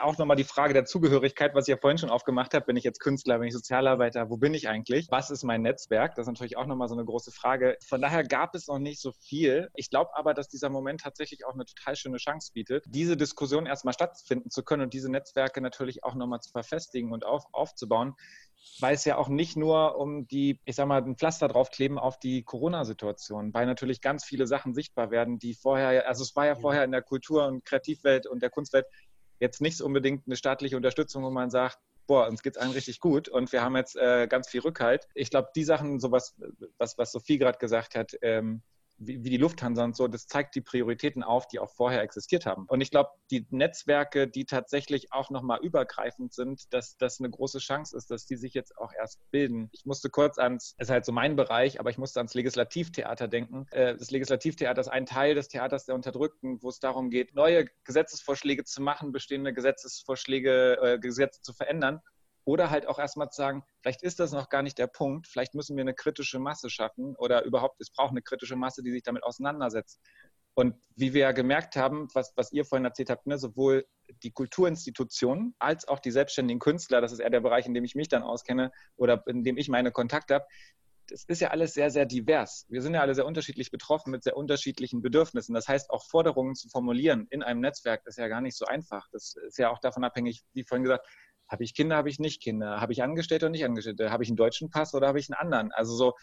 auch 0.00 0.18
nochmal 0.18 0.36
die 0.36 0.42
Frage 0.42 0.74
der 0.74 0.84
Zugehörigkeit, 0.84 1.54
was 1.54 1.68
ich 1.68 1.72
ja 1.72 1.76
vorhin 1.76 1.98
schon 1.98 2.10
aufgemacht 2.10 2.52
habe. 2.52 2.66
Bin 2.66 2.76
ich 2.76 2.82
jetzt 2.82 2.98
Künstler, 2.98 3.38
bin 3.38 3.46
ich 3.46 3.54
Sozialarbeiter, 3.54 4.28
wo 4.28 4.38
bin 4.38 4.54
ich 4.54 4.68
eigentlich? 4.68 5.06
Was 5.08 5.30
ist 5.30 5.44
mein 5.44 5.62
Netzwerk? 5.62 6.16
Das 6.16 6.24
ist 6.24 6.32
natürlich 6.32 6.56
auch 6.56 6.66
nochmal 6.66 6.88
so 6.88 6.96
eine 6.96 7.04
große 7.04 7.30
Frage. 7.30 7.76
Von 7.86 8.02
daher 8.02 8.24
gab 8.24 8.56
es 8.56 8.66
noch 8.66 8.80
nicht 8.80 9.00
so 9.00 9.12
viel. 9.12 9.70
Ich 9.76 9.88
glaube 9.88 10.10
aber, 10.16 10.34
dass 10.34 10.48
dieser 10.48 10.68
Moment 10.68 11.02
tatsächlich 11.02 11.46
auch 11.46 11.54
eine 11.54 11.64
total 11.64 11.94
schöne 11.94 12.16
Chance 12.16 12.50
bietet, 12.54 12.84
diese 12.88 13.16
Diskussion 13.16 13.66
erstmal 13.66 13.94
stattfinden 13.94 14.50
zu 14.50 14.64
können 14.64 14.82
und 14.82 14.94
diese 14.94 15.12
Netzwerke 15.12 15.60
natürlich 15.60 16.02
auch 16.02 16.16
nochmal 16.16 16.40
zu 16.40 16.50
verfestigen 16.50 17.12
und 17.12 17.24
auf, 17.24 17.44
aufzubauen 17.52 18.16
weil 18.80 18.94
es 18.94 19.04
ja 19.04 19.16
auch 19.16 19.28
nicht 19.28 19.56
nur 19.56 19.96
um 19.96 20.26
die, 20.26 20.60
ich 20.64 20.76
sag 20.76 20.86
mal, 20.86 21.02
ein 21.02 21.16
Pflaster 21.16 21.48
draufkleben 21.48 21.98
auf 21.98 22.18
die 22.18 22.42
Corona-Situation, 22.42 23.52
weil 23.54 23.66
natürlich 23.66 24.00
ganz 24.00 24.24
viele 24.24 24.46
Sachen 24.46 24.74
sichtbar 24.74 25.10
werden, 25.10 25.38
die 25.38 25.54
vorher, 25.54 26.06
also 26.08 26.22
es 26.22 26.34
war 26.36 26.46
ja 26.46 26.54
vorher 26.54 26.84
in 26.84 26.92
der 26.92 27.02
Kultur- 27.02 27.46
und 27.46 27.64
Kreativwelt 27.64 28.26
und 28.26 28.42
der 28.42 28.50
Kunstwelt 28.50 28.86
jetzt 29.40 29.60
nicht 29.60 29.80
unbedingt 29.80 30.26
eine 30.26 30.36
staatliche 30.36 30.76
Unterstützung, 30.76 31.22
wo 31.24 31.30
man 31.30 31.50
sagt, 31.50 31.78
boah, 32.06 32.28
uns 32.28 32.42
geht 32.42 32.56
es 32.56 32.62
allen 32.62 32.72
richtig 32.72 33.00
gut 33.00 33.28
und 33.28 33.52
wir 33.52 33.62
haben 33.62 33.76
jetzt 33.76 33.96
äh, 33.96 34.26
ganz 34.26 34.48
viel 34.48 34.60
Rückhalt. 34.60 35.08
Ich 35.14 35.30
glaube, 35.30 35.48
die 35.54 35.64
Sachen, 35.64 36.00
sowas, 36.00 36.34
was, 36.78 36.98
was 36.98 37.12
Sophie 37.12 37.38
gerade 37.38 37.58
gesagt 37.58 37.94
hat, 37.94 38.12
ähm, 38.22 38.62
wie, 39.06 39.24
wie 39.24 39.30
die 39.30 39.36
Lufthansa 39.36 39.84
und 39.84 39.96
so, 39.96 40.08
das 40.08 40.26
zeigt 40.26 40.54
die 40.54 40.60
Prioritäten 40.60 41.22
auf, 41.22 41.46
die 41.46 41.58
auch 41.58 41.70
vorher 41.70 42.02
existiert 42.02 42.46
haben. 42.46 42.66
Und 42.66 42.80
ich 42.80 42.90
glaube, 42.90 43.10
die 43.30 43.46
Netzwerke, 43.50 44.28
die 44.28 44.44
tatsächlich 44.44 45.12
auch 45.12 45.30
nochmal 45.30 45.60
übergreifend 45.62 46.32
sind, 46.32 46.72
dass 46.72 46.96
das 46.96 47.20
eine 47.20 47.30
große 47.30 47.58
Chance 47.58 47.96
ist, 47.96 48.10
dass 48.10 48.26
die 48.26 48.36
sich 48.36 48.54
jetzt 48.54 48.76
auch 48.78 48.92
erst 48.92 49.18
bilden. 49.30 49.68
Ich 49.72 49.84
musste 49.84 50.10
kurz 50.10 50.38
ans, 50.38 50.74
ist 50.78 50.90
halt 50.90 51.04
so 51.04 51.12
mein 51.12 51.36
Bereich, 51.36 51.80
aber 51.80 51.90
ich 51.90 51.98
musste 51.98 52.20
ans 52.20 52.34
Legislativtheater 52.34 53.28
denken. 53.28 53.66
Äh, 53.70 53.96
das 53.96 54.10
Legislativtheater 54.10 54.80
ist 54.80 54.88
ein 54.88 55.06
Teil 55.06 55.34
des 55.34 55.48
Theaters 55.48 55.86
der 55.86 55.94
Unterdrückten, 55.94 56.62
wo 56.62 56.68
es 56.68 56.78
darum 56.78 57.10
geht, 57.10 57.34
neue 57.34 57.66
Gesetzesvorschläge 57.84 58.64
zu 58.64 58.82
machen, 58.82 59.12
bestehende 59.12 59.52
Gesetzesvorschläge, 59.52 60.78
äh, 60.82 60.98
Gesetze 60.98 61.40
zu 61.42 61.52
verändern. 61.52 62.00
Oder 62.44 62.70
halt 62.70 62.86
auch 62.86 62.98
erstmal 62.98 63.30
zu 63.30 63.36
sagen, 63.36 63.64
vielleicht 63.80 64.02
ist 64.02 64.18
das 64.20 64.32
noch 64.32 64.48
gar 64.48 64.62
nicht 64.62 64.78
der 64.78 64.88
Punkt, 64.88 65.28
vielleicht 65.28 65.54
müssen 65.54 65.76
wir 65.76 65.82
eine 65.82 65.94
kritische 65.94 66.38
Masse 66.38 66.70
schaffen 66.70 67.14
oder 67.16 67.44
überhaupt, 67.44 67.80
es 67.80 67.90
braucht 67.90 68.10
eine 68.10 68.22
kritische 68.22 68.56
Masse, 68.56 68.82
die 68.82 68.90
sich 68.90 69.02
damit 69.02 69.22
auseinandersetzt. 69.22 70.00
Und 70.54 70.74
wie 70.96 71.14
wir 71.14 71.22
ja 71.22 71.32
gemerkt 71.32 71.76
haben, 71.76 72.08
was, 72.12 72.32
was 72.36 72.52
ihr 72.52 72.64
vorhin 72.64 72.84
erzählt 72.84 73.08
habt, 73.08 73.26
ne, 73.26 73.38
sowohl 73.38 73.86
die 74.22 74.32
Kulturinstitutionen 74.32 75.54
als 75.58 75.88
auch 75.88 75.98
die 75.98 76.10
selbstständigen 76.10 76.60
Künstler, 76.60 77.00
das 77.00 77.12
ist 77.12 77.20
eher 77.20 77.30
der 77.30 77.40
Bereich, 77.40 77.66
in 77.66 77.72
dem 77.72 77.84
ich 77.84 77.94
mich 77.94 78.08
dann 78.08 78.22
auskenne 78.22 78.70
oder 78.96 79.22
in 79.26 79.44
dem 79.44 79.56
ich 79.56 79.68
meine 79.68 79.92
Kontakte 79.92 80.34
habe, 80.34 80.46
das 81.08 81.24
ist 81.24 81.40
ja 81.40 81.48
alles 81.48 81.74
sehr, 81.74 81.90
sehr 81.90 82.06
divers. 82.06 82.66
Wir 82.68 82.82
sind 82.82 82.94
ja 82.94 83.00
alle 83.00 83.14
sehr 83.14 83.26
unterschiedlich 83.26 83.70
betroffen 83.70 84.10
mit 84.10 84.24
sehr 84.24 84.36
unterschiedlichen 84.36 85.02
Bedürfnissen. 85.02 85.54
Das 85.54 85.68
heißt, 85.68 85.90
auch 85.90 86.04
Forderungen 86.06 86.54
zu 86.54 86.68
formulieren 86.68 87.26
in 87.30 87.42
einem 87.42 87.60
Netzwerk 87.60 88.06
ist 88.06 88.18
ja 88.18 88.28
gar 88.28 88.40
nicht 88.40 88.56
so 88.56 88.66
einfach. 88.66 89.08
Das 89.12 89.34
ist 89.46 89.58
ja 89.58 89.70
auch 89.70 89.78
davon 89.78 90.04
abhängig, 90.04 90.42
wie 90.52 90.64
vorhin 90.64 90.84
gesagt, 90.84 91.06
habe 91.52 91.64
ich 91.64 91.74
Kinder, 91.74 91.96
habe 91.96 92.08
ich 92.08 92.18
nicht 92.18 92.42
Kinder? 92.42 92.80
Habe 92.80 92.92
ich 92.92 93.02
Angestellte 93.02 93.44
oder 93.44 93.50
nicht 93.50 93.64
Angestellte? 93.64 94.10
Habe 94.10 94.24
ich 94.24 94.30
einen 94.30 94.36
deutschen 94.36 94.70
Pass 94.70 94.94
oder 94.94 95.06
habe 95.06 95.18
ich 95.18 95.30
einen 95.30 95.38
anderen? 95.38 95.70
Also 95.72 95.94
so, 95.94 96.14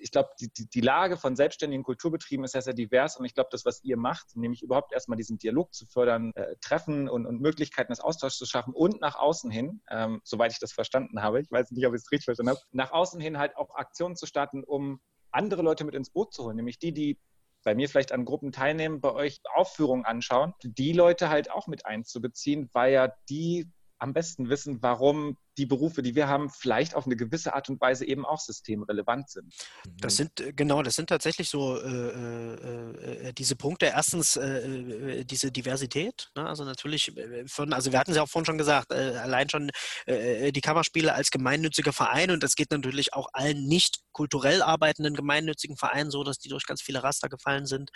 ich 0.00 0.12
glaube, 0.12 0.28
die, 0.40 0.50
die, 0.68 0.80
Lage 0.80 1.16
von 1.16 1.34
selbstständigen 1.34 1.82
Kulturbetrieben 1.82 2.44
ist 2.44 2.54
ja 2.54 2.60
sehr 2.60 2.74
divers 2.74 3.16
und 3.16 3.24
ich 3.24 3.34
glaube, 3.34 3.48
das, 3.50 3.64
was 3.64 3.82
ihr 3.82 3.96
macht, 3.96 4.36
nämlich 4.36 4.62
überhaupt 4.62 4.92
erstmal 4.92 5.16
diesen 5.16 5.38
Dialog 5.38 5.74
zu 5.74 5.86
fördern, 5.86 6.32
äh, 6.34 6.54
Treffen 6.60 7.08
und, 7.08 7.26
und, 7.26 7.40
Möglichkeiten 7.40 7.90
des 7.90 8.00
Austauschs 8.00 8.38
zu 8.38 8.46
schaffen 8.46 8.74
und 8.74 9.00
nach 9.00 9.16
außen 9.16 9.50
hin, 9.50 9.82
ähm, 9.90 10.20
soweit 10.22 10.52
ich 10.52 10.58
das 10.58 10.72
verstanden 10.72 11.22
habe, 11.22 11.40
ich 11.40 11.50
weiß 11.50 11.70
nicht, 11.72 11.86
ob 11.86 11.94
ich 11.94 12.02
es 12.02 12.12
richtig 12.12 12.26
verstanden 12.26 12.50
habe, 12.50 12.60
nach 12.72 12.92
außen 12.92 13.20
hin 13.20 13.38
halt 13.38 13.56
auch 13.56 13.74
Aktionen 13.74 14.16
zu 14.16 14.26
starten, 14.26 14.62
um 14.62 15.00
andere 15.32 15.62
Leute 15.62 15.84
mit 15.84 15.94
ins 15.94 16.10
Boot 16.10 16.32
zu 16.32 16.44
holen, 16.44 16.56
nämlich 16.56 16.78
die, 16.78 16.92
die 16.92 17.18
bei 17.64 17.74
mir 17.74 17.88
vielleicht 17.88 18.12
an 18.12 18.24
Gruppen 18.24 18.52
teilnehmen, 18.52 19.00
bei 19.00 19.12
euch 19.12 19.40
Aufführungen 19.54 20.04
anschauen, 20.04 20.54
die 20.62 20.92
Leute 20.92 21.28
halt 21.28 21.50
auch 21.50 21.66
mit 21.66 21.86
einzubeziehen, 21.86 22.70
weil 22.72 22.92
ja 22.92 23.12
die 23.28 23.70
am 24.00 24.12
besten 24.12 24.48
wissen, 24.48 24.82
warum 24.82 25.36
die 25.58 25.66
Berufe, 25.66 26.02
die 26.02 26.14
wir 26.14 26.26
haben, 26.26 26.48
vielleicht 26.48 26.94
auf 26.94 27.06
eine 27.06 27.16
gewisse 27.16 27.54
Art 27.54 27.68
und 27.68 27.80
Weise 27.80 28.06
eben 28.06 28.24
auch 28.24 28.40
systemrelevant 28.40 29.28
sind. 29.28 29.54
Das 29.98 30.16
sind 30.16 30.40
äh, 30.40 30.52
genau, 30.52 30.82
das 30.82 30.96
sind 30.96 31.08
tatsächlich 31.08 31.50
so 31.50 31.78
äh, 31.78 31.88
äh, 31.88 33.28
äh, 33.28 33.32
diese 33.34 33.56
Punkte. 33.56 33.86
Erstens 33.86 34.36
äh, 34.36 35.20
äh 35.20 35.24
diese 35.24 35.52
Diversität. 35.52 36.30
Ne? 36.34 36.46
Also 36.46 36.64
natürlich 36.64 37.12
von, 37.46 37.72
also 37.72 37.92
wir 37.92 37.98
hatten 37.98 38.12
es 38.12 38.16
ja 38.16 38.22
auch 38.22 38.28
vorhin 38.28 38.46
schon 38.46 38.58
gesagt, 38.58 38.92
allein 38.92 39.48
schon 39.50 39.70
die 40.06 40.60
Kammerspiele 40.60 41.12
als 41.12 41.30
gemeinnütziger 41.30 41.92
Verein 41.92 42.30
und 42.30 42.42
das 42.42 42.54
geht 42.54 42.70
natürlich 42.70 43.12
auch 43.12 43.28
allen 43.32 43.66
nicht 43.66 44.00
kulturell 44.12 44.62
arbeitenden 44.62 45.14
gemeinnützigen 45.14 45.76
Vereinen 45.76 46.10
so, 46.10 46.24
dass 46.24 46.38
die 46.38 46.48
durch 46.48 46.64
ganz 46.64 46.80
viele 46.82 47.02
Raster 47.02 47.28
gefallen 47.28 47.66
sind. 47.66 47.90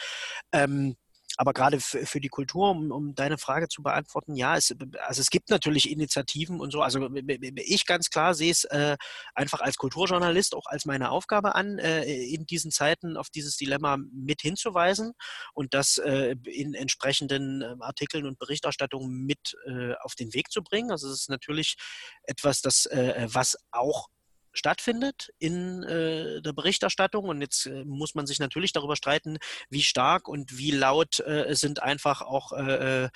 Ähm, 0.52 0.96
aber 1.36 1.52
gerade 1.52 1.80
für 1.80 2.20
die 2.20 2.28
Kultur, 2.28 2.70
um, 2.70 2.90
um, 2.90 3.14
deine 3.14 3.38
Frage 3.38 3.68
zu 3.68 3.82
beantworten, 3.82 4.34
ja, 4.36 4.56
es, 4.56 4.74
also 5.06 5.20
es 5.20 5.30
gibt 5.30 5.50
natürlich 5.50 5.90
Initiativen 5.90 6.60
und 6.60 6.70
so. 6.70 6.82
Also 6.82 7.08
ich 7.56 7.86
ganz 7.86 8.10
klar 8.10 8.34
sehe 8.34 8.52
es 8.52 8.64
äh, 8.64 8.96
einfach 9.34 9.60
als 9.60 9.76
Kulturjournalist 9.76 10.54
auch 10.54 10.66
als 10.66 10.84
meine 10.84 11.10
Aufgabe 11.10 11.54
an, 11.54 11.78
äh, 11.78 12.04
in 12.04 12.46
diesen 12.46 12.70
Zeiten 12.70 13.16
auf 13.16 13.30
dieses 13.30 13.56
Dilemma 13.56 13.96
mit 13.96 14.42
hinzuweisen 14.42 15.12
und 15.54 15.74
das 15.74 15.98
äh, 15.98 16.36
in 16.44 16.74
entsprechenden 16.74 17.62
ähm, 17.62 17.82
Artikeln 17.82 18.26
und 18.26 18.38
Berichterstattungen 18.38 19.24
mit 19.24 19.56
äh, 19.66 19.94
auf 20.02 20.14
den 20.14 20.32
Weg 20.34 20.50
zu 20.52 20.62
bringen. 20.62 20.90
Also 20.90 21.08
es 21.08 21.22
ist 21.22 21.30
natürlich 21.30 21.76
etwas, 22.24 22.60
das 22.60 22.86
äh, 22.86 23.26
was 23.30 23.56
auch 23.72 24.08
stattfindet 24.54 25.30
in 25.38 25.82
äh, 25.82 26.40
der 26.40 26.52
Berichterstattung. 26.52 27.26
Und 27.26 27.40
jetzt 27.40 27.66
äh, 27.66 27.84
muss 27.84 28.14
man 28.14 28.26
sich 28.26 28.38
natürlich 28.38 28.72
darüber 28.72 28.96
streiten, 28.96 29.38
wie 29.68 29.82
stark 29.82 30.28
und 30.28 30.56
wie 30.56 30.70
laut 30.70 31.20
äh, 31.20 31.54
sind 31.54 31.82
einfach 31.82 32.22
auch 32.22 32.52
äh, 32.52 33.04
äh, 33.04 33.08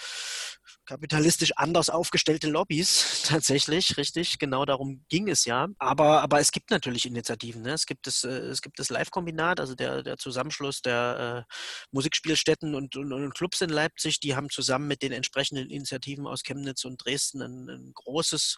kapitalistisch 0.89 1.53
anders 1.57 1.91
aufgestellte 1.91 2.49
Lobbys 2.49 3.23
tatsächlich, 3.27 3.97
richtig. 3.97 4.39
Genau 4.39 4.65
darum 4.65 5.05
ging 5.09 5.29
es 5.29 5.45
ja. 5.45 5.69
Aber, 5.79 6.23
aber 6.23 6.41
es 6.41 6.51
gibt 6.51 6.71
natürlich 6.71 7.07
Initiativen. 7.07 7.63
Ne? 7.63 7.73
Es 7.73 7.87
gibt 7.87 8.07
das, 8.07 8.25
äh, 8.25 8.29
es 8.29 8.63
gibt 8.63 8.79
das 8.79 8.91
Live-Kombinat, 8.91 9.61
also 9.61 9.75
der, 9.75 10.03
der 10.03 10.17
Zusammenschluss 10.17 10.83
der 10.83 11.47
Musikspielstätten 11.91 12.75
und, 12.75 12.97
und, 12.97 13.13
und, 13.13 13.35
Clubs 13.35 13.61
in 13.61 13.71
Leipzig. 13.71 14.21
Die 14.21 14.35
haben 14.35 14.51
zusammen 14.51 14.89
mit 14.89 15.03
den 15.03 15.13
entsprechenden 15.13 15.71
Initiativen 15.71 16.27
aus 16.27 16.43
Chemnitz 16.43 16.85
und 16.85 17.05
Dresden 17.05 17.43
ein, 17.43 17.69
ein 17.69 17.93
großes 17.95 18.57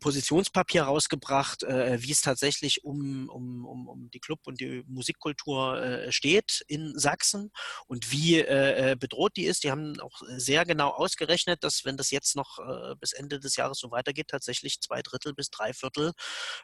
Positionspapier 0.00 0.82
rausgebracht 0.82 1.62
wie 1.62 2.12
es 2.12 2.20
tatsächlich 2.20 2.84
um, 2.84 3.28
um, 3.28 3.64
um, 3.64 3.88
um 3.88 4.10
die 4.10 4.20
Club- 4.20 4.46
und 4.46 4.60
die 4.60 4.84
Musikkultur 4.86 5.82
äh, 5.82 6.12
steht 6.12 6.64
in 6.66 6.98
Sachsen 6.98 7.50
und 7.86 8.12
wie 8.12 8.38
äh, 8.38 8.92
äh, 8.92 8.96
bedroht 8.96 9.36
die 9.36 9.44
ist. 9.44 9.64
Die 9.64 9.70
haben 9.70 9.98
auch 10.00 10.22
sehr 10.36 10.64
genau 10.64 10.90
ausgerechnet, 10.90 11.49
dass 11.56 11.84
wenn 11.84 11.96
das 11.96 12.10
jetzt 12.10 12.36
noch 12.36 12.58
äh, 12.58 12.94
bis 12.96 13.12
Ende 13.12 13.40
des 13.40 13.56
Jahres 13.56 13.78
so 13.78 13.90
weitergeht, 13.90 14.28
tatsächlich 14.28 14.80
zwei 14.80 15.02
Drittel 15.02 15.34
bis 15.34 15.50
drei 15.50 15.72
Viertel 15.72 16.12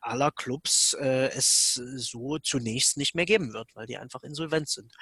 aller 0.01 0.31
Clubs 0.31 0.95
äh, 0.95 1.29
es 1.29 1.75
so 1.75 2.39
zunächst 2.39 2.97
nicht 2.97 3.15
mehr 3.15 3.27
geben 3.27 3.53
wird, 3.53 3.75
weil 3.75 3.87
die 3.87 3.99
einfach 3.99 4.23
insolvent 4.23 4.69
sind 4.69 4.93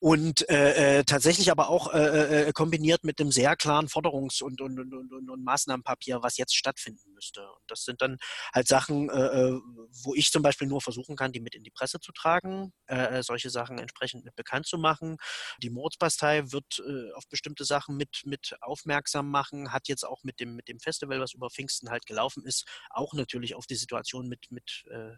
und 0.00 0.48
äh, 0.48 0.98
äh, 0.98 1.04
tatsächlich 1.04 1.50
aber 1.50 1.68
auch 1.68 1.92
äh, 1.92 1.98
äh, 1.98 2.48
äh, 2.48 2.52
kombiniert 2.52 3.02
mit 3.02 3.18
dem 3.18 3.32
sehr 3.32 3.56
klaren 3.56 3.88
Forderungs- 3.88 4.42
und, 4.42 4.60
und, 4.60 4.78
und, 4.78 4.94
und, 4.94 5.30
und 5.30 5.44
Maßnahmenpapier, 5.44 6.22
was 6.22 6.36
jetzt 6.36 6.56
stattfinden 6.56 7.12
müsste. 7.14 7.40
Und 7.42 7.62
das 7.66 7.84
sind 7.84 8.00
dann 8.00 8.16
halt 8.54 8.68
Sachen, 8.68 9.10
äh, 9.10 9.58
wo 10.04 10.14
ich 10.14 10.30
zum 10.30 10.42
Beispiel 10.42 10.68
nur 10.68 10.80
versuchen 10.80 11.16
kann, 11.16 11.32
die 11.32 11.40
mit 11.40 11.56
in 11.56 11.64
die 11.64 11.70
Presse 11.70 11.98
zu 11.98 12.12
tragen, 12.12 12.72
äh, 12.86 13.22
solche 13.22 13.50
Sachen 13.50 13.78
entsprechend 13.78 14.24
mit 14.24 14.36
bekannt 14.36 14.66
zu 14.66 14.78
machen. 14.78 15.16
Die 15.62 15.70
Mordspastei 15.70 16.52
wird 16.52 16.80
äh, 16.86 17.12
auf 17.14 17.28
bestimmte 17.28 17.64
Sachen 17.64 17.96
mit, 17.96 18.22
mit 18.24 18.56
aufmerksam 18.60 19.28
machen, 19.28 19.72
hat 19.72 19.88
jetzt 19.88 20.04
auch 20.04 20.22
mit 20.22 20.38
dem, 20.38 20.54
mit 20.54 20.68
dem 20.68 20.78
Festival, 20.78 21.20
was 21.20 21.34
über 21.34 21.50
Pfingsten 21.50 21.90
halt 21.90 22.06
gelaufen 22.06 22.44
ist, 22.44 22.66
auch 22.90 23.14
natürlich 23.14 23.56
auf 23.56 23.66
die 23.66 23.74
Situation 23.74 24.28
mit, 24.28 24.46
mit 24.50 24.84
äh, 24.90 25.16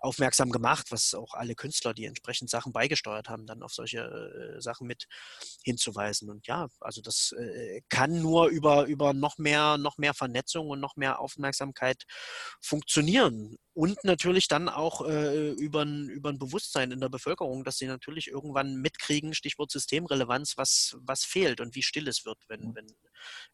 aufmerksam 0.00 0.50
gemacht, 0.50 0.86
was 0.90 1.14
auch 1.14 1.34
alle 1.34 1.54
Künstler, 1.54 1.94
die 1.94 2.06
entsprechend 2.06 2.50
Sachen 2.50 2.72
beigesteuert 2.72 3.28
haben, 3.28 3.46
dann 3.46 3.62
auf 3.62 3.72
solche 3.72 4.00
äh, 4.00 4.60
Sachen 4.60 4.86
mit 4.86 5.06
hinzuweisen. 5.62 6.30
Und 6.30 6.46
ja, 6.46 6.68
also 6.80 7.00
das 7.02 7.32
äh, 7.38 7.82
kann 7.88 8.20
nur 8.20 8.48
über, 8.48 8.86
über 8.86 9.12
noch 9.12 9.38
mehr, 9.38 9.78
noch 9.78 9.98
mehr 9.98 10.14
Vernetzung 10.14 10.70
und 10.70 10.80
noch 10.80 10.96
mehr 10.96 11.20
Aufmerksamkeit 11.20 12.04
funktionieren 12.60 13.56
und 13.72 14.02
natürlich 14.04 14.48
dann 14.48 14.68
auch 14.68 15.06
äh, 15.06 15.52
über, 15.52 15.84
über 15.84 16.30
ein 16.30 16.38
Bewusstsein 16.38 16.90
in 16.90 17.00
der 17.00 17.08
Bevölkerung, 17.08 17.64
dass 17.64 17.78
sie 17.78 17.86
natürlich 17.86 18.28
irgendwann 18.28 18.76
mitkriegen, 18.76 19.32
Stichwort 19.32 19.70
Systemrelevanz, 19.70 20.56
was, 20.56 20.96
was 21.00 21.24
fehlt 21.24 21.60
und 21.60 21.74
wie 21.74 21.82
still 21.82 22.08
es 22.08 22.24
wird, 22.24 22.38
wenn, 22.48 22.60
mhm. 22.60 22.74
wenn 22.74 22.86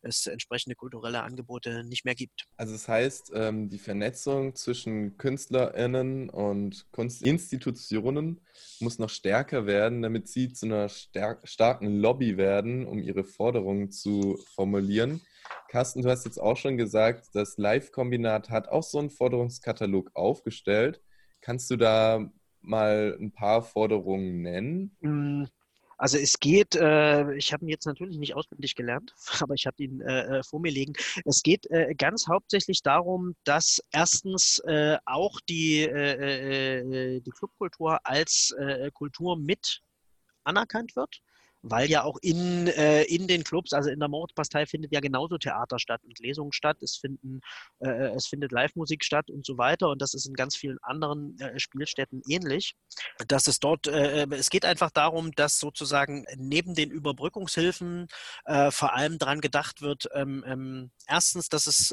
es 0.03 0.27
entsprechende 0.27 0.77
kulturelle 0.77 1.23
Angebote 1.23 1.85
nicht 1.85 2.05
mehr 2.05 2.15
gibt. 2.15 2.47
Also 2.57 2.73
das 2.73 2.89
heißt, 2.89 3.33
ähm, 3.35 3.69
die 3.69 3.79
Vernetzung 3.79 4.55
zwischen 4.55 5.17
KünstlerInnen 5.17 6.31
und 6.31 6.87
Kunstinstitutionen 6.93 8.41
muss 8.81 8.99
noch 8.99 9.11
stärker 9.11 9.67
werden, 9.67 10.03
damit 10.03 10.29
sie 10.29 10.53
zu 10.53 10.67
einer 10.67 10.89
starken 10.89 12.01
Lobby 12.01 12.37
werden, 12.37 12.87
um 12.87 13.03
ihre 13.03 13.25
Forderungen 13.25 13.91
zu 13.91 14.39
formulieren. 14.55 15.21
Carsten, 15.69 16.03
du 16.03 16.11
hast 16.11 16.25
jetzt 16.25 16.41
auch 16.41 16.57
schon 16.57 16.77
gesagt, 16.77 17.29
das 17.35 17.57
Live-Kombinat 17.59 18.51
hat 18.51 18.69
auch 18.69 18.83
so 18.83 18.99
einen 18.99 19.11
Forderungskatalog 19.11 20.11
aufgestellt. 20.15 21.01
Kannst 21.41 21.71
du 21.71 21.77
da 21.77 22.31
mal 22.61 23.17
ein 23.21 23.33
paar 23.33 23.63
Forderungen 23.63 24.43
nennen? 24.43 24.97
Also 25.99 26.19
es 26.19 26.39
geht, 26.39 26.75
äh, 26.75 27.35
ich 27.35 27.53
habe 27.53 27.65
ihn 27.65 27.69
jetzt 27.69 27.87
natürlich 27.87 28.19
nicht 28.19 28.35
auswendig 28.35 28.75
gelernt, 28.75 29.15
aber 29.41 29.55
ich 29.55 29.67
habe 29.67 29.83
ihn 29.83 30.01
äh, 30.03 30.39
äh, 30.39 30.43
vor 30.43 30.61
mir 30.61 30.71
liegen. 30.71 30.93
Es 31.25 31.43
geht 31.43 31.71
äh, 31.71 31.95
ganz 31.95 32.29
hauptsächlich 32.29 32.83
darum, 32.83 33.35
dass 33.45 33.81
erstens 33.93 34.59
äh, 34.67 34.99
auch 35.07 35.41
die, 35.49 35.83
äh, 35.83 37.21
die 37.21 37.31
Clubkultur 37.31 37.99
als 38.05 38.55
Kultur 38.95 39.37
mit 39.37 39.81
anerkannt 40.45 40.97
wird 40.97 41.21
weil 41.71 41.91
ja 41.91 42.05
auch 42.05 42.19
in, 42.23 42.69
äh, 42.69 43.03
in 43.03 43.27
den 43.27 43.45
Clubs, 43.45 43.73
also 43.73 43.91
in 43.91 43.99
der 43.99 44.09
Mordbastei 44.09 44.67
findet 44.67 44.93
ja 44.93 45.01
genauso 45.01 45.39
Theater 45.39 45.79
statt 45.79 46.01
und 46.05 46.19
Lesungen 46.21 46.53
statt, 46.53 46.79
es, 46.83 46.97
finden, 46.97 47.41
äh, 47.81 48.15
es 48.15 48.27
findet 48.27 48.53
Live-Musik 48.53 49.05
statt 49.05 49.31
und 49.31 49.45
so 49.45 49.59
weiter. 49.59 49.89
Und 49.89 50.01
das 50.01 50.15
ist 50.15 50.27
in 50.27 50.35
ganz 50.35 50.57
vielen 50.57 50.79
anderen 50.83 51.39
äh, 51.41 51.59
Spielstätten 51.59 52.23
ähnlich, 52.29 52.75
dass 53.29 53.47
es 53.47 53.59
dort, 53.59 53.87
äh, 53.87 54.23
äh, 54.23 54.35
es 54.35 54.51
geht 54.51 54.65
einfach 54.65 54.91
darum, 54.91 55.33
dass 55.33 55.59
sozusagen 55.59 56.25
neben 56.37 56.75
den 56.75 56.91
Überbrückungshilfen 56.91 58.07
äh, 58.45 58.71
vor 58.71 58.95
allem 58.95 59.19
daran 59.19 59.41
gedacht 59.41 59.83
wird, 59.83 60.09
ähm, 60.15 60.45
ähm, 60.47 60.91
erstens, 61.07 61.49
dass 61.49 61.67
es, 61.67 61.89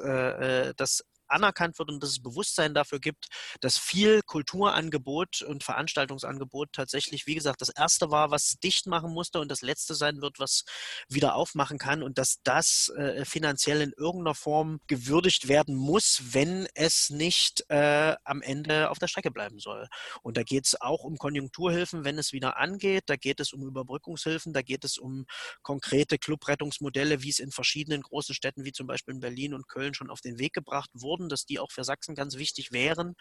dass 0.78 1.04
anerkannt 1.34 1.78
wird 1.80 1.90
und 1.90 2.02
dass 2.02 2.12
es 2.12 2.22
Bewusstsein 2.22 2.74
dafür 2.74 3.00
gibt, 3.00 3.28
dass 3.62 3.78
viel 3.78 4.22
Kulturangebot 4.22 5.42
und 5.42 5.64
Veranstaltungsangebot 5.64 6.70
tatsächlich, 6.74 7.28
wie 7.28 7.36
gesagt, 7.36 7.62
das 7.62 7.70
erste 7.70 8.12
war, 8.12 8.32
was 8.32 8.58
dicht 8.64 8.88
machen 8.88 9.12
musste 9.12 9.40
und 9.40 9.50
das 9.50 9.62
letzte 9.62 9.96
sein 9.96 10.22
wird, 10.22 10.40
was 10.40 10.64
wieder 11.10 11.36
aufmachen 11.36 11.78
kann 11.78 12.04
und 12.04 12.18
dass 12.18 12.38
das 12.44 12.90
äh, 12.98 13.26
finanziell 13.26 13.82
in 13.82 13.94
irgendeiner 13.98 14.36
Form 14.36 14.80
gewürdigt 14.88 15.48
werden 15.48 15.76
muss, 15.76 16.22
wenn 16.32 16.68
es 16.76 17.10
nicht 17.10 17.66
äh, 17.70 18.16
am 18.24 18.42
Ende 18.42 18.90
auf 18.90 19.00
der 19.00 19.08
Strecke 19.08 19.32
bleiben 19.32 19.60
soll. 19.60 19.88
Und 20.22 20.38
da 20.38 20.44
geht 20.44 20.66
es 20.66 20.80
auch 20.80 21.04
um 21.04 21.18
Konjunkturhilfen, 21.18 22.06
wenn 22.06 22.18
es 22.18 22.34
wieder 22.34 22.58
angeht, 22.58 23.04
da 23.08 23.16
geht 23.16 23.40
es 23.40 23.54
um 23.54 23.64
Überbrückungshilfen, 23.64 24.54
da 24.54 24.62
geht 24.62 24.84
es 24.84 24.98
um 24.98 25.26
konkrete 25.62 26.18
Clubrettungsmodelle, 26.18 27.24
wie 27.24 27.30
es 27.30 27.40
in 27.40 27.52
verschiedenen 27.52 28.02
großen 28.02 28.36
Städten 28.36 28.66
wie 28.66 28.72
zum 28.72 28.88
Beispiel 28.88 29.16
in 29.16 29.20
Berlin 29.20 29.54
und 29.54 29.68
Köln 29.68 29.94
schon 29.94 30.10
auf 30.10 30.22
den 30.22 30.40
Weg 30.40 30.54
gebracht 30.54 30.90
wurden 30.94 31.23
wurden, 31.24 31.30
dass 31.30 31.46
die 31.46 31.60
auch 31.60 31.72
für 31.72 31.84
Sachsen 31.84 32.16
ganz 32.16 32.38
wichtig 32.38 32.72
wären, 32.72 33.16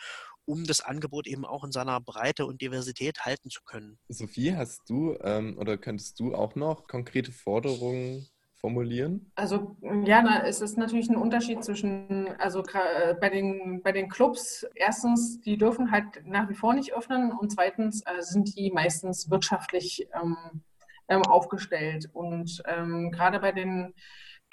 um 0.45 0.65
das 0.65 0.81
Angebot 0.81 1.27
eben 1.27 1.45
auch 1.45 1.65
in 1.65 1.73
seiner 1.73 2.01
Breite 2.01 2.47
und 2.47 2.61
Diversität 2.61 3.25
halten 3.25 3.51
zu 3.51 3.61
können. 3.65 3.99
Sophie, 4.09 4.55
hast 4.55 4.83
du 4.89 5.17
ähm, 5.23 5.57
oder 5.59 5.79
könntest 5.79 6.19
du 6.21 6.35
auch 6.35 6.55
noch 6.57 6.89
konkrete 6.89 7.33
Forderungen 7.33 8.27
formulieren? 8.57 9.31
Also 9.35 9.77
ja, 10.05 10.23
na, 10.23 10.45
es 10.47 10.61
ist 10.61 10.77
natürlich 10.79 11.09
ein 11.09 11.17
Unterschied 11.17 11.65
zwischen, 11.65 12.29
also 12.39 12.63
äh, 12.63 13.15
bei 13.21 13.29
den, 13.29 13.83
bei 13.83 13.93
den 13.93 14.09
Clubs, 14.09 14.67
erstens, 14.75 15.41
die 15.41 15.57
dürfen 15.57 15.91
halt 15.91 16.05
nach 16.25 16.49
wie 16.49 16.55
vor 16.55 16.75
nicht 16.75 16.93
öffnen 16.93 17.33
und 17.33 17.51
zweitens 17.51 18.03
äh, 18.03 18.21
sind 18.21 18.57
die 18.57 18.71
meistens 18.71 19.31
wirtschaftlich 19.31 20.09
ähm, 20.15 20.63
ähm, 21.09 21.23
aufgestellt. 21.23 22.09
Und 22.13 22.63
ähm, 22.67 23.11
gerade 23.11 23.41
bei 23.41 23.53
den 23.53 23.95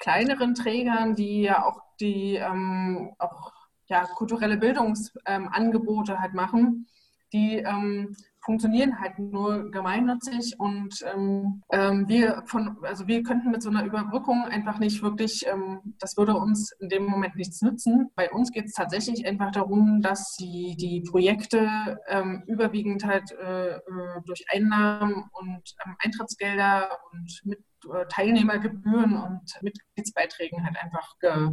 kleineren 0.00 0.54
Trägern, 0.54 1.14
die 1.14 1.42
ja 1.42 1.64
auch 1.64 1.80
die 2.00 2.34
ähm, 2.36 3.12
auch 3.18 3.52
ja, 3.86 4.04
kulturelle 4.04 4.56
Bildungsangebote 4.56 6.12
ähm, 6.12 6.20
halt 6.20 6.34
machen, 6.34 6.86
die 7.32 7.56
ähm, 7.58 8.16
funktionieren 8.42 8.98
halt 8.98 9.18
nur 9.18 9.70
gemeinnützig 9.70 10.58
und 10.58 11.04
ähm, 11.14 11.62
ähm, 11.70 12.08
wir 12.08 12.42
von, 12.46 12.78
also 12.82 13.06
wir 13.06 13.22
könnten 13.22 13.50
mit 13.50 13.62
so 13.62 13.68
einer 13.68 13.84
Überbrückung 13.84 14.44
einfach 14.44 14.78
nicht 14.78 15.02
wirklich, 15.02 15.46
ähm, 15.46 15.94
das 15.98 16.16
würde 16.16 16.34
uns 16.34 16.72
in 16.80 16.88
dem 16.88 17.04
Moment 17.04 17.36
nichts 17.36 17.60
nützen. 17.60 18.10
Bei 18.14 18.30
uns 18.30 18.50
geht 18.50 18.64
es 18.64 18.72
tatsächlich 18.72 19.26
einfach 19.26 19.50
darum, 19.52 20.00
dass 20.00 20.36
die, 20.36 20.74
die 20.76 21.02
Projekte 21.02 21.98
überwiegend 22.46 23.04
halt 23.04 23.30
äh, 23.32 23.76
äh 23.76 23.80
durch 24.24 24.44
Einnahmen 24.52 25.24
und 25.32 25.74
Eintrittsgelder 25.98 26.88
und 27.12 27.40
mit 27.44 27.58
Teilnehmergebühren 28.08 29.16
und 29.16 29.62
Mitgliedsbeiträgen 29.62 30.64
halt 30.64 30.76
einfach 30.82 31.18
ge, 31.20 31.50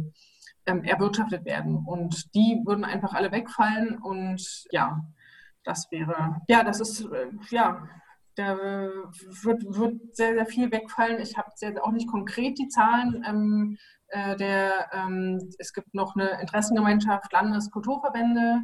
ähm, 0.66 0.84
erwirtschaftet 0.84 1.44
werden. 1.44 1.84
Und 1.86 2.34
die 2.34 2.62
würden 2.64 2.84
einfach 2.84 3.14
alle 3.14 3.32
wegfallen 3.32 3.98
und 3.98 4.66
ja, 4.70 5.00
das 5.64 5.90
wäre, 5.90 6.40
ja, 6.48 6.62
das 6.62 6.80
ist, 6.80 7.00
äh, 7.06 7.30
ja, 7.50 7.88
da 8.36 8.56
wird, 8.56 9.64
wird 9.64 10.16
sehr, 10.16 10.34
sehr 10.34 10.46
viel 10.46 10.70
wegfallen. 10.70 11.20
Ich 11.20 11.36
habe 11.36 11.50
auch 11.82 11.90
nicht 11.90 12.08
konkret 12.08 12.58
die 12.58 12.68
Zahlen. 12.68 13.24
Ähm, 13.26 13.78
äh, 14.08 14.36
der, 14.36 14.88
ähm, 14.92 15.50
es 15.58 15.72
gibt 15.72 15.92
noch 15.92 16.14
eine 16.14 16.40
Interessengemeinschaft 16.40 17.32
Landeskulturverbände. 17.32 18.60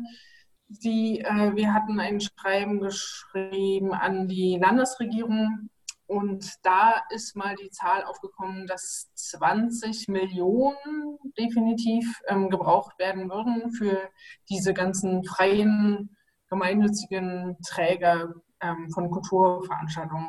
Die, 0.68 1.20
äh, 1.20 1.54
wir 1.54 1.74
hatten 1.74 1.98
ein 2.00 2.20
Schreiben 2.20 2.80
geschrieben 2.80 3.92
an 3.92 4.28
die 4.28 4.58
Landesregierung 4.60 5.70
Und 6.06 6.46
da 6.62 7.02
ist 7.10 7.34
mal 7.34 7.56
die 7.56 7.70
Zahl 7.70 8.04
aufgekommen, 8.04 8.66
dass 8.66 9.10
20 9.14 10.08
Millionen 10.08 11.18
definitiv 11.38 12.20
ähm, 12.28 12.50
gebraucht 12.50 12.98
werden 12.98 13.30
würden 13.30 13.72
für 13.72 14.10
diese 14.50 14.74
ganzen 14.74 15.24
freien, 15.24 16.16
gemeinnützigen 16.48 17.56
Träger 17.66 18.34
ähm, 18.60 18.90
von 18.92 19.10
Kulturveranstaltungen 19.10 20.28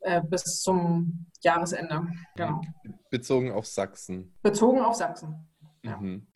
äh, 0.00 0.22
bis 0.22 0.60
zum 0.60 1.26
Jahresende. 1.42 2.06
Genau. 2.36 2.60
Bezogen 3.10 3.52
auf 3.52 3.66
Sachsen. 3.66 4.34
Bezogen 4.42 4.80
auf 4.80 4.94
Sachsen. 4.94 5.48
Ja. 5.82 5.96
Mhm. 5.96 6.26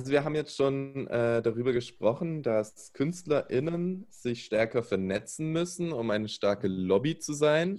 Also 0.00 0.12
wir 0.12 0.24
haben 0.24 0.34
jetzt 0.34 0.56
schon 0.56 1.08
äh, 1.08 1.42
darüber 1.42 1.74
gesprochen, 1.74 2.42
dass 2.42 2.94
KünstlerInnen 2.94 4.06
sich 4.08 4.46
stärker 4.46 4.82
vernetzen 4.82 5.52
müssen, 5.52 5.92
um 5.92 6.10
eine 6.10 6.30
starke 6.30 6.68
Lobby 6.68 7.18
zu 7.18 7.34
sein. 7.34 7.78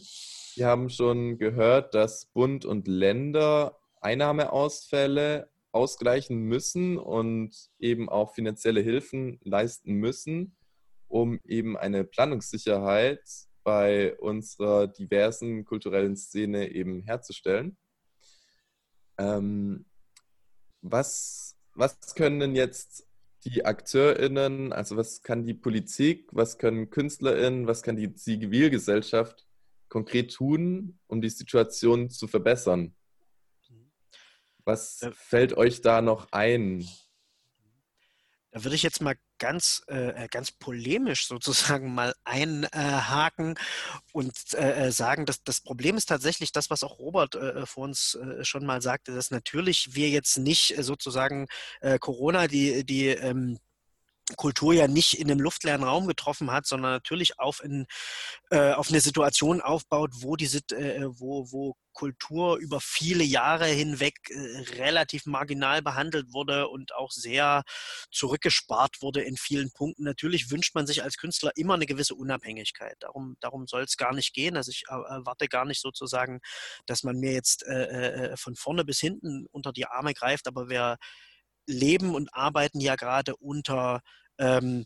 Wir 0.54 0.68
haben 0.68 0.92
schon 0.92 1.40
gehört, 1.40 1.96
dass 1.96 2.28
Bund 2.28 2.64
und 2.64 2.88
Länder 2.88 3.80
Einnahmeausfälle 4.02 5.50
ausgleichen 5.72 6.44
müssen 6.44 7.00
und 7.00 7.56
eben 7.80 8.08
auch 8.08 8.36
finanzielle 8.36 8.82
Hilfen 8.82 9.40
leisten 9.42 9.94
müssen, 9.94 10.56
um 11.08 11.40
eben 11.44 11.76
eine 11.76 12.04
Planungssicherheit 12.04 13.24
bei 13.64 14.16
unserer 14.20 14.86
diversen 14.86 15.66
kulturellen 15.66 16.16
Szene 16.16 16.70
eben 16.70 17.02
herzustellen. 17.02 17.78
Ähm, 19.18 19.88
was 20.84 21.51
was 21.82 22.14
können 22.14 22.40
denn 22.40 22.56
jetzt 22.56 23.08
die 23.44 23.66
AkteurInnen, 23.66 24.72
also 24.72 24.98
was 24.98 25.24
kann 25.24 25.48
die 25.48 25.56
Politik, 25.56 26.30
was 26.32 26.60
können 26.60 26.92
KünstlerInnen, 26.92 27.66
was 27.66 27.82
kann 27.82 27.96
die 27.96 28.14
Zivilgesellschaft 28.14 29.48
konkret 29.90 30.32
tun, 30.32 31.00
um 31.08 31.24
die 31.24 31.30
Situation 31.32 32.12
zu 32.12 32.28
verbessern? 32.28 32.96
Was 34.64 35.10
fällt 35.14 35.58
euch 35.58 35.82
da 35.82 36.04
noch 36.04 36.32
ein? 36.32 36.88
Da 38.52 38.64
würde 38.64 38.76
ich 38.76 38.84
jetzt 38.84 39.02
mal 39.02 39.16
ganz, 39.42 39.82
äh, 39.88 40.28
ganz 40.30 40.52
polemisch 40.52 41.28
sozusagen 41.28 41.94
mal 41.96 42.14
einhaken 42.24 43.56
und 44.14 44.34
äh, 44.54 44.88
äh, 44.88 44.92
sagen, 44.92 45.26
dass 45.26 45.44
das 45.44 45.62
Problem 45.62 45.98
ist 45.98 46.06
tatsächlich 46.06 46.52
das, 46.52 46.70
was 46.70 46.84
auch 46.84 47.00
Robert 47.00 47.36
äh, 47.36 47.66
vor 47.66 47.86
uns 47.86 48.16
äh, 48.16 48.46
schon 48.46 48.66
mal 48.66 48.82
sagte, 48.82 49.14
dass 49.16 49.32
natürlich 49.32 49.96
wir 49.96 50.10
jetzt 50.10 50.38
nicht 50.38 50.78
äh, 50.78 50.84
sozusagen 50.84 51.48
Corona 52.00 52.48
die, 52.48 52.86
die 52.86 53.08
ähm, 53.08 53.58
Kultur 54.36 54.74
ja 54.74 54.88
nicht 54.88 55.14
in 55.14 55.30
einem 55.30 55.40
luftleeren 55.40 55.84
Raum 55.84 56.08
getroffen 56.08 56.52
hat, 56.52 56.66
sondern 56.66 56.92
natürlich 56.92 57.40
auf, 57.40 57.64
in, 57.64 57.86
äh, 58.50 58.74
auf 58.74 58.90
eine 58.90 59.02
Situation 59.02 59.62
aufbaut, 59.62 60.12
wo, 60.22 60.36
die, 60.36 60.46
äh, 60.46 61.08
wo, 61.20 61.52
wo 61.52 61.76
Kultur 61.94 62.58
über 62.58 62.80
viele 62.82 63.24
Jahre 63.24 63.66
hinweg 63.68 64.16
äh, 64.30 64.60
relativ 64.78 65.26
marginal 65.26 65.82
behandelt 65.82 66.34
wurde 66.34 66.68
und 66.68 66.94
auch 66.96 67.12
sehr 67.12 67.64
zurückgespart 68.12 69.02
wurde 69.02 69.22
in 69.22 69.38
vielen 69.38 69.72
Punkten. 69.72 70.04
Natürlich 70.04 70.52
wünscht 70.52 70.76
man 70.76 70.88
sich 70.88 71.04
als 71.04 71.18
Künstler 71.18 71.52
immer 71.56 71.74
eine 71.74 71.86
gewisse 71.86 72.16
Unabhängigkeit. 72.16 72.96
Darum, 73.00 73.36
darum 73.40 73.68
soll 73.68 73.84
es 73.84 73.98
gar 73.98 74.14
nicht 74.14 74.34
gehen. 74.34 74.58
Also 74.58 74.72
ich 74.72 74.86
erwarte 74.88 75.48
gar 75.48 75.66
nicht 75.66 75.82
sozusagen, 75.82 76.40
dass 76.86 77.04
man 77.04 77.18
mir 77.18 77.34
jetzt 77.34 77.66
äh, 77.68 78.32
äh, 78.32 78.38
von 78.38 78.56
vorne 78.56 78.86
bis 78.86 79.00
hinten 79.00 79.46
unter 79.52 79.72
die 79.74 79.86
Arme 79.86 80.14
greift, 80.14 80.48
aber 80.48 80.70
wir 80.70 80.98
leben 81.68 82.16
und 82.16 82.34
arbeiten 82.34 82.80
ja 82.80 82.96
gerade 82.96 83.36
unter 83.36 84.02
ähm, 84.40 84.86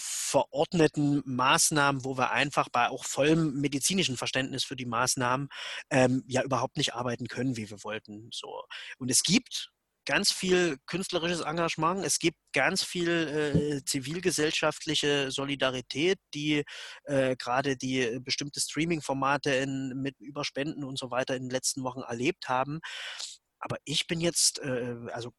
verordneten 0.00 1.22
Maßnahmen, 1.26 2.04
wo 2.04 2.16
wir 2.16 2.30
einfach 2.30 2.68
bei 2.70 2.88
auch 2.88 3.04
vollem 3.04 3.60
medizinischen 3.60 4.16
Verständnis 4.16 4.64
für 4.64 4.76
die 4.76 4.86
Maßnahmen 4.86 5.48
ähm, 5.90 6.24
ja 6.26 6.42
überhaupt 6.42 6.76
nicht 6.76 6.94
arbeiten 6.94 7.28
können, 7.28 7.56
wie 7.56 7.68
wir 7.68 7.82
wollten. 7.84 8.30
So. 8.32 8.62
Und 8.98 9.10
es 9.10 9.22
gibt 9.22 9.70
ganz 10.06 10.32
viel 10.32 10.78
künstlerisches 10.86 11.40
Engagement, 11.40 12.04
es 12.04 12.18
gibt 12.18 12.38
ganz 12.52 12.82
viel 12.82 13.08
äh, 13.08 13.84
zivilgesellschaftliche 13.84 15.30
Solidarität, 15.30 16.18
die 16.34 16.64
äh, 17.04 17.36
gerade 17.36 17.76
die 17.76 18.18
bestimmte 18.20 18.60
Streaming-Formate 18.60 19.66
mit 19.94 20.18
Überspenden 20.18 20.84
und 20.84 20.98
so 20.98 21.10
weiter 21.10 21.36
in 21.36 21.44
den 21.44 21.50
letzten 21.50 21.84
Wochen 21.84 22.00
erlebt 22.00 22.48
haben. 22.48 22.80
Aber 23.60 23.76
ich 23.84 24.06
bin 24.06 24.20
jetzt, 24.20 24.58
äh, 24.60 24.96
also 25.12 25.32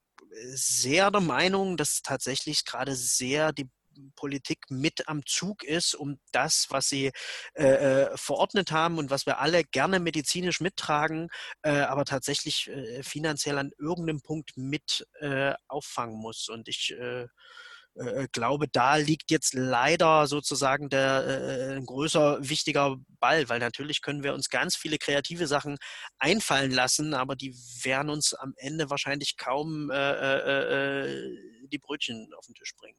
sehr 0.53 1.11
der 1.11 1.21
Meinung, 1.21 1.77
dass 1.77 2.01
tatsächlich 2.01 2.65
gerade 2.65 2.95
sehr 2.95 3.53
die 3.53 3.69
Politik 4.15 4.59
mit 4.69 5.07
am 5.07 5.25
Zug 5.25 5.63
ist, 5.63 5.95
um 5.95 6.17
das, 6.31 6.67
was 6.69 6.89
sie 6.89 7.11
äh, 7.53 7.65
äh, 7.65 8.17
verordnet 8.17 8.71
haben 8.71 8.97
und 8.97 9.09
was 9.09 9.25
wir 9.25 9.39
alle 9.39 9.63
gerne 9.63 9.99
medizinisch 9.99 10.61
mittragen, 10.61 11.29
äh, 11.61 11.71
aber 11.71 12.05
tatsächlich 12.05 12.69
äh, 12.69 13.03
finanziell 13.03 13.57
an 13.57 13.71
irgendeinem 13.77 14.21
Punkt 14.21 14.51
mit 14.55 15.05
äh, 15.19 15.53
auffangen 15.67 16.15
muss. 16.15 16.49
Und 16.49 16.67
ich 16.67 16.95
äh, 17.95 18.23
äh, 18.23 18.27
glaube, 18.31 18.67
da 18.67 18.95
liegt 18.95 19.31
jetzt 19.31 19.53
leider 19.53 20.27
sozusagen 20.27 20.89
der 20.89 21.25
äh, 21.27 21.75
ein 21.75 21.85
größer 21.85 22.37
wichtiger 22.41 22.97
Ball, 23.19 23.49
weil 23.49 23.59
natürlich 23.59 24.01
können 24.01 24.23
wir 24.23 24.33
uns 24.33 24.49
ganz 24.49 24.75
viele 24.75 24.97
kreative 24.97 25.47
Sachen 25.47 25.77
einfallen 26.17 26.71
lassen, 26.71 27.13
aber 27.13 27.35
die 27.35 27.53
werden 27.83 28.09
uns 28.09 28.33
am 28.33 28.53
Ende 28.57 28.89
wahrscheinlich 28.89 29.37
kaum 29.37 29.89
äh, 29.91 29.95
äh, 29.95 31.05
äh 31.05 31.37
die 31.67 31.77
Brötchen 31.77 32.29
auf 32.37 32.45
den 32.45 32.55
Tisch 32.55 32.75
bringen. 32.75 32.97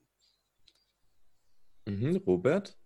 Mhm, 1.87 2.17
Robert? 2.27 2.77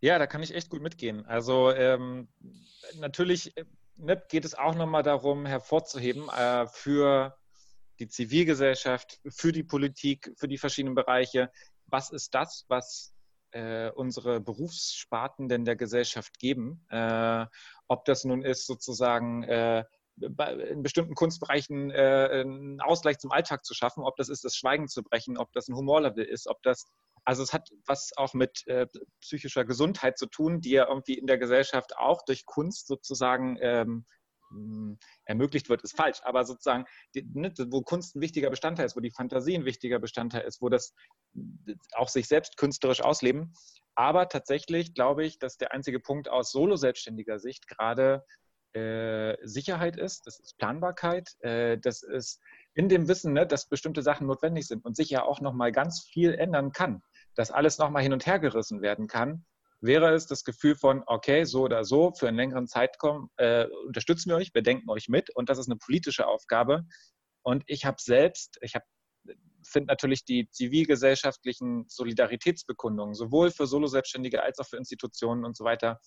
Ja, 0.00 0.18
da 0.18 0.26
kann 0.26 0.42
ich 0.42 0.54
echt 0.54 0.70
gut 0.70 0.80
mitgehen. 0.80 1.26
Also 1.26 1.70
ähm, 1.72 2.28
natürlich 2.94 3.54
ne, 3.96 4.22
geht 4.28 4.44
es 4.44 4.54
auch 4.54 4.74
nochmal 4.74 5.02
darum, 5.02 5.46
hervorzuheben 5.46 6.28
äh, 6.30 6.66
für 6.68 7.36
die 8.00 8.08
Zivilgesellschaft, 8.08 9.20
für 9.28 9.52
die 9.52 9.62
Politik, 9.62 10.32
für 10.36 10.48
die 10.48 10.58
verschiedenen 10.58 10.94
Bereiche. 10.94 11.50
Was 11.86 12.10
ist 12.10 12.34
das, 12.34 12.64
was 12.68 13.14
äh, 13.52 13.90
unsere 13.90 14.40
Berufssparten 14.40 15.48
denn 15.48 15.64
der 15.64 15.76
Gesellschaft 15.76 16.38
geben? 16.38 16.84
Äh, 16.88 17.46
ob 17.88 18.04
das 18.06 18.24
nun 18.24 18.42
ist, 18.42 18.66
sozusagen 18.66 19.44
äh, 19.44 19.84
in 20.20 20.82
bestimmten 20.82 21.14
Kunstbereichen 21.14 21.90
äh, 21.90 22.28
einen 22.42 22.80
Ausgleich 22.80 23.18
zum 23.18 23.32
Alltag 23.32 23.64
zu 23.64 23.74
schaffen, 23.74 24.02
ob 24.02 24.16
das 24.16 24.28
ist, 24.28 24.44
das 24.44 24.56
Schweigen 24.56 24.88
zu 24.88 25.02
brechen, 25.02 25.38
ob 25.38 25.52
das 25.52 25.68
ein 25.68 25.76
Humorlevel 25.76 26.24
ist, 26.24 26.46
ob 26.46 26.62
das, 26.62 26.86
also 27.24 27.42
es 27.42 27.52
hat 27.52 27.70
was 27.86 28.12
auch 28.16 28.34
mit 28.34 28.66
äh, 28.66 28.86
psychischer 29.20 29.64
Gesundheit 29.64 30.18
zu 30.18 30.26
tun, 30.26 30.60
die 30.60 30.70
ja 30.70 30.88
irgendwie 30.88 31.14
in 31.14 31.26
der 31.26 31.38
Gesellschaft 31.38 31.96
auch 31.96 32.22
durch 32.24 32.44
Kunst 32.44 32.86
sozusagen 32.86 33.56
ähm, 33.60 33.86
hm, 33.88 34.04
ermöglicht 35.24 35.68
wird, 35.68 35.82
ist 35.82 35.96
falsch, 35.96 36.20
aber 36.24 36.44
sozusagen, 36.44 36.84
ne, 37.14 37.52
wo 37.68 37.82
Kunst 37.82 38.16
ein 38.16 38.20
wichtiger 38.20 38.50
Bestandteil 38.50 38.86
ist, 38.86 38.96
wo 38.96 39.00
die 39.00 39.10
Fantasie 39.10 39.54
ein 39.54 39.64
wichtiger 39.64 39.98
Bestandteil 39.98 40.42
ist, 40.42 40.60
wo 40.60 40.68
das 40.68 40.94
auch 41.92 42.08
sich 42.08 42.28
selbst 42.28 42.56
künstlerisch 42.56 43.02
ausleben. 43.02 43.52
Aber 43.94 44.28
tatsächlich 44.28 44.94
glaube 44.94 45.24
ich, 45.24 45.38
dass 45.38 45.56
der 45.56 45.72
einzige 45.72 46.00
Punkt 46.00 46.28
aus 46.28 46.50
solo-selbstständiger 46.52 47.38
Sicht 47.38 47.68
gerade 47.68 48.24
äh, 48.72 49.36
Sicherheit 49.42 49.96
ist, 49.96 50.26
das 50.26 50.38
ist 50.38 50.56
Planbarkeit, 50.56 51.34
äh, 51.40 51.76
das 51.78 52.02
ist 52.02 52.40
in 52.74 52.88
dem 52.88 53.08
Wissen, 53.08 53.32
ne, 53.32 53.46
dass 53.46 53.68
bestimmte 53.68 54.02
Sachen 54.02 54.26
notwendig 54.26 54.68
sind 54.68 54.84
und 54.84 54.96
sich 54.96 55.10
ja 55.10 55.24
auch 55.24 55.40
nochmal 55.40 55.72
ganz 55.72 56.02
viel 56.02 56.34
ändern 56.34 56.72
kann, 56.72 57.02
dass 57.34 57.50
alles 57.50 57.78
nochmal 57.78 58.02
hin 58.02 58.12
und 58.12 58.26
her 58.26 58.38
gerissen 58.38 58.80
werden 58.80 59.08
kann, 59.08 59.44
wäre 59.80 60.14
es 60.14 60.26
das 60.26 60.44
Gefühl 60.44 60.74
von, 60.74 61.02
okay, 61.06 61.44
so 61.44 61.62
oder 61.62 61.84
so, 61.84 62.12
für 62.12 62.28
einen 62.28 62.36
längeren 62.36 62.66
Zeitraum 62.66 63.30
äh, 63.36 63.66
unterstützen 63.86 64.30
wir 64.30 64.36
euch, 64.36 64.54
wir 64.54 64.62
denken 64.62 64.90
euch 64.90 65.08
mit 65.08 65.34
und 65.34 65.48
das 65.48 65.58
ist 65.58 65.68
eine 65.68 65.76
politische 65.76 66.26
Aufgabe. 66.26 66.84
Und 67.42 67.64
ich 67.66 67.86
habe 67.86 67.96
selbst, 68.00 68.58
ich 68.60 68.74
habe 68.74 68.84
finde 69.66 69.88
natürlich 69.88 70.24
die 70.24 70.48
zivilgesellschaftlichen 70.50 71.84
Solidaritätsbekundungen, 71.88 73.14
sowohl 73.14 73.50
für 73.50 73.66
Solo-Selbstständige 73.66 74.42
als 74.42 74.58
auch 74.58 74.66
für 74.66 74.78
Institutionen 74.78 75.44
und 75.44 75.56
so 75.56 75.64
weiter, 75.64 76.00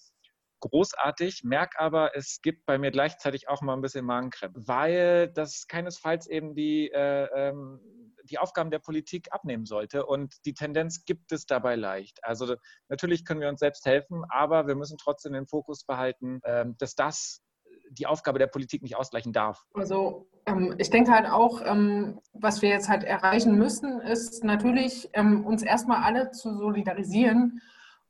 großartig, 0.59 1.43
merke 1.43 1.79
aber, 1.79 2.15
es 2.15 2.41
gibt 2.41 2.65
bei 2.65 2.77
mir 2.77 2.91
gleichzeitig 2.91 3.49
auch 3.49 3.61
mal 3.61 3.73
ein 3.73 3.81
bisschen 3.81 4.05
Magenkrämpfe, 4.05 4.61
weil 4.65 5.31
das 5.33 5.67
keinesfalls 5.67 6.27
eben 6.27 6.55
die, 6.55 6.89
äh, 6.89 7.27
ähm, 7.35 7.79
die 8.23 8.37
Aufgaben 8.37 8.71
der 8.71 8.79
Politik 8.79 9.31
abnehmen 9.31 9.65
sollte 9.65 10.05
und 10.05 10.35
die 10.45 10.53
Tendenz 10.53 11.05
gibt 11.05 11.31
es 11.31 11.45
dabei 11.45 11.75
leicht. 11.75 12.19
Also 12.23 12.55
natürlich 12.89 13.25
können 13.25 13.41
wir 13.41 13.49
uns 13.49 13.59
selbst 13.59 13.85
helfen, 13.85 14.23
aber 14.29 14.67
wir 14.67 14.75
müssen 14.75 14.97
trotzdem 14.97 15.33
den 15.33 15.47
Fokus 15.47 15.83
behalten, 15.83 16.39
äh, 16.43 16.65
dass 16.77 16.95
das 16.95 17.41
die 17.89 18.07
Aufgabe 18.07 18.39
der 18.39 18.47
Politik 18.47 18.81
nicht 18.81 18.95
ausgleichen 18.95 19.33
darf. 19.33 19.65
Also 19.73 20.27
ähm, 20.45 20.75
ich 20.77 20.89
denke 20.89 21.11
halt 21.11 21.27
auch, 21.27 21.61
ähm, 21.63 22.19
was 22.33 22.61
wir 22.61 22.69
jetzt 22.69 22.89
halt 22.89 23.03
erreichen 23.03 23.57
müssen, 23.57 24.01
ist 24.01 24.43
natürlich 24.43 25.09
ähm, 25.13 25.45
uns 25.45 25.63
erstmal 25.63 26.03
alle 26.03 26.31
zu 26.31 26.55
solidarisieren 26.57 27.61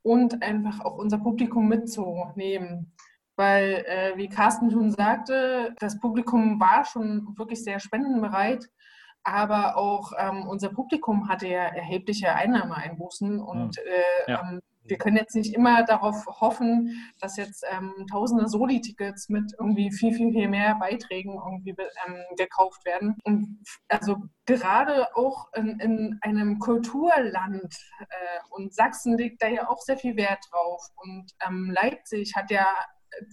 und 0.02 0.42
einfach 0.42 0.82
auch 0.82 0.98
unser 0.98 1.18
Publikum 1.18 1.68
mitzunehmen. 1.68 2.94
Weil, 3.36 3.84
äh, 3.88 4.16
wie 4.16 4.30
Carsten 4.30 4.70
schon 4.70 4.92
sagte, 4.92 5.74
das 5.80 6.00
Publikum 6.00 6.60
war 6.60 6.86
schon 6.86 7.36
wirklich 7.36 7.64
sehr 7.64 7.80
spendenbereit, 7.80 8.70
aber 9.24 9.78
auch 9.78 10.12
ähm, 10.18 10.48
unser 10.48 10.70
Publikum 10.70 11.30
hatte 11.30 11.48
ja 11.48 11.64
erhebliche 11.64 12.34
Einnahmeeinbußen 12.34 13.40
und 13.40 13.78
hm. 13.78 13.84
äh, 13.86 14.32
ja. 14.32 14.42
ähm, 14.42 14.62
wir 14.86 14.98
können 14.98 15.18
jetzt 15.18 15.36
nicht 15.36 15.54
immer 15.54 15.84
darauf 15.84 16.26
hoffen, 16.26 17.12
dass 17.20 17.38
jetzt 17.38 17.64
ähm, 17.72 18.06
tausende 18.12 18.48
Soli-Tickets 18.48 19.30
mit 19.30 19.54
irgendwie 19.58 19.92
viel, 19.92 20.14
viel, 20.14 20.32
viel 20.32 20.50
mehr 20.50 20.76
Beiträgen 20.76 21.36
irgendwie 21.36 21.76
ähm, 22.06 22.18
gekauft 22.38 22.86
werden. 22.86 23.16
Und 23.24 23.64
also 23.88 24.18
gerade 24.46 25.16
auch 25.16 25.52
in, 25.54 25.80
in 25.80 26.20
einem 26.22 26.60
Kulturland 26.60 27.74
äh, 28.00 28.40
und 28.50 28.74
Sachsen 28.74 29.18
legt 29.18 29.42
da 29.42 29.48
ja 29.48 29.70
auch 29.70 29.80
sehr 29.80 29.98
viel 29.98 30.18
Wert 30.18 30.46
drauf. 30.52 30.86
Und 30.98 31.32
ähm, 31.48 31.72
Leipzig 31.74 32.36
hat 32.36 32.52
ja 32.52 32.68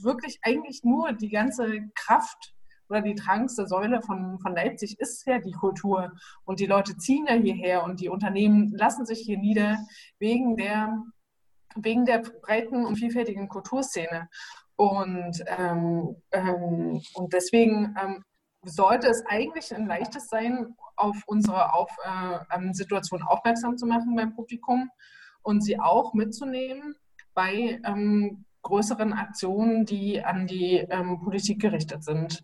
wirklich 0.03 0.39
eigentlich 0.43 0.83
nur 0.85 1.13
die 1.13 1.31
ganze 1.31 1.91
Kraft 1.95 2.55
oder 2.91 3.01
die 3.01 3.15
tragendste 3.15 3.67
Säule 3.67 4.03
von, 4.03 4.39
von 4.41 4.55
Leipzig 4.55 4.99
ist 4.99 5.27
ja 5.27 5.39
die 5.39 5.53
Kultur. 5.53 6.13
Und 6.45 6.61
die 6.61 6.67
Leute 6.67 6.97
ziehen 6.97 7.27
ja 7.27 7.35
hierher 7.35 7.85
und 7.85 8.01
die 8.01 8.09
Unternehmen 8.09 8.73
lassen 8.77 9.07
sich 9.07 9.21
hier 9.21 9.39
nieder 9.39 9.79
wegen 10.19 10.57
der 10.57 11.03
wegen 11.77 12.05
der 12.05 12.19
breiten 12.19 12.85
und 12.85 12.97
vielfältigen 12.97 13.49
Kulturszene. 13.49 14.29
Und, 14.77 15.45
ähm, 15.47 16.17
ähm, 16.33 17.01
und 17.15 17.33
deswegen 17.33 17.95
ähm, 18.03 18.25
sollte 18.65 19.09
es 19.09 19.25
eigentlich 19.27 19.75
ein 19.75 19.87
leichtes 19.87 20.29
sein, 20.29 20.75
auf 20.97 21.23
unsere 21.27 21.73
auf, 21.75 21.91
äh, 22.05 22.39
ähm, 22.55 22.75
Situation 22.75 23.23
aufmerksam 23.23 23.77
zu 23.77 23.87
machen 23.87 24.17
beim 24.17 24.35
Publikum 24.35 24.91
und 25.43 25.63
sie 25.63 25.79
auch 25.79 26.15
mitzunehmen 26.15 26.97
bei 27.35 27.81
ähm, 27.85 28.45
größeren 28.63 29.13
Aktionen, 29.13 29.87
die 29.87 30.23
an 30.23 30.47
die 30.47 30.77
ähm, 30.77 31.21
Politik 31.21 31.61
gerichtet 31.61 32.05
sind. 32.05 32.43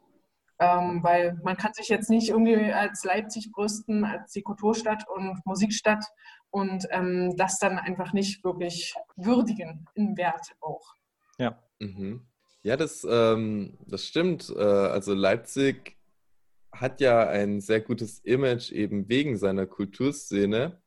Ähm, 0.59 1.03
weil 1.03 1.39
man 1.45 1.57
kann 1.57 1.75
sich 1.75 1.89
jetzt 1.89 2.09
nicht 2.09 2.31
irgendwie 2.31 2.73
als 2.73 3.05
Leipzig 3.05 3.53
brüsten, 3.53 4.05
als 4.05 4.33
die 4.33 4.43
Kulturstadt 4.43 5.05
und 5.09 5.45
Musikstadt 5.45 6.05
und 6.51 6.87
ähm, 6.91 7.37
das 7.37 7.59
dann 7.59 7.79
einfach 7.79 8.15
nicht 8.15 8.43
wirklich 8.43 8.95
würdigen 9.17 9.87
im 9.95 10.17
Wert 10.17 10.57
auch. 10.61 10.95
Ja. 11.39 11.59
Mhm. 11.79 12.27
Ja, 12.63 12.77
das, 12.77 13.07
ähm, 13.09 13.79
das 13.87 14.07
stimmt. 14.07 14.53
Äh, 14.57 14.63
also 14.63 15.15
Leipzig 15.15 15.97
hat 16.73 17.01
ja 17.01 17.29
ein 17.29 17.61
sehr 17.61 17.81
gutes 17.81 18.21
Image 18.21 18.73
eben 18.73 19.09
wegen 19.09 19.37
seiner 19.37 19.67
Kulturszene. 19.67 20.81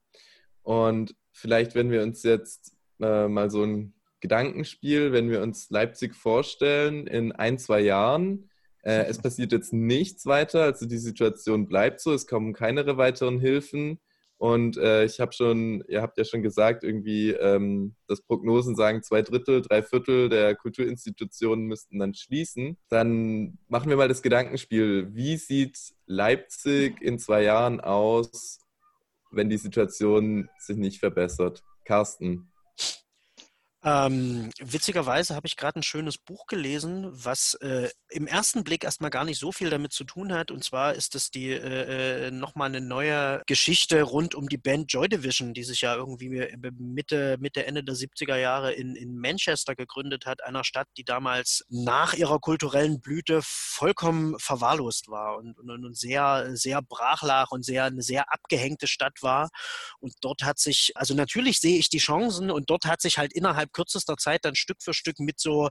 Und 0.61 1.15
vielleicht, 1.32 1.76
wenn 1.76 1.89
wir 1.91 2.03
uns 2.03 2.24
jetzt 2.24 2.76
äh, 2.99 3.28
mal 3.28 3.49
so 3.49 3.63
ein 3.63 3.93
Gedankenspiel, 4.20 5.13
wenn 5.13 5.30
wir 5.30 5.41
uns 5.41 5.70
Leipzig 5.70 6.15
vorstellen 6.15 7.07
in 7.07 7.32
ein, 7.32 7.57
zwei 7.57 7.80
Jahren, 7.80 8.49
äh, 8.84 9.05
es 9.05 9.19
passiert 9.19 9.51
jetzt 9.51 9.73
nichts 9.73 10.25
weiter, 10.25 10.63
also 10.63 10.86
die 10.86 10.97
Situation 10.97 11.67
bleibt 11.67 12.01
so, 12.01 12.13
es 12.13 12.27
kommen 12.27 12.53
keine 12.53 12.97
weiteren 12.97 13.39
Hilfen. 13.39 13.99
Und 14.39 14.77
äh, 14.77 15.03
ich 15.03 15.19
habe 15.19 15.34
schon, 15.34 15.84
ihr 15.89 16.01
habt 16.01 16.17
ja 16.17 16.23
schon 16.23 16.41
gesagt, 16.41 16.86
irgendwie, 16.86 17.32
ähm, 17.32 17.95
dass 18.07 18.21
Prognosen 18.21 18.73
sagen, 18.73 19.03
zwei 19.03 19.21
Drittel, 19.21 19.61
drei 19.61 19.84
Viertel 19.84 20.30
der 20.30 20.55
Kulturinstitutionen 20.55 21.65
müssten 21.65 21.99
dann 21.99 22.13
schließen. 22.13 22.77
Dann 22.88 23.57
machen 23.67 23.89
wir 23.89 23.97
mal 23.97 24.07
das 24.07 24.21
Gedankenspiel. 24.21 25.13
Wie 25.13 25.36
sieht 25.36 25.77
Leipzig 26.05 27.01
in 27.01 27.19
zwei 27.19 27.43
Jahren 27.43 27.82
aus, 27.82 28.61
wenn 29.30 29.49
die 29.49 29.57
Situation 29.57 30.47
sich 30.57 30.77
nicht 30.77 30.99
verbessert? 30.99 31.61
Carsten. 31.84 32.49
Ähm, 33.82 34.51
witzigerweise 34.59 35.36
habe 35.36 35.47
ich 35.47 35.55
gerade 35.55 35.80
ein 35.80 35.84
schönes 35.84 36.17
Buch 36.17 36.47
gelesen, 36.47 37.07
was 37.13 37.53
äh, 37.61 37.89
im 38.09 38.27
ersten 38.27 38.65
Blick 38.65 38.84
erstmal 38.84 39.09
gar 39.09 39.23
nicht 39.23 39.39
so 39.39 39.53
viel 39.53 39.69
damit 39.69 39.93
zu 39.93 40.03
tun 40.03 40.34
hat. 40.34 40.51
Und 40.51 40.65
zwar 40.65 40.95
ist 40.95 41.15
es 41.15 41.32
die 41.32 41.51
äh, 41.51 42.27
äh 42.27 42.32
nochmal 42.32 42.67
eine 42.67 42.82
neue 42.82 43.41
Geschichte 43.47 44.01
rund 44.03 44.36
um 44.36 44.49
die 44.49 44.57
Band 44.57 44.91
Joy 44.91 45.07
Division, 45.07 45.53
die 45.53 45.63
sich 45.63 45.82
ja 45.82 45.95
irgendwie 45.95 46.30
Mitte, 46.77 47.38
Mitte 47.39 47.65
Ende 47.65 47.82
der 47.84 47.95
70er 47.95 48.36
Jahre 48.36 48.73
in, 48.73 48.95
in 48.95 49.17
Manchester 49.17 49.75
gegründet 49.75 50.25
hat, 50.25 50.43
einer 50.43 50.65
Stadt, 50.65 50.88
die 50.97 51.05
damals 51.05 51.63
nach 51.69 52.13
ihrer 52.13 52.39
kulturellen 52.39 52.99
Blüte 52.99 53.39
vollkommen 53.43 54.38
verwahrlost 54.39 55.07
war 55.07 55.38
und, 55.38 55.57
und, 55.57 55.69
und 55.69 55.97
sehr, 55.97 56.49
sehr 56.57 56.82
brach 56.82 57.23
lag 57.23 57.51
und 57.51 57.63
sehr, 57.63 57.86
eine 57.86 58.01
sehr 58.01 58.34
abgehängte 58.34 58.88
Stadt 58.88 59.21
war. 59.21 59.49
Und 59.99 60.13
dort 60.19 60.43
hat 60.43 60.59
sich, 60.59 60.91
also 60.95 61.13
natürlich 61.13 61.59
sehe 61.59 61.80
ich 61.80 61.89
die 61.89 61.99
Chancen 61.99 62.51
und 62.51 62.69
dort 62.69 62.84
hat 62.84 62.99
sich 62.99 63.17
halt 63.17 63.32
innerhalb 63.32 63.68
innerhalb 63.70 63.74
kürzester 63.74 64.17
Zeit 64.17 64.45
dann 64.45 64.55
Stück 64.55 64.82
für 64.82 64.93
Stück 64.93 65.20
mit 65.20 65.39
so, 65.39 65.70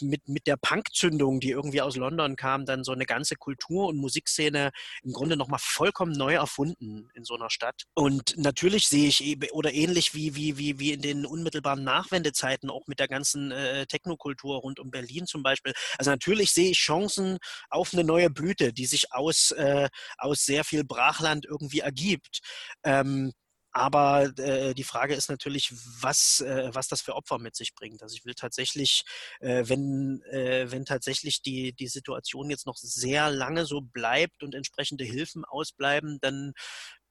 mit, 0.00 0.28
mit 0.28 0.46
der 0.46 0.56
Punkzündung, 0.56 1.40
die 1.40 1.50
irgendwie 1.50 1.82
aus 1.82 1.96
London 1.96 2.36
kam, 2.36 2.66
dann 2.66 2.84
so 2.84 2.92
eine 2.92 3.06
ganze 3.06 3.36
Kultur- 3.36 3.88
und 3.88 3.96
Musikszene 3.96 4.70
im 5.02 5.12
Grunde 5.12 5.36
nochmal 5.36 5.60
vollkommen 5.60 6.12
neu 6.12 6.34
erfunden 6.34 7.08
in 7.14 7.24
so 7.24 7.34
einer 7.34 7.50
Stadt. 7.50 7.84
Und 7.94 8.36
natürlich 8.36 8.88
sehe 8.88 9.08
ich 9.08 9.24
eben, 9.24 9.50
oder 9.50 9.72
ähnlich 9.72 10.14
wie, 10.14 10.34
wie, 10.34 10.58
wie, 10.58 10.78
wie 10.78 10.92
in 10.92 11.02
den 11.02 11.26
unmittelbaren 11.26 11.84
Nachwendezeiten, 11.84 12.70
auch 12.70 12.86
mit 12.86 12.98
der 12.98 13.08
ganzen 13.08 13.50
äh, 13.50 13.86
Technokultur 13.86 14.58
rund 14.58 14.78
um 14.80 14.90
Berlin 14.90 15.26
zum 15.26 15.42
Beispiel. 15.42 15.72
Also 15.98 16.10
natürlich 16.10 16.52
sehe 16.52 16.70
ich 16.70 16.78
Chancen 16.78 17.38
auf 17.70 17.92
eine 17.92 18.04
neue 18.04 18.30
Blüte, 18.30 18.72
die 18.72 18.86
sich 18.86 19.12
aus, 19.12 19.50
äh, 19.52 19.88
aus 20.18 20.44
sehr 20.44 20.64
viel 20.64 20.84
Brachland 20.84 21.46
irgendwie 21.46 21.80
ergibt. 21.80 22.40
Ähm, 22.84 23.32
aber 23.72 24.36
äh, 24.38 24.74
die 24.74 24.84
Frage 24.84 25.14
ist 25.14 25.28
natürlich, 25.28 25.72
was, 26.00 26.40
äh, 26.40 26.70
was 26.72 26.88
das 26.88 27.02
für 27.02 27.14
Opfer 27.14 27.38
mit 27.38 27.56
sich 27.56 27.74
bringt. 27.74 28.02
Also 28.02 28.16
ich 28.16 28.24
will 28.24 28.34
tatsächlich, 28.34 29.04
äh, 29.40 29.64
wenn, 29.66 30.22
äh, 30.30 30.70
wenn 30.70 30.84
tatsächlich 30.84 31.42
die, 31.42 31.72
die 31.72 31.88
Situation 31.88 32.50
jetzt 32.50 32.66
noch 32.66 32.76
sehr 32.76 33.30
lange 33.30 33.66
so 33.66 33.80
bleibt 33.80 34.42
und 34.42 34.54
entsprechende 34.54 35.04
Hilfen 35.04 35.44
ausbleiben, 35.44 36.18
dann 36.20 36.52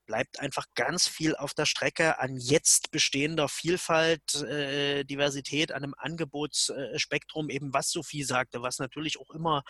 bleibt 0.10 0.40
einfach 0.40 0.66
ganz 0.74 1.08
viel 1.08 1.36
auf 1.36 1.54
der 1.54 1.68
Strecke 1.68 2.18
an 2.20 2.36
jetzt 2.36 2.90
bestehender 2.90 3.48
Vielfalt, 3.48 4.42
äh, 4.42 5.04
Diversität, 5.04 5.72
an 5.72 5.84
einem 5.84 5.94
Angebotsspektrum, 5.96 7.52
eben 7.52 7.74
was 7.74 7.92
Sophie 7.92 8.24
sagte, 8.24 8.64
was 8.64 8.80
natürlich 8.80 9.20
auch 9.20 9.30
immer 9.30 9.62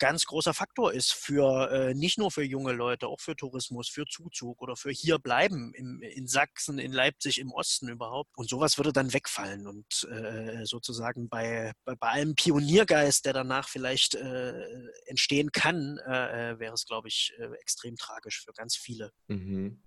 ganz 0.00 0.24
großer 0.24 0.52
Faktor 0.52 0.92
ist 0.92 1.12
für 1.14 1.70
äh, 1.70 1.94
nicht 1.94 2.18
nur 2.18 2.32
für 2.32 2.42
junge 2.42 2.72
Leute, 2.72 3.06
auch 3.06 3.20
für 3.20 3.36
Tourismus, 3.36 3.88
für 3.88 4.04
Zuzug 4.06 4.60
oder 4.62 4.74
für 4.74 4.90
hier 4.90 5.20
bleiben 5.20 5.72
im, 5.74 6.02
in 6.02 6.26
Sachsen, 6.26 6.80
in 6.80 6.90
Leipzig, 6.90 7.38
im 7.38 7.52
Osten 7.52 7.88
überhaupt. 7.88 8.36
Und 8.36 8.50
sowas 8.50 8.78
würde 8.78 8.92
dann 8.92 9.12
wegfallen 9.12 9.68
und 9.68 10.08
äh, 10.10 10.66
sozusagen 10.66 11.28
bei, 11.28 11.70
bei, 11.84 11.94
bei, 11.94 12.08
allem 12.08 12.34
Pioniergeist, 12.34 13.26
der 13.26 13.32
danach 13.32 13.68
vielleicht 13.68 14.16
äh, 14.16 14.60
entstehen 15.06 15.52
kann, 15.52 15.98
äh, 15.98 16.50
äh, 16.50 16.58
wäre 16.58 16.74
es, 16.74 16.84
glaube 16.84 17.06
ich, 17.06 17.32
extrem 17.60 17.94
tragisch 17.94 18.42
für 18.44 18.52
ganz 18.52 18.74
viele. 18.74 19.12
Mhm. 19.28 19.83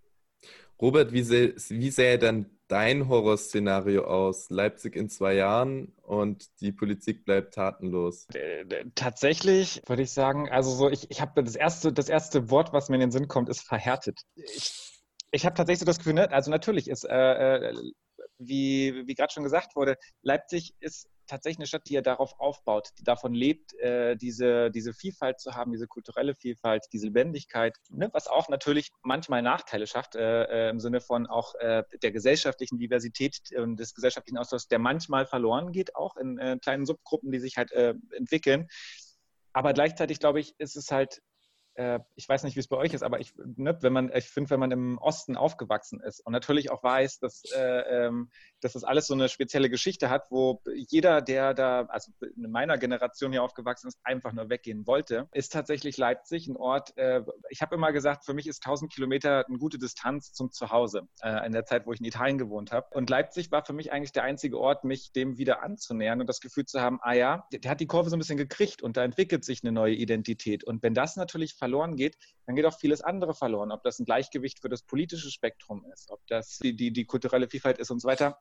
Robert, 0.81 1.11
wie, 1.11 1.23
sähe, 1.23 1.55
wie 1.69 1.89
sähe 1.89 2.19
dann 2.19 2.49
dein 2.67 3.07
Horrorszenario 3.07 4.05
aus? 4.05 4.49
Leipzig 4.49 4.95
in 4.95 5.09
zwei 5.09 5.33
Jahren 5.33 5.93
und 6.03 6.47
die 6.61 6.71
Politik 6.71 7.25
bleibt 7.25 7.55
tatenlos. 7.55 8.27
Tatsächlich 8.95 9.81
würde 9.87 10.03
ich 10.03 10.11
sagen, 10.11 10.49
also 10.49 10.71
so, 10.71 10.89
ich, 10.89 11.09
ich 11.09 11.21
habe 11.21 11.43
das 11.43 11.55
erste, 11.55 11.91
das 11.91 12.09
erste 12.09 12.49
Wort, 12.51 12.73
was 12.73 12.89
mir 12.89 12.95
in 12.95 13.01
den 13.01 13.11
Sinn 13.11 13.27
kommt, 13.27 13.49
ist 13.49 13.61
verhärtet. 13.61 14.21
Ich, 14.35 15.01
ich 15.31 15.45
habe 15.45 15.55
tatsächlich 15.55 15.79
so 15.79 15.85
das 15.85 15.97
Gefühl, 15.97 16.13
ne? 16.13 16.31
also 16.31 16.51
natürlich 16.51 16.89
ist, 16.89 17.05
äh, 17.05 17.69
äh, 17.69 17.73
wie, 18.37 19.07
wie 19.07 19.15
gerade 19.15 19.33
schon 19.33 19.43
gesagt 19.43 19.75
wurde, 19.75 19.97
Leipzig 20.21 20.75
ist 20.79 21.07
tatsächlich 21.27 21.59
eine 21.59 21.67
Stadt, 21.67 21.83
die 21.87 21.93
ja 21.93 22.01
darauf 22.01 22.39
aufbaut, 22.39 22.89
die 22.99 23.03
davon 23.03 23.33
lebt, 23.33 23.73
äh, 23.79 24.15
diese, 24.15 24.71
diese 24.71 24.93
Vielfalt 24.93 25.39
zu 25.39 25.55
haben, 25.55 25.71
diese 25.71 25.87
kulturelle 25.87 26.35
Vielfalt, 26.35 26.85
diese 26.93 27.07
Lebendigkeit, 27.07 27.77
ne? 27.89 28.09
was 28.13 28.27
auch 28.27 28.49
natürlich 28.49 28.91
manchmal 29.03 29.41
Nachteile 29.41 29.87
schafft, 29.87 30.15
äh, 30.15 30.43
äh, 30.43 30.69
im 30.69 30.79
Sinne 30.79 31.01
von 31.01 31.27
auch 31.27 31.55
äh, 31.55 31.83
der 32.01 32.11
gesellschaftlichen 32.11 32.77
Diversität 32.77 33.39
und 33.55 33.77
des 33.77 33.93
gesellschaftlichen 33.93 34.37
Austauschs, 34.37 34.67
der 34.67 34.79
manchmal 34.79 35.25
verloren 35.25 35.71
geht, 35.71 35.95
auch 35.95 36.15
in 36.15 36.37
äh, 36.37 36.57
kleinen 36.61 36.85
Subgruppen, 36.85 37.31
die 37.31 37.39
sich 37.39 37.57
halt 37.57 37.71
äh, 37.71 37.93
entwickeln. 38.15 38.67
Aber 39.53 39.73
gleichzeitig, 39.73 40.19
glaube 40.19 40.39
ich, 40.39 40.53
ist 40.59 40.75
es 40.75 40.91
halt 40.91 41.21
äh, 41.77 41.99
ich 42.15 42.27
weiß 42.27 42.43
nicht, 42.43 42.55
wie 42.55 42.59
es 42.59 42.67
bei 42.67 42.77
euch 42.77 42.93
ist, 42.93 43.03
aber 43.03 43.19
ich, 43.19 43.33
ne, 43.37 43.77
wenn 43.81 43.93
man, 43.93 44.11
ich 44.13 44.25
finde, 44.25 44.49
wenn 44.49 44.59
man 44.59 44.71
im 44.71 44.97
Osten 44.97 45.37
aufgewachsen 45.37 46.01
ist 46.01 46.19
und 46.25 46.33
natürlich 46.33 46.71
auch 46.71 46.83
weiß, 46.83 47.19
dass, 47.19 47.43
äh, 47.55 48.05
ähm, 48.05 48.29
dass 48.61 48.73
das 48.73 48.83
alles 48.83 49.07
so 49.07 49.13
eine 49.13 49.29
spezielle 49.29 49.69
Geschichte 49.69 50.09
hat, 50.09 50.31
wo 50.31 50.61
jeder, 50.73 51.21
der 51.21 51.53
da, 51.53 51.85
also 51.89 52.11
in 52.35 52.51
meiner 52.51 52.77
Generation 52.77 53.31
hier 53.31 53.43
aufgewachsen 53.43 53.87
ist, 53.87 53.99
einfach 54.03 54.33
nur 54.33 54.49
weggehen 54.49 54.87
wollte, 54.87 55.27
ist 55.33 55.53
tatsächlich 55.53 55.97
Leipzig 55.97 56.47
ein 56.47 56.57
Ort, 56.57 56.97
äh, 56.97 57.21
ich 57.49 57.61
habe 57.61 57.75
immer 57.75 57.91
gesagt, 57.91 58.25
für 58.25 58.33
mich 58.33 58.47
ist 58.47 58.65
1000 58.65 58.91
Kilometer 58.91 59.45
eine 59.47 59.57
gute 59.57 59.77
Distanz 59.77 60.33
zum 60.33 60.51
Zuhause, 60.51 61.07
äh, 61.21 61.45
in 61.45 61.51
der 61.51 61.65
Zeit, 61.65 61.85
wo 61.85 61.93
ich 61.93 61.99
in 61.99 62.05
Italien 62.05 62.37
gewohnt 62.39 62.71
habe. 62.71 62.87
Und 62.91 63.09
Leipzig 63.09 63.51
war 63.51 63.63
für 63.63 63.73
mich 63.73 63.91
eigentlich 63.91 64.11
der 64.11 64.23
einzige 64.23 64.59
Ort, 64.59 64.83
mich 64.83 65.11
dem 65.11 65.37
wieder 65.37 65.61
anzunähern 65.61 66.21
und 66.21 66.27
das 66.27 66.41
Gefühl 66.41 66.65
zu 66.65 66.81
haben, 66.81 66.99
ah 67.01 67.13
ja, 67.13 67.47
der 67.51 67.69
hat 67.69 67.79
die 67.79 67.87
Kurve 67.87 68.09
so 68.09 68.15
ein 68.15 68.19
bisschen 68.19 68.37
gekriegt 68.37 68.81
und 68.81 68.97
da 68.97 69.03
entwickelt 69.03 69.45
sich 69.45 69.63
eine 69.63 69.71
neue 69.71 69.93
Identität. 69.93 70.63
Und 70.63 70.81
wenn 70.81 70.93
das 70.93 71.15
natürlich 71.15 71.53
verloren 71.67 71.97
geht, 71.97 72.17
dann 72.45 72.55
geht 72.55 72.65
auch 72.65 72.77
vieles 72.79 73.01
andere 73.01 73.33
verloren. 73.33 73.71
Ob 73.71 73.83
das 73.83 73.99
ein 73.99 74.05
Gleichgewicht 74.05 74.59
für 74.61 74.69
das 74.69 74.83
politische 74.83 75.29
Spektrum 75.29 75.85
ist, 75.93 76.09
ob 76.09 76.25
das 76.27 76.57
die, 76.59 76.75
die, 76.75 76.91
die 76.91 77.05
kulturelle 77.05 77.49
Vielfalt 77.49 77.77
ist 77.77 77.91
und 77.91 77.99
so 77.99 78.07
weiter. 78.07 78.39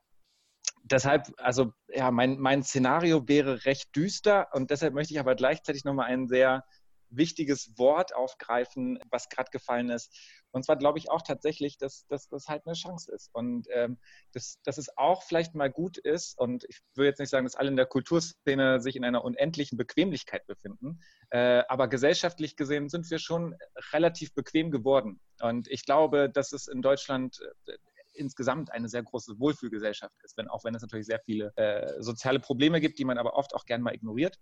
Deshalb, 0.84 1.32
also 1.38 1.72
ja, 1.88 2.12
mein, 2.12 2.38
mein 2.38 2.62
Szenario 2.62 3.26
wäre 3.26 3.64
recht 3.64 3.94
düster 3.96 4.48
und 4.52 4.70
deshalb 4.70 4.94
möchte 4.94 5.14
ich 5.14 5.20
aber 5.20 5.34
gleichzeitig 5.34 5.84
nochmal 5.84 6.06
einen 6.06 6.28
sehr 6.28 6.64
wichtiges 7.10 7.76
Wort 7.78 8.14
aufgreifen, 8.14 8.98
was 9.10 9.28
gerade 9.28 9.50
gefallen 9.50 9.90
ist. 9.90 10.14
Und 10.50 10.64
zwar 10.64 10.76
glaube 10.76 10.98
ich 10.98 11.10
auch 11.10 11.22
tatsächlich, 11.22 11.76
dass, 11.78 12.06
dass 12.06 12.28
das 12.28 12.48
halt 12.48 12.66
eine 12.66 12.74
Chance 12.74 13.12
ist. 13.12 13.30
Und 13.32 13.66
ähm, 13.72 13.98
dass, 14.32 14.60
dass 14.64 14.78
es 14.78 14.96
auch 14.96 15.22
vielleicht 15.22 15.54
mal 15.54 15.70
gut 15.70 15.98
ist, 15.98 16.38
und 16.38 16.64
ich 16.68 16.80
würde 16.94 17.08
jetzt 17.08 17.18
nicht 17.18 17.30
sagen, 17.30 17.44
dass 17.44 17.56
alle 17.56 17.68
in 17.68 17.76
der 17.76 17.86
Kulturszene 17.86 18.80
sich 18.80 18.96
in 18.96 19.04
einer 19.04 19.24
unendlichen 19.24 19.76
Bequemlichkeit 19.76 20.46
befinden, 20.46 21.00
äh, 21.30 21.62
aber 21.68 21.88
gesellschaftlich 21.88 22.56
gesehen 22.56 22.88
sind 22.88 23.10
wir 23.10 23.18
schon 23.18 23.54
relativ 23.92 24.34
bequem 24.34 24.70
geworden. 24.70 25.20
Und 25.40 25.68
ich 25.68 25.84
glaube, 25.84 26.30
dass 26.30 26.52
es 26.52 26.68
in 26.68 26.82
Deutschland 26.82 27.38
äh, 27.66 27.76
insgesamt 28.16 28.72
eine 28.72 28.88
sehr 28.88 29.02
große 29.02 29.38
Wohlfühlgesellschaft 29.38 30.16
ist, 30.22 30.36
wenn, 30.36 30.48
auch 30.48 30.64
wenn 30.64 30.74
es 30.74 30.82
natürlich 30.82 31.06
sehr 31.06 31.20
viele 31.20 31.52
äh, 31.56 32.02
soziale 32.02 32.40
Probleme 32.40 32.80
gibt, 32.80 32.98
die 32.98 33.04
man 33.04 33.18
aber 33.18 33.34
oft 33.34 33.54
auch 33.54 33.64
gern 33.64 33.82
mal 33.82 33.94
ignoriert. 33.94 34.38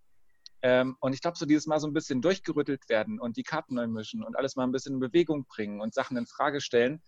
Ähm, 0.65 0.97
und 1.01 1.13
ich 1.13 1.21
glaube, 1.21 1.37
so 1.37 1.45
dieses 1.45 1.67
Mal 1.67 1.79
so 1.79 1.87
ein 1.87 1.93
bisschen 1.93 2.23
durchgerüttelt 2.23 2.89
werden 2.89 3.21
und 3.21 3.37
die 3.37 3.43
Karten 3.43 3.75
neu 3.75 3.87
mischen 3.87 4.25
und 4.25 4.35
alles 4.35 4.57
mal 4.57 4.65
ein 4.65 4.73
bisschen 4.73 4.95
in 4.95 5.01
Bewegung 5.01 5.45
bringen 5.45 5.83
und 5.83 5.93
Sachen 5.93 6.17
in 6.17 6.27
Frage 6.27 6.63
stellen, 6.63 7.03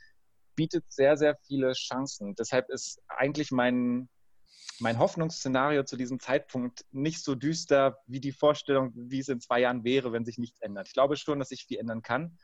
bietet 0.57 0.85
sehr, 0.93 1.17
sehr 1.17 1.39
viele 1.47 1.73
Chancen. 1.73 2.35
Deshalb 2.35 2.69
ist 2.69 3.01
eigentlich 3.09 3.51
mein, 3.53 4.11
mein 4.79 4.99
Hoffnungsszenario 4.99 5.85
zu 5.85 5.97
diesem 5.97 6.21
Zeitpunkt 6.21 6.85
nicht 6.91 7.25
so 7.25 7.35
düster 7.35 7.97
wie 8.07 8.21
die 8.21 8.33
Vorstellung, 8.33 8.93
wie 8.95 9.21
es 9.21 9.29
in 9.29 9.41
zwei 9.41 9.61
Jahren 9.61 9.85
wäre, 9.85 10.13
wenn 10.13 10.27
sich 10.27 10.37
nichts 10.37 10.61
ändert. 10.61 10.89
Ich 10.89 10.93
glaube 10.93 11.17
schon, 11.17 11.39
dass 11.39 11.49
sich 11.49 11.65
viel 11.65 11.79
ändern 11.79 12.03
kann. 12.03 12.37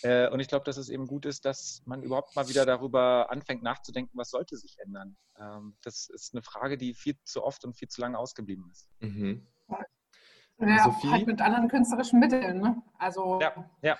Äh, 0.00 0.30
und 0.30 0.40
ich 0.40 0.48
glaube, 0.48 0.64
dass 0.64 0.78
es 0.78 0.88
eben 0.88 1.06
gut 1.06 1.26
ist, 1.26 1.44
dass 1.44 1.82
man 1.84 2.02
überhaupt 2.02 2.34
mal 2.34 2.48
wieder 2.48 2.64
darüber 2.64 3.30
anfängt 3.30 3.62
nachzudenken, 3.62 4.16
was 4.16 4.30
sollte 4.30 4.56
sich 4.56 4.78
ändern. 4.78 5.18
Ähm, 5.38 5.76
das 5.82 6.08
ist 6.08 6.32
eine 6.32 6.42
Frage, 6.42 6.78
die 6.78 6.94
viel 6.94 7.18
zu 7.24 7.44
oft 7.44 7.62
und 7.66 7.76
viel 7.76 7.88
zu 7.88 8.00
lange 8.00 8.18
ausgeblieben 8.18 8.70
ist. 8.70 8.88
Mhm. 9.00 9.46
Ja, 10.58 10.84
Sophie? 10.84 11.10
halt 11.10 11.26
mit 11.26 11.40
anderen 11.40 11.68
künstlerischen 11.68 12.18
Mitteln. 12.18 12.60
Ne? 12.60 12.82
Also 12.98 13.38
ja, 13.40 13.52
ja. 13.82 13.96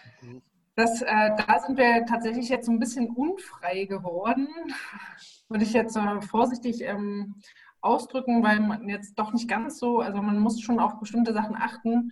Das, 0.75 1.01
äh, 1.01 1.31
da 1.47 1.59
sind 1.59 1.79
wir 1.79 2.05
tatsächlich 2.07 2.49
jetzt 2.49 2.67
so 2.67 2.73
ein 2.73 2.79
bisschen 2.79 3.09
unfrei 3.11 3.85
geworden, 3.85 4.49
würde 5.49 5.65
ich 5.65 5.73
jetzt 5.73 5.97
äh, 5.97 6.21
vorsichtig 6.21 6.83
ähm, 6.83 7.37
ausdrücken, 7.81 8.43
weil 8.43 8.61
man 8.61 8.89
jetzt 8.89 9.15
doch 9.19 9.33
nicht 9.33 9.49
ganz 9.49 9.79
so, 9.79 10.01
also 10.01 10.21
man 10.21 10.39
muss 10.39 10.61
schon 10.61 10.81
auf 10.81 10.99
bestimmte 10.99 11.33
Sachen 11.33 11.57
achten. 11.57 12.11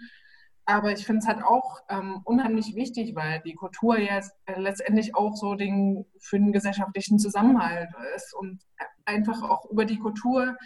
Aber 0.67 0.93
ich 0.93 1.05
finde 1.05 1.19
es 1.19 1.27
halt 1.27 1.45
auch 1.45 1.81
ähm, 1.91 2.23
unheimlich 2.25 2.75
wichtig, 2.75 3.15
weil 3.15 3.43
die 3.45 3.55
Kultur 3.55 3.99
ja 3.99 4.21
äh, 4.47 4.59
letztendlich 4.59 5.15
auch 5.15 5.37
so 5.37 5.55
den, 5.57 6.07
für 6.19 6.39
den 6.39 6.53
gesellschaftlichen 6.53 7.19
Zusammenhalt 7.19 7.91
ist 8.17 8.35
und 8.35 8.63
einfach 9.05 9.43
auch 9.43 9.71
über 9.71 9.85
die 9.85 9.99
Kultur 9.99 10.57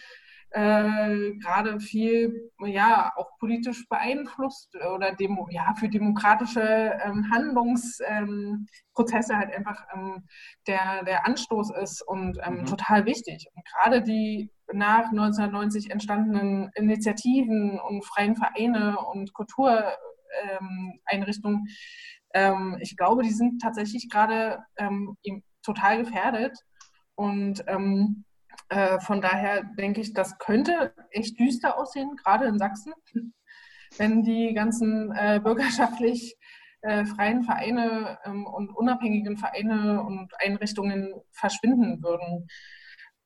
äh, 0.51 1.33
gerade 1.35 1.79
viel, 1.81 2.51
ja, 2.65 3.13
auch 3.17 3.37
politisch 3.39 3.87
beeinflusst 3.89 4.75
oder 4.95 5.15
demo, 5.15 5.49
ja, 5.51 5.75
für 5.79 5.89
demokratische 5.89 6.99
ähm, 7.05 7.31
Handlungsprozesse 7.31 9.33
ähm, 9.33 9.39
halt 9.39 9.55
einfach 9.55 9.87
ähm, 9.95 10.27
der, 10.67 11.05
der 11.05 11.27
Anstoß 11.27 11.71
ist 11.83 12.03
und 12.03 12.39
ähm, 12.43 12.61
mhm. 12.61 12.67
total 12.67 13.05
wichtig. 13.05 13.47
Und 13.55 13.65
gerade 13.67 14.03
die 14.03 14.51
nach 14.73 15.11
1990 15.11 15.91
entstandenen 15.91 16.71
Initiativen 16.75 17.79
und 17.81 18.05
freien 18.05 18.37
Vereine 18.37 18.99
und 18.99 19.35
Kultureinrichtungen, 19.35 21.69
ähm, 22.35 22.77
ich 22.81 22.97
glaube, 22.97 23.23
die 23.23 23.33
sind 23.33 23.61
tatsächlich 23.61 24.09
gerade 24.11 24.63
ähm, 24.77 25.17
total 25.63 26.05
gefährdet. 26.05 26.57
Und 27.15 27.65
ähm, 27.67 28.25
äh, 28.69 29.01
von 29.01 29.21
daher 29.21 29.65
denke 29.79 30.01
ich, 30.01 30.13
das 30.13 30.39
könnte 30.39 30.95
echt 31.11 31.39
düster 31.39 31.79
aussehen, 31.79 32.17
gerade 32.17 32.47
in 32.47 32.59
Sachsen, 32.59 32.93
wenn 33.97 34.23
die 34.23 34.53
ganzen 34.55 35.13
äh, 35.13 35.41
bürgerschaftlich 35.43 36.37
äh, 36.83 37.05
freien 37.07 37.43
Vereine 37.43 38.19
ähm, 38.25 38.47
und 38.47 38.71
unabhängigen 38.71 39.37
Vereine 39.37 40.03
und 40.03 40.33
Einrichtungen 40.41 41.15
verschwinden 41.33 42.03
würden. 42.03 42.49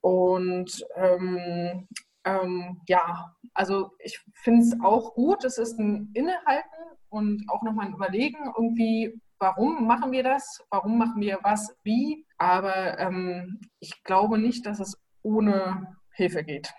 Und 0.00 0.84
ähm, 0.96 1.88
ähm, 2.24 2.80
ja, 2.86 3.34
also 3.54 3.90
ich 3.98 4.20
finde 4.34 4.62
es 4.62 4.80
auch 4.80 5.14
gut, 5.14 5.44
es 5.44 5.58
ist 5.58 5.78
ein 5.78 6.10
Innehalten 6.14 6.68
und 7.08 7.44
auch 7.48 7.62
nochmal 7.62 7.86
ein 7.86 7.94
Überlegen, 7.94 8.38
irgendwie, 8.56 9.20
warum 9.38 9.86
machen 9.86 10.12
wir 10.12 10.22
das, 10.22 10.62
warum 10.70 10.98
machen 10.98 11.20
wir 11.20 11.40
was, 11.42 11.74
wie. 11.82 12.26
Aber 12.38 12.98
ähm, 12.98 13.60
ich 13.80 14.02
glaube 14.04 14.38
nicht, 14.38 14.66
dass 14.66 14.80
es 14.80 14.96
ohne 15.22 15.96
Hilfe 16.12 16.44
geht. 16.44 16.72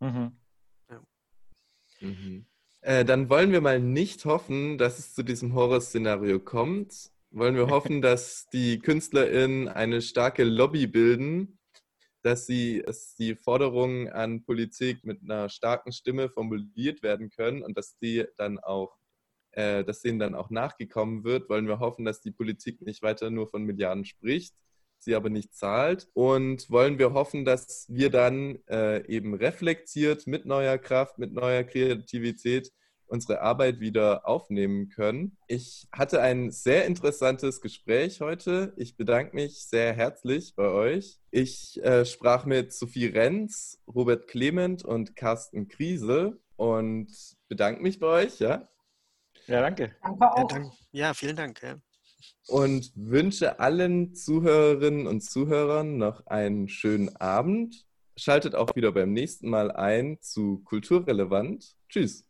Mhm. 0.00 0.36
Ja. 0.90 1.02
Mhm. 2.00 2.46
Äh, 2.80 3.04
dann 3.04 3.28
wollen 3.28 3.52
wir 3.52 3.60
mal 3.60 3.80
nicht 3.80 4.24
hoffen, 4.24 4.78
dass 4.78 4.98
es 4.98 5.14
zu 5.14 5.22
diesem 5.22 5.54
Horrorszenario 5.54 6.38
kommt. 6.40 7.10
Wollen 7.30 7.56
wir 7.56 7.68
hoffen, 7.68 8.00
dass 8.02 8.48
die 8.52 8.78
KünstlerInnen 8.78 9.68
eine 9.68 10.00
starke 10.00 10.44
Lobby 10.44 10.86
bilden, 10.86 11.58
dass 12.22 12.46
sie 12.46 12.82
dass 12.84 13.14
die 13.16 13.34
Forderungen 13.34 14.08
an 14.08 14.44
Politik 14.44 15.04
mit 15.04 15.22
einer 15.22 15.48
starken 15.48 15.92
Stimme 15.92 16.28
formuliert 16.28 17.02
werden 17.02 17.30
können 17.30 17.62
und 17.62 17.76
dass 17.76 17.98
die 17.98 18.24
dann 18.36 18.58
auch 18.58 18.96
äh, 19.52 19.84
dass 19.84 20.02
denen 20.02 20.18
dann 20.18 20.34
auch 20.34 20.50
nachgekommen 20.50 21.24
wird, 21.24 21.48
wollen 21.48 21.66
wir 21.66 21.80
hoffen, 21.80 22.04
dass 22.04 22.20
die 22.20 22.30
Politik 22.30 22.80
nicht 22.82 23.02
weiter 23.02 23.30
nur 23.30 23.48
von 23.48 23.64
Milliarden 23.64 24.04
spricht, 24.04 24.54
sie 25.02 25.14
aber 25.14 25.30
nicht 25.30 25.54
zahlt. 25.54 26.08
Und 26.14 26.70
wollen 26.70 26.98
wir 26.98 27.12
hoffen, 27.12 27.44
dass 27.44 27.86
wir 27.88 28.10
dann 28.10 28.58
äh, 28.68 29.06
eben 29.06 29.34
reflektiert 29.34 30.26
mit 30.26 30.46
neuer 30.46 30.78
Kraft, 30.78 31.18
mit 31.18 31.32
neuer 31.32 31.64
Kreativität 31.64 32.72
unsere 33.08 33.40
Arbeit 33.40 33.80
wieder 33.80 34.28
aufnehmen 34.28 34.90
können. 34.90 35.36
Ich 35.46 35.88
hatte 35.92 36.20
ein 36.20 36.50
sehr 36.50 36.84
interessantes 36.86 37.60
Gespräch 37.60 38.20
heute. 38.20 38.72
Ich 38.76 38.96
bedanke 38.96 39.34
mich 39.34 39.64
sehr 39.66 39.94
herzlich 39.94 40.54
bei 40.54 40.68
euch. 40.68 41.18
Ich 41.30 41.82
äh, 41.82 42.04
sprach 42.04 42.44
mit 42.44 42.72
Sophie 42.72 43.06
Renz, 43.06 43.80
Robert 43.86 44.28
Clement 44.28 44.84
und 44.84 45.16
Carsten 45.16 45.68
Kriese 45.68 46.38
und 46.56 47.10
bedanke 47.48 47.82
mich 47.82 47.98
bei 47.98 48.24
euch. 48.24 48.38
Ja, 48.40 48.68
ja 49.46 49.60
danke. 49.62 49.96
Danke 50.02 50.32
auch. 50.32 50.38
Ja, 50.38 50.44
danke. 50.44 50.76
ja 50.92 51.14
vielen 51.14 51.36
Dank. 51.36 51.62
Ja 51.62 51.76
und 52.46 52.92
wünsche 52.94 53.60
allen 53.60 54.14
Zuhörerinnen 54.14 55.06
und 55.06 55.22
Zuhörern 55.22 55.98
noch 55.98 56.26
einen 56.26 56.68
schönen 56.68 57.14
Abend. 57.16 57.86
Schaltet 58.16 58.54
auch 58.54 58.74
wieder 58.74 58.92
beim 58.92 59.12
nächsten 59.12 59.48
Mal 59.48 59.70
ein 59.70 60.18
zu 60.20 60.58
Kulturrelevant. 60.64 61.76
Tschüss. 61.88 62.27